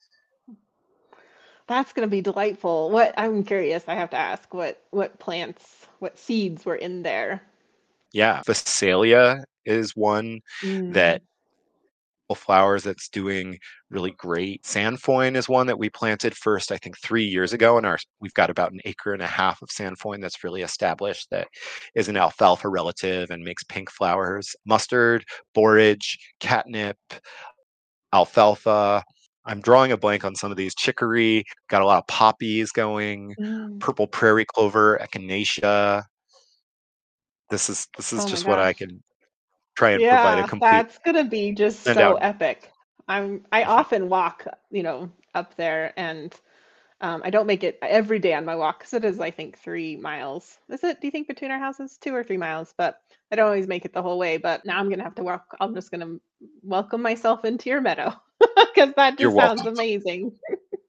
That's 1.67 1.93
gonna 1.93 2.07
be 2.09 2.21
delightful. 2.21 2.91
What 2.91 3.15
I'm 3.17 3.43
curious, 3.45 3.85
I 3.89 3.95
have 3.95 4.11
to 4.11 4.17
ask, 4.17 4.53
what 4.53 4.83
what 4.91 5.19
plants, 5.19 5.87
what 6.01 6.19
seeds 6.19 6.65
were 6.65 6.77
in 6.77 7.03
there? 7.03 7.43
yeah 8.13 8.43
phacelia 8.47 9.43
is 9.65 9.97
one 9.97 10.41
that 10.89 11.21
Mm. 11.21 11.21
Flowers 12.33 12.83
that's 12.85 13.09
doing 13.09 13.59
really 13.91 14.13
great. 14.13 14.63
Sainfoin 14.63 15.37
is 15.37 15.49
one 15.49 15.67
that 15.67 15.79
we 15.79 15.91
planted 15.91 16.35
first, 16.35 16.73
I 16.73 16.79
think, 16.79 16.99
three 16.99 17.25
years 17.25 17.53
ago, 17.53 17.77
and 17.77 17.85
our 17.87 17.99
we've 18.21 18.35
got 18.35 18.51
about 18.51 18.73
an 18.73 18.81
acre 18.85 19.13
and 19.13 19.23
a 19.23 19.27
half 19.27 19.61
of 19.63 19.69
sainfoin 19.69 20.21
that's 20.21 20.43
really 20.43 20.63
established 20.63 21.29
that 21.31 21.49
is 21.95 22.09
an 22.09 22.17
alfalfa 22.17 22.69
relative 22.69 23.31
and 23.31 23.45
makes 23.45 23.63
pink 23.65 23.91
flowers. 23.91 24.57
Mustard, 24.65 25.25
borage, 25.55 26.19
catnip, 26.41 26.97
alfalfa. 28.13 29.05
I'm 29.45 29.61
drawing 29.61 29.93
a 29.93 29.97
blank 29.97 30.25
on 30.25 30.35
some 30.35 30.51
of 30.51 30.57
these. 30.57 30.75
Chicory, 30.75 31.45
got 31.69 31.83
a 31.83 31.87
lot 31.87 31.99
of 31.99 32.07
poppies 32.07 32.73
going, 32.73 33.35
Mm. 33.39 33.79
purple 33.81 34.07
prairie 34.07 34.47
clover, 34.47 34.99
echinacea. 35.03 36.05
This 37.51 37.69
is 37.69 37.87
this 37.97 38.13
is 38.13 38.25
Oh 38.25 38.29
just 38.29 38.47
what 38.47 38.59
I 38.59 38.73
can 38.73 39.03
try 39.75 39.93
and 39.93 40.07
provide 40.07 40.39
a 40.39 40.45
Yeah, 40.45 40.45
complete 40.45 40.87
that's 40.87 40.99
gonna 40.99 41.25
be 41.25 41.53
just 41.53 41.93
so 41.93 42.15
handout. 42.15 42.21
epic. 42.21 42.73
I'm 43.09 43.45
I 43.53 43.65
often 43.65 44.09
walk, 44.09 44.47
you 44.71 44.83
know, 44.83 45.11
up 45.35 45.57
there 45.57 45.93
and 45.97 46.35
um, 47.01 47.23
I 47.25 47.31
don't 47.31 47.47
make 47.47 47.65
it 47.65 47.79
every 47.83 48.19
day 48.19 48.35
on 48.35 48.45
my 48.47 48.57
walk 48.57 48.81
because 48.81 48.95
it 48.95 49.05
is, 49.05 49.21
I 49.21 49.31
think, 49.31 49.59
three 49.59 49.97
miles. 49.97 50.59
Is 50.71 50.85
it, 50.85 51.01
do 51.01 51.07
you 51.09 51.11
think, 51.13 51.29
between 51.29 51.51
our 51.51 51.59
houses? 51.59 51.99
Two 52.01 52.15
or 52.15 52.25
three 52.25 52.39
miles, 52.39 52.75
but 52.79 53.01
I 53.33 53.37
don't 53.37 53.47
always 53.47 53.69
make 53.69 53.85
it 53.85 53.93
the 53.93 54.03
whole 54.03 54.19
way. 54.19 54.39
But 54.39 54.65
now 54.67 54.79
I'm 54.81 54.91
gonna 54.91 55.05
have 55.05 55.17
to 55.17 55.25
walk. 55.25 55.57
I'm 55.61 55.75
just 55.75 55.91
gonna 55.91 56.17
welcome 56.63 57.03
myself 57.03 57.45
into 57.45 57.71
your 57.71 57.81
meadow 57.83 58.15
because 58.57 58.95
that 58.97 59.19
You're 59.19 59.31
just 59.31 59.37
sounds 59.37 59.67
welcome. 59.67 59.67
amazing. 59.67 60.33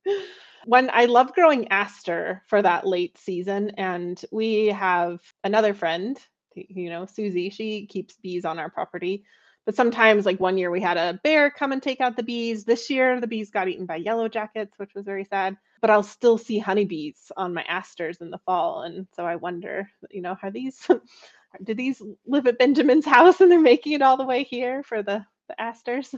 When 0.66 0.90
I 0.92 1.06
love 1.06 1.34
growing 1.34 1.70
aster 1.70 2.44
for 2.48 2.62
that 2.62 2.88
late 2.88 3.18
season, 3.18 3.72
and 3.78 4.22
we 4.32 4.68
have 4.68 5.20
another 5.44 5.74
friend, 5.74 6.20
you 6.56 6.90
know, 6.90 7.06
Susie, 7.06 7.50
she 7.50 7.86
keeps 7.88 8.16
bees 8.18 8.46
on 8.46 8.60
our 8.60 8.70
property. 8.70 9.24
But 9.66 9.76
sometimes, 9.76 10.26
like 10.28 10.40
one 10.40 10.58
year, 10.58 10.70
we 10.72 10.82
had 10.82 10.98
a 10.98 11.20
bear 11.24 11.50
come 11.50 11.72
and 11.72 11.82
take 11.82 12.00
out 12.02 12.16
the 12.16 12.24
bees. 12.24 12.66
This 12.66 12.90
year, 12.90 13.20
the 13.20 13.28
bees 13.28 13.50
got 13.50 13.68
eaten 13.68 13.86
by 13.88 13.96
yellow 13.98 14.28
jackets, 14.30 14.78
which 14.78 14.94
was 14.96 15.06
very 15.06 15.26
sad. 15.26 15.58
But 15.82 15.90
I'll 15.90 16.04
still 16.04 16.38
see 16.38 16.60
honeybees 16.60 17.32
on 17.38 17.54
my 17.54 17.64
asters 17.64 18.22
in 18.22 18.30
the 18.30 18.38
fall. 18.40 18.84
And 18.84 19.08
so 19.16 19.26
I 19.26 19.36
wonder, 19.36 19.90
you 20.12 20.22
know, 20.22 20.38
are 20.44 20.52
these, 20.52 20.88
do 21.64 21.74
these 21.74 22.02
live 22.28 22.48
at 22.48 22.60
Benjamin's 22.60 23.06
house 23.06 23.42
and 23.42 23.52
they're 23.52 23.60
making 23.60 23.94
it 23.94 24.02
all 24.04 24.18
the 24.18 24.26
way 24.26 24.44
here 24.44 24.84
for 24.84 25.02
the, 25.04 25.26
the 25.50 25.60
asters? 25.62 26.14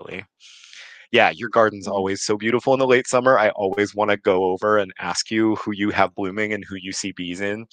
Really. 0.00 0.24
yeah, 1.12 1.30
your 1.30 1.48
garden's 1.50 1.88
Mhm. 1.88 1.92
always 1.92 2.22
so 2.22 2.36
beautiful 2.36 2.72
in 2.72 2.78
the 2.80 2.86
late 2.86 3.06
summer. 3.06 3.38
I 3.38 3.50
always 3.50 3.94
want 3.94 4.10
to 4.10 4.16
go 4.16 4.44
over 4.44 4.78
and 4.78 4.92
ask 5.00 5.30
you 5.30 5.56
who 5.56 5.72
you 5.72 5.90
have 5.90 6.14
blooming 6.14 6.52
and 6.52 6.64
who 6.64 6.76
you 6.76 6.92
see 6.92 7.12
bees 7.12 7.40
in. 7.40 7.66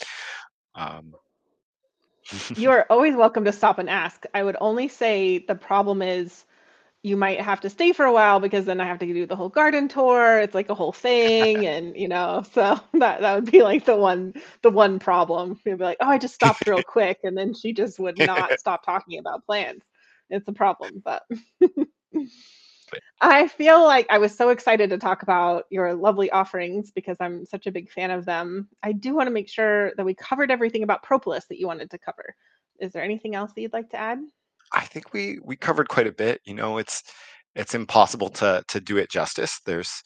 Um, 0.78 1.16
You 2.58 2.72
are 2.72 2.86
always 2.90 3.16
welcome 3.16 3.46
to 3.46 3.54
stop 3.54 3.80
and 3.80 3.90
ask. 3.90 4.26
I 4.34 4.44
would 4.44 4.58
only 4.60 4.88
say 4.88 5.40
the 5.40 5.56
problem 5.56 6.02
is 6.02 6.46
you 7.04 7.18
might 7.18 7.40
have 7.42 7.62
to 7.62 7.70
stay 7.70 7.94
for 7.94 8.06
a 8.06 8.14
while 8.14 8.40
because 8.40 8.66
then 8.66 8.82
I 8.82 8.86
have 8.86 9.00
to 9.00 9.06
do 9.06 9.26
the 9.26 9.36
whole 9.36 9.50
garden 9.50 9.88
tour. 9.88 10.40
It's 10.40 10.56
like 10.56 10.70
a 10.70 10.76
whole 10.76 10.92
thing, 10.94 11.66
and 11.68 11.96
you 11.96 12.08
know, 12.08 12.44
so 12.54 12.80
that 12.94 13.22
that 13.22 13.36
would 13.36 13.52
be 13.52 13.62
like 13.64 13.86
the 13.86 13.96
one 13.96 14.34
the 14.62 14.72
one 14.72 15.00
problem. 15.00 15.60
You'd 15.66 15.78
be 15.80 15.84
like, 15.86 15.98
oh, 16.02 16.10
I 16.10 16.18
just 16.18 16.36
stopped 16.36 16.68
real 16.68 16.84
quick, 16.84 17.20
and 17.24 17.38
then 17.38 17.54
she 17.54 17.74
just 17.74 18.00
would 18.00 18.20
not 18.20 18.60
stop 18.60 18.86
talking 18.86 19.20
about 19.20 19.46
plants. 19.46 19.86
It's 20.30 20.48
a 20.48 20.54
problem, 20.54 21.02
but 21.06 21.24
I 23.22 23.48
feel 23.48 23.84
like 23.84 24.08
I 24.10 24.18
was 24.18 24.36
so 24.36 24.50
excited 24.50 24.90
to 24.90 24.98
talk 24.98 25.24
about 25.24 25.66
your 25.70 25.94
lovely 25.94 26.30
offerings 26.32 26.92
because 26.92 27.18
I'm 27.20 27.46
such 27.46 27.68
a 27.68 27.72
big 27.72 27.90
fan 27.90 28.12
of 28.12 28.26
them. 28.26 28.70
I 28.84 28.92
do 28.92 29.16
want 29.16 29.28
to 29.28 29.34
make 29.34 29.50
sure 29.50 29.94
that 29.98 30.06
we 30.06 30.14
covered 30.14 30.52
everything 30.52 30.84
about 30.84 31.04
propolis 31.04 31.46
that 31.50 31.60
you 31.60 31.68
wanted 31.68 31.90
to 31.92 31.98
cover. 31.98 32.36
Is 32.80 32.92
there 32.94 33.04
anything 33.04 33.36
else 33.36 33.54
that 33.54 33.62
you'd 33.62 33.74
like 33.74 33.90
to 33.90 33.98
add? 33.98 34.20
I 34.72 34.86
think 34.86 35.14
we 35.14 35.40
we 35.44 35.56
covered 35.56 35.90
quite 35.90 36.08
a 36.08 36.12
bit. 36.12 36.42
You 36.46 36.54
know, 36.54 36.78
it's 36.78 37.04
it's 37.56 37.74
impossible 37.74 38.30
to 38.30 38.64
to 38.68 38.80
do 38.80 38.98
it 38.98 39.10
justice. 39.10 39.60
There's 39.66 40.04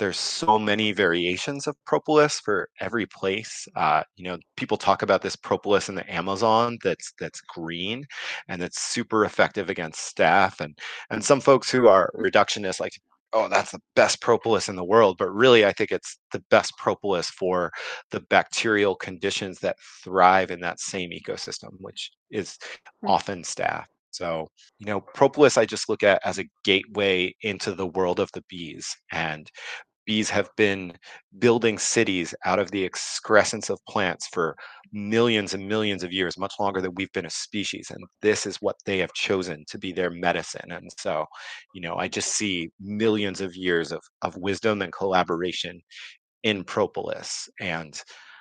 there's 0.00 0.18
so 0.18 0.58
many 0.58 0.92
variations 0.92 1.68
of 1.68 1.76
propolis 1.86 2.40
for 2.40 2.68
every 2.80 3.06
place. 3.06 3.68
Uh, 3.76 4.02
you 4.16 4.24
know, 4.24 4.38
people 4.56 4.76
talk 4.78 5.02
about 5.02 5.22
this 5.22 5.36
propolis 5.36 5.88
in 5.88 5.94
the 5.94 6.12
Amazon 6.12 6.78
that's 6.84 7.12
that's 7.20 7.40
green 7.42 8.04
and 8.48 8.62
it's 8.62 8.80
super 8.82 9.24
effective 9.24 9.70
against 9.70 10.16
staph. 10.16 10.60
And 10.60 10.76
and 11.10 11.24
some 11.24 11.40
folks 11.40 11.70
who 11.70 11.88
are 11.88 12.10
reductionists 12.18 12.80
like, 12.80 12.94
oh, 13.32 13.48
that's 13.48 13.72
the 13.72 13.80
best 13.94 14.20
propolis 14.20 14.68
in 14.68 14.76
the 14.76 14.84
world. 14.84 15.16
But 15.18 15.30
really, 15.30 15.64
I 15.66 15.72
think 15.72 15.92
it's 15.92 16.18
the 16.32 16.42
best 16.50 16.76
propolis 16.78 17.30
for 17.30 17.70
the 18.10 18.20
bacterial 18.20 18.96
conditions 18.96 19.60
that 19.60 19.76
thrive 20.04 20.50
in 20.50 20.60
that 20.60 20.80
same 20.80 21.10
ecosystem, 21.10 21.70
which 21.80 22.10
is 22.30 22.58
Hmm. 23.02 23.08
often 23.10 23.42
staph. 23.42 23.84
So, 24.12 24.48
you 24.78 24.86
know, 24.86 25.00
propolis 25.00 25.56
I 25.56 25.66
just 25.66 25.88
look 25.88 26.02
at 26.02 26.20
as 26.24 26.38
a 26.40 26.44
gateway 26.64 27.32
into 27.42 27.72
the 27.74 27.86
world 27.86 28.18
of 28.18 28.30
the 28.34 28.42
bees. 28.48 28.96
And 29.12 29.48
bees 30.06 30.30
have 30.30 30.50
been 30.56 30.92
building 31.38 31.78
cities 31.78 32.34
out 32.44 32.58
of 32.58 32.70
the 32.70 32.84
excrescence 32.84 33.70
of 33.70 33.78
plants 33.88 34.28
for 34.32 34.56
millions 34.92 35.54
and 35.54 35.68
millions 35.68 36.02
of 36.02 36.12
years, 36.12 36.38
much 36.38 36.54
longer 36.58 36.80
than 36.80 36.94
we've 36.94 37.12
been 37.12 37.26
a 37.26 37.30
species. 37.30 37.90
And 37.90 38.04
this 38.22 38.46
is 38.46 38.56
what 38.56 38.76
they 38.86 38.98
have 38.98 39.12
chosen 39.14 39.64
to 39.68 39.78
be 39.78 39.92
their 39.92 40.10
medicine. 40.10 40.70
And 40.70 40.90
so, 40.98 41.26
you 41.74 41.80
know, 41.80 41.96
I 41.96 42.08
just 42.08 42.34
see 42.34 42.70
millions 42.80 43.40
of 43.40 43.54
years 43.54 43.92
of, 43.92 44.00
of 44.22 44.36
wisdom 44.36 44.82
and 44.82 44.92
collaboration 44.92 45.80
in 46.42 46.64
propolis. 46.64 47.48
And 47.60 48.00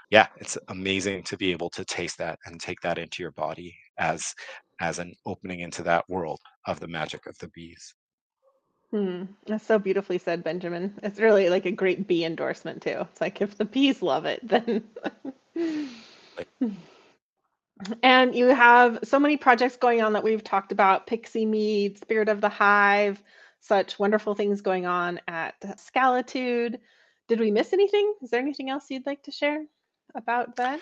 yeah, 0.10 0.28
it's 0.38 0.58
amazing 0.70 1.24
to 1.24 1.38
be 1.38 1.52
able 1.52 1.70
to 1.72 1.86
taste 1.86 2.18
that 2.18 2.40
and 2.46 2.60
take 2.60 2.82
that 2.82 2.98
into 2.98 3.22
your 3.24 3.32
body 3.32 3.76
as 3.98 4.34
as 4.82 4.98
an 5.00 5.14
opening 5.26 5.60
into 5.60 5.84
that 5.84 6.06
world 6.10 6.40
of 6.68 6.80
the 6.80 6.88
magic 6.88 7.26
of 7.28 7.38
the 7.40 7.50
bees. 7.50 7.94
Hmm. 8.92 9.26
That's 9.46 9.66
so 9.66 9.78
beautifully 9.78 10.18
said, 10.18 10.44
Benjamin. 10.44 11.00
It's 11.04 11.20
really 11.20 11.50
like 11.50 11.66
a 11.66 11.72
great 11.72 12.08
bee 12.08 12.26
endorsement 12.26 12.82
too. 12.82 13.06
It's 13.12 13.22
like 13.22 13.42
if 13.42 13.58
the 13.58 13.66
bees 13.66 14.02
love 14.02 14.26
it, 14.26 14.48
then 14.48 14.84
And 18.04 18.36
you 18.36 18.48
have 18.48 19.00
so 19.04 19.20
many 19.20 19.38
projects 19.38 19.78
going 19.78 20.02
on 20.02 20.14
that 20.14 20.24
we've 20.24 20.44
talked 20.44 20.72
about 20.72 21.08
Pixie 21.08 21.46
Mead, 21.46 21.98
Spirit 21.98 22.28
of 22.28 22.42
the 22.42 22.50
Hive, 22.50 23.22
such 23.62 23.98
wonderful 23.98 24.36
things 24.36 24.62
going 24.62 24.86
on 24.86 25.20
at 25.28 25.56
Skalitude. 25.62 26.80
Did 27.28 27.40
we 27.40 27.52
miss 27.52 27.72
anything? 27.72 28.14
Is 28.22 28.32
there 28.32 28.42
anything 28.42 28.70
else 28.70 28.90
you'd 28.90 29.06
like 29.06 29.24
to 29.24 29.32
share 29.32 29.64
about 30.14 30.58
that? 30.58 30.82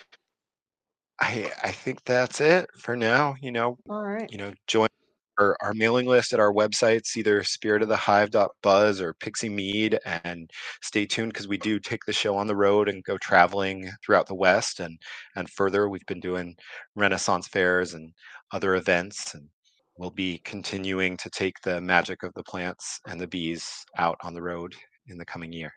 I 1.20 1.52
I 1.64 1.72
think 1.72 2.04
that's 2.04 2.42
it 2.42 2.70
for 2.78 2.96
now. 2.96 3.36
You 3.42 3.52
know, 3.52 3.78
All 3.90 4.04
right. 4.04 4.32
you 4.32 4.38
know, 4.38 4.54
join 4.66 4.88
our, 5.38 5.58
our 5.62 5.74
mailing 5.74 6.06
list 6.08 6.34
at 6.34 6.40
our 6.40 6.54
websites, 6.54 7.16
either 7.16 7.42
spiritofthehive.buzz 7.42 9.02
or 9.02 9.14
Pixie 9.14 9.50
Mead, 9.50 10.00
and 10.06 10.50
stay 10.82 11.06
tuned 11.06 11.34
because 11.34 11.48
we 11.48 11.58
do 11.58 11.80
take 11.80 12.04
the 12.06 12.14
show 12.14 12.36
on 12.36 12.48
the 12.48 12.56
road 12.56 12.90
and 12.90 13.04
go 13.04 13.18
traveling 13.18 13.90
throughout 14.04 14.28
the 14.28 14.36
West 14.36 14.80
and 14.80 14.98
and 15.36 15.50
further. 15.50 15.90
We've 15.90 16.06
been 16.06 16.20
doing 16.20 16.56
Renaissance 16.96 17.48
fairs 17.48 17.94
and 17.94 18.12
other 18.52 18.76
events, 18.76 19.34
and 19.34 19.48
we'll 19.98 20.12
be 20.12 20.40
continuing 20.44 21.18
to 21.18 21.30
take 21.30 21.60
the 21.62 21.82
magic 21.82 22.24
of 22.24 22.34
the 22.34 22.44
plants 22.44 23.00
and 23.08 23.20
the 23.20 23.28
bees 23.28 23.86
out 23.98 24.18
on 24.24 24.34
the 24.34 24.42
road 24.42 24.76
in 25.08 25.18
the 25.18 25.26
coming 25.26 25.52
year. 25.54 25.74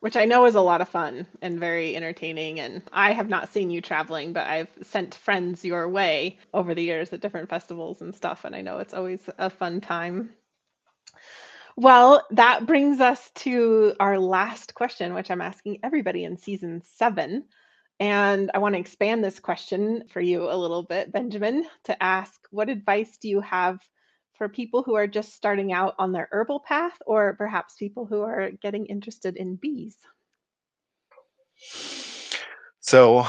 Which 0.00 0.16
I 0.16 0.26
know 0.26 0.46
is 0.46 0.54
a 0.54 0.60
lot 0.60 0.80
of 0.80 0.88
fun 0.88 1.26
and 1.42 1.58
very 1.58 1.96
entertaining. 1.96 2.60
And 2.60 2.82
I 2.92 3.12
have 3.12 3.28
not 3.28 3.52
seen 3.52 3.70
you 3.70 3.80
traveling, 3.80 4.32
but 4.32 4.46
I've 4.46 4.70
sent 4.82 5.16
friends 5.16 5.64
your 5.64 5.88
way 5.88 6.38
over 6.54 6.74
the 6.74 6.84
years 6.84 7.12
at 7.12 7.20
different 7.20 7.48
festivals 7.48 8.00
and 8.00 8.14
stuff. 8.14 8.44
And 8.44 8.54
I 8.54 8.60
know 8.60 8.78
it's 8.78 8.94
always 8.94 9.20
a 9.38 9.50
fun 9.50 9.80
time. 9.80 10.30
Well, 11.76 12.26
that 12.30 12.66
brings 12.66 13.00
us 13.00 13.30
to 13.36 13.94
our 14.00 14.18
last 14.18 14.74
question, 14.74 15.14
which 15.14 15.30
I'm 15.30 15.40
asking 15.40 15.78
everybody 15.82 16.24
in 16.24 16.36
season 16.36 16.82
seven. 16.96 17.44
And 18.00 18.50
I 18.54 18.58
want 18.58 18.74
to 18.74 18.80
expand 18.80 19.22
this 19.24 19.40
question 19.40 20.04
for 20.08 20.20
you 20.20 20.50
a 20.50 20.54
little 20.54 20.82
bit, 20.82 21.12
Benjamin, 21.12 21.66
to 21.84 22.00
ask 22.00 22.34
what 22.50 22.68
advice 22.68 23.18
do 23.18 23.28
you 23.28 23.40
have 23.40 23.80
for 24.38 24.48
people 24.48 24.82
who 24.84 24.94
are 24.94 25.06
just 25.08 25.34
starting 25.34 25.72
out 25.72 25.94
on 25.98 26.12
their 26.12 26.28
herbal 26.32 26.60
path, 26.60 26.96
or 27.06 27.34
perhaps 27.36 27.74
people 27.76 28.06
who 28.06 28.22
are 28.22 28.52
getting 28.52 28.86
interested 28.86 29.36
in 29.36 29.56
bees? 29.56 29.98
So, 32.80 33.26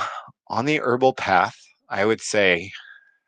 on 0.48 0.66
the 0.66 0.80
herbal 0.82 1.14
path, 1.14 1.56
I 1.90 2.06
would 2.06 2.22
say, 2.22 2.72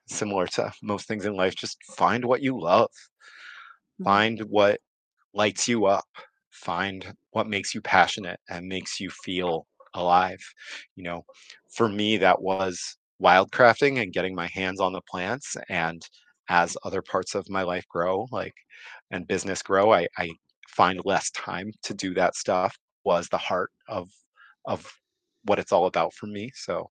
similar 0.08 0.48
to 0.48 0.74
most 0.84 1.08
things 1.08 1.26
in 1.26 1.36
life, 1.36 1.56
just 1.56 1.78
find 1.86 2.26
what 2.26 2.42
you 2.44 2.60
love. 2.60 2.92
Mhm. 4.00 4.06
Find 4.06 4.40
what 4.42 4.80
lights 5.34 5.68
you 5.68 5.86
up. 5.86 6.08
Find 6.52 7.14
what 7.32 7.48
makes 7.48 7.76
you 7.76 7.82
passionate 7.82 8.40
and 8.50 8.68
makes 8.68 9.00
you 9.00 9.10
feel 9.12 9.68
alive. 9.94 10.42
You 10.96 11.04
know, 11.04 11.26
for 11.70 11.90
me, 11.90 12.18
that 12.18 12.42
was 12.42 12.98
wildcrafting 13.22 14.02
and 14.02 14.14
getting 14.14 14.36
my 14.36 14.48
hands 14.48 14.80
on 14.82 14.94
the 14.94 15.02
plants. 15.02 15.56
And 15.70 16.04
as 16.52 16.78
other 16.84 17.02
parts 17.02 17.36
of 17.36 17.50
my 17.50 17.64
life 17.64 17.88
grow, 17.90 18.28
like 18.32 18.56
and 19.12 19.28
business 19.28 19.64
grow, 19.64 19.94
I, 19.94 20.08
I 20.18 20.32
find 20.70 21.02
less 21.06 21.32
time 21.32 21.72
to 21.84 21.94
do 21.96 22.14
that 22.16 22.36
stuff. 22.36 22.78
Was 23.06 23.30
the 23.30 23.38
heart 23.40 23.72
of 23.90 24.10
of 24.66 24.92
what 25.46 25.60
it's 25.60 25.72
all 25.72 25.88
about 25.88 26.14
for 26.14 26.28
me. 26.28 26.52
So, 26.56 26.90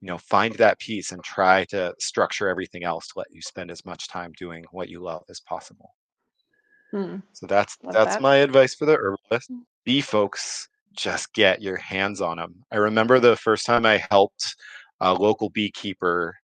you 0.00 0.08
know, 0.08 0.18
find 0.18 0.54
that 0.56 0.78
piece 0.80 1.12
and 1.12 1.24
try 1.24 1.64
to 1.66 1.94
structure 2.00 2.48
everything 2.48 2.84
else 2.84 3.08
to 3.08 3.14
let 3.18 3.28
you 3.32 3.42
spend 3.42 3.70
as 3.72 3.84
much 3.86 4.08
time 4.08 4.32
doing 4.38 4.64
what 4.72 4.88
you 4.90 5.00
love 5.02 5.24
as 5.30 5.40
possible. 5.40 5.94
Hmm, 6.90 7.18
So 7.32 7.46
that's 7.46 7.76
love 7.82 7.94
that's 7.94 8.18
that. 8.18 8.20
my 8.20 8.36
advice 8.36 8.74
for 8.74 8.86
the 8.86 8.96
herbalist. 8.96 9.50
Bee 9.84 10.00
folks, 10.00 10.68
just 10.92 11.32
get 11.32 11.62
your 11.62 11.76
hands 11.76 12.20
on 12.20 12.36
them. 12.38 12.64
I 12.72 12.76
remember 12.76 13.20
the 13.20 13.36
first 13.36 13.64
time 13.66 13.86
I 13.86 14.04
helped 14.10 14.56
a 15.00 15.14
local 15.14 15.50
beekeeper 15.50 16.36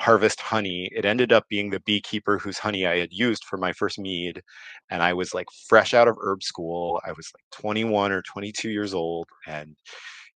harvest 0.00 0.40
honey. 0.40 0.90
It 0.94 1.04
ended 1.04 1.32
up 1.32 1.44
being 1.48 1.70
the 1.70 1.80
beekeeper 1.80 2.38
whose 2.38 2.58
honey 2.58 2.86
I 2.86 2.98
had 2.98 3.12
used 3.12 3.44
for 3.44 3.56
my 3.58 3.72
first 3.72 3.98
mead. 3.98 4.42
And 4.90 5.02
I 5.02 5.12
was 5.12 5.34
like 5.34 5.46
fresh 5.68 5.94
out 5.94 6.08
of 6.08 6.16
herb 6.20 6.42
school. 6.42 7.00
I 7.06 7.12
was 7.12 7.30
like 7.34 7.44
21 7.62 8.12
or 8.12 8.22
22 8.22 8.70
years 8.70 8.94
old. 8.94 9.28
And 9.46 9.76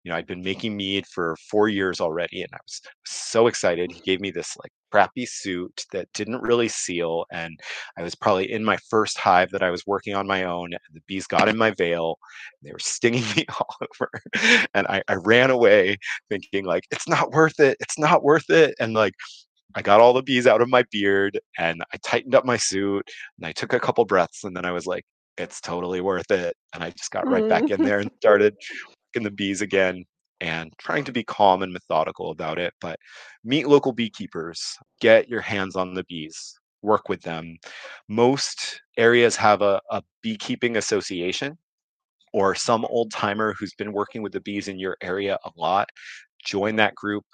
you 0.05 0.11
know, 0.11 0.17
I'd 0.17 0.27
been 0.27 0.43
making 0.43 0.77
mead 0.77 1.07
for 1.07 1.35
four 1.51 1.69
years 1.69 1.99
already, 2.01 2.43
and 2.43 2.51
I 2.53 2.59
was 2.63 2.83
so 3.07 3.47
excited. 3.47 3.91
He 3.91 4.01
gave 4.03 4.21
me 4.21 4.31
this 4.31 4.55
like 4.63 4.71
crappy 4.93 5.25
suit 5.25 5.87
that 5.93 6.13
didn't 6.13 6.43
really 6.43 6.69
seal, 6.69 7.25
and 7.33 7.59
I 7.99 8.03
was 8.03 8.15
probably 8.15 8.53
in 8.53 8.63
my 8.63 8.77
first 8.91 9.19
hive 9.19 9.51
that 9.53 9.63
I 9.63 9.71
was 9.71 9.87
working 9.87 10.15
on 10.15 10.27
my 10.27 10.45
own. 10.45 10.73
The 10.93 11.01
bees 11.07 11.27
got 11.27 11.49
in 11.49 11.57
my 11.57 11.71
veil, 11.71 12.19
they 12.63 12.71
were 12.71 12.79
stinging 12.79 13.25
me 13.37 13.47
all 13.59 13.77
over, 13.81 14.11
and 14.75 14.87
I, 14.89 15.03
I 15.09 15.15
ran 15.15 15.51
away 15.51 15.97
thinking 16.29 16.67
like 16.67 16.85
it's 16.91 17.09
not 17.09 17.33
worth 17.33 17.59
it, 17.59 17.79
it's 17.81 17.99
not 17.99 18.23
worth 18.23 18.51
it, 18.51 18.75
and 18.79 18.93
like 18.93 19.15
I 19.75 19.83
got 19.83 20.01
all 20.01 20.13
the 20.13 20.23
bees 20.23 20.47
out 20.47 20.63
of 20.63 20.69
my 20.69 20.85
beard, 20.91 21.39
and 21.59 21.83
I 21.93 21.97
tightened 22.05 22.35
up 22.35 22.45
my 22.45 22.57
suit, 22.57 23.09
and 23.39 23.47
I 23.47 23.53
took 23.53 23.73
a 23.73 23.81
couple 23.81 24.05
breaths, 24.05 24.45
and 24.45 24.57
then 24.57 24.65
I 24.65 24.73
was 24.73 24.87
like, 24.87 25.05
it's 25.37 25.61
totally 25.61 26.01
worth 26.01 26.31
it, 26.31 26.55
and 26.75 26.85
I 26.85 26.91
just 26.91 27.11
got 27.11 27.27
right 27.27 27.49
back 27.49 27.71
in 27.71 27.83
there 27.83 27.99
and 27.99 28.09
mm-hmm. 28.09 28.17
started 28.21 28.55
in 29.15 29.23
the 29.23 29.31
bees 29.31 29.63
again 29.63 30.05
and 30.41 30.73
trying 30.79 31.05
to 31.05 31.13
be 31.13 31.25
calm 31.25 31.63
and 31.63 31.73
methodical 31.73 32.31
about 32.31 32.59
it. 32.59 32.73
But 32.81 32.99
meet 33.45 33.67
local 33.67 33.93
beekeepers, 33.93 34.77
get 35.01 35.29
your 35.29 35.41
hands 35.41 35.77
on 35.77 35.95
the 35.95 36.05
bees, 36.05 36.55
work 36.83 37.09
with 37.09 37.23
them. 37.23 37.57
Most 38.09 38.81
areas 38.97 39.37
have 39.37 39.63
a, 39.63 39.81
a 39.91 40.03
beekeeping 40.23 40.77
association 40.77 41.57
or 42.33 42.55
some 42.55 42.85
old 42.87 43.11
timer 43.13 43.55
who's 43.59 43.75
been 43.75 43.93
working 43.93 44.23
with 44.23 44.33
the 44.33 44.41
bees 44.41 44.69
in 44.69 44.79
your 44.79 44.97
area 45.01 45.39
a 45.45 45.51
lot. 45.57 45.89
Join 46.45 46.77
that 46.77 46.95
group. 46.95 47.25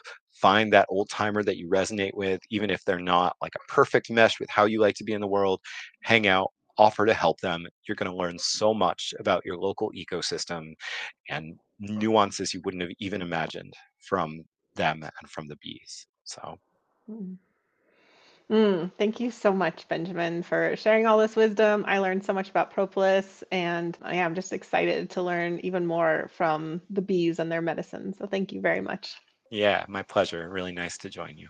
Find 0.40 0.72
that 0.72 0.86
old 0.88 1.08
timer 1.10 1.42
that 1.42 1.58
you 1.58 1.68
resonate 1.68 2.14
with, 2.14 2.40
even 2.50 2.70
if 2.70 2.84
they're 2.84 2.98
not 2.98 3.36
like 3.42 3.54
a 3.56 3.72
perfect 3.72 4.10
mesh 4.10 4.40
with 4.40 4.48
how 4.48 4.64
you 4.64 4.80
like 4.80 4.94
to 4.96 5.04
be 5.04 5.12
in 5.12 5.20
the 5.20 5.26
world. 5.26 5.60
Hang 6.02 6.26
out, 6.26 6.50
offer 6.78 7.04
to 7.04 7.14
help 7.14 7.40
them. 7.40 7.66
You're 7.86 7.96
going 7.96 8.10
to 8.10 8.16
learn 8.16 8.38
so 8.38 8.72
much 8.72 9.12
about 9.18 9.44
your 9.44 9.58
local 9.58 9.92
ecosystem 9.92 10.72
and 11.28 11.58
nuances 11.78 12.54
you 12.54 12.62
wouldn't 12.64 12.82
have 12.82 12.92
even 12.98 13.22
imagined 13.22 13.74
from 13.98 14.42
them 14.76 15.02
and 15.02 15.30
from 15.30 15.46
the 15.46 15.56
bees. 15.56 16.06
So. 16.24 16.58
Mm. 17.10 17.36
Mm, 18.50 18.90
thank 18.98 19.20
you 19.20 19.30
so 19.30 19.52
much, 19.52 19.86
Benjamin, 19.88 20.42
for 20.42 20.74
sharing 20.76 21.06
all 21.06 21.18
this 21.18 21.36
wisdom. 21.36 21.84
I 21.86 21.98
learned 21.98 22.24
so 22.24 22.32
much 22.32 22.50
about 22.50 22.72
propolis, 22.72 23.44
and 23.52 23.96
I 24.02 24.16
am 24.16 24.34
just 24.34 24.52
excited 24.52 25.10
to 25.10 25.22
learn 25.22 25.60
even 25.60 25.86
more 25.86 26.28
from 26.34 26.82
the 26.90 27.02
bees 27.02 27.38
and 27.38 27.52
their 27.52 27.62
medicine. 27.62 28.12
So, 28.12 28.26
thank 28.26 28.52
you 28.52 28.60
very 28.60 28.80
much. 28.80 29.14
Yeah, 29.50 29.84
my 29.88 30.02
pleasure. 30.02 30.48
Really 30.48 30.72
nice 30.72 30.96
to 30.98 31.10
join 31.10 31.36
you. 31.36 31.48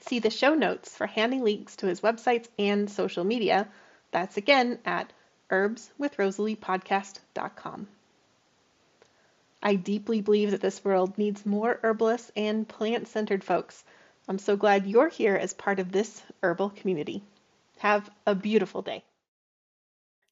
See 0.06 0.20
the 0.20 0.30
show 0.30 0.54
notes 0.54 0.98
for 0.98 1.08
handy 1.08 1.40
links 1.40 1.78
to 1.78 1.88
his 1.88 2.02
websites 2.02 2.50
and 2.60 2.90
social 2.90 3.24
media. 3.24 3.70
That's 4.12 4.36
again 4.36 4.80
at 4.84 5.14
herbswithrosaleepodcast.com. 5.50 7.88
I 9.62 9.76
deeply 9.76 10.20
believe 10.20 10.52
that 10.52 10.60
this 10.60 10.84
world 10.84 11.18
needs 11.18 11.46
more 11.46 11.80
herbalists 11.84 12.34
and 12.36 12.68
plant 12.68 13.08
centered 13.08 13.46
folks. 13.46 13.86
I'm 14.28 14.40
so 14.40 14.58
glad 14.58 14.88
you're 14.88 15.08
here 15.08 15.38
as 15.38 15.54
part 15.54 15.80
of 15.80 15.94
this 15.94 16.22
herbal 16.42 16.72
community. 16.72 17.24
Have 17.78 18.10
a 18.28 18.36
beautiful 18.36 18.82
day. 18.82 19.06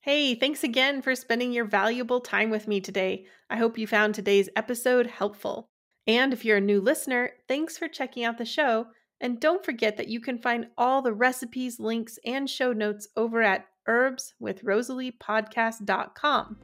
Hey, 0.02 0.36
thanks 0.36 0.66
again 0.66 1.02
for 1.02 1.16
spending 1.16 1.54
your 1.54 1.64
valuable 1.64 2.20
time 2.20 2.50
with 2.50 2.68
me 2.68 2.82
today. 2.82 3.26
I 3.50 3.56
hope 3.56 3.78
you 3.78 3.88
found 3.88 4.16
today's 4.16 4.50
episode 4.54 5.08
helpful. 5.08 5.70
And 6.06 6.34
if 6.34 6.44
you're 6.44 6.58
a 6.58 6.62
new 6.62 6.82
listener, 6.82 7.36
thanks 7.48 7.78
for 7.78 7.88
checking 7.88 8.26
out 8.26 8.38
the 8.38 8.44
show. 8.44 8.88
And 9.22 9.40
don't 9.40 9.64
forget 9.64 9.96
that 9.98 10.10
you 10.10 10.20
can 10.20 10.40
find 10.40 10.68
all 10.78 11.02
the 11.02 11.14
recipes, 11.14 11.80
links, 11.80 12.20
and 12.26 12.50
show 12.50 12.74
notes 12.74 13.08
over 13.16 13.42
at 13.42 13.68
herbswithrosaleepodcast.com. 13.88 16.58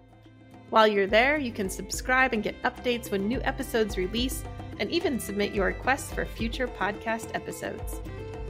While 0.70 0.88
you're 0.88 1.08
there, 1.08 1.38
you 1.38 1.54
can 1.54 1.70
subscribe 1.70 2.34
and 2.34 2.44
get 2.44 2.62
updates 2.64 3.10
when 3.10 3.26
new 3.28 3.40
episodes 3.44 3.98
release 3.98 4.44
and 4.80 4.92
even 4.92 5.20
submit 5.20 5.54
your 5.54 5.68
requests 5.68 6.12
for 6.12 6.26
future 6.26 6.68
podcast 6.68 7.34
episodes. 7.34 8.02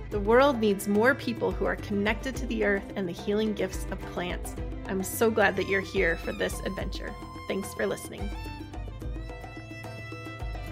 The 0.10 0.20
world 0.20 0.60
needs 0.60 0.88
more 0.88 1.14
people 1.14 1.52
who 1.52 1.66
are 1.66 1.76
connected 1.76 2.36
to 2.38 2.48
the 2.48 2.64
earth 2.64 2.94
and 2.96 3.08
the 3.08 3.14
healing 3.14 3.54
gifts 3.54 3.86
of 3.92 4.00
plants. 4.14 4.56
I'm 4.88 5.04
so 5.04 5.30
glad 5.30 5.56
that 5.58 5.68
you're 5.68 5.82
here 5.82 6.16
for 6.16 6.32
this 6.32 6.60
adventure. 6.62 7.14
Thanks 7.48 7.74
for 7.74 7.86
listening. 7.86 8.30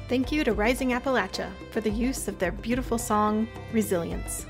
Thank 0.07 0.31
you 0.31 0.43
to 0.43 0.53
Rising 0.53 0.89
Appalachia 0.89 1.49
for 1.71 1.81
the 1.81 1.89
use 1.89 2.27
of 2.27 2.37
their 2.37 2.51
beautiful 2.51 2.99
song, 2.99 3.47
Resilience. 3.73 4.45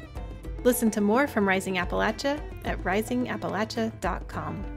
Listen 0.65 0.91
to 0.91 0.99
more 0.99 1.27
from 1.27 1.47
Rising 1.47 1.75
Appalachia 1.75 2.41
at 2.65 2.81
risingappalachia.com. 2.83 4.74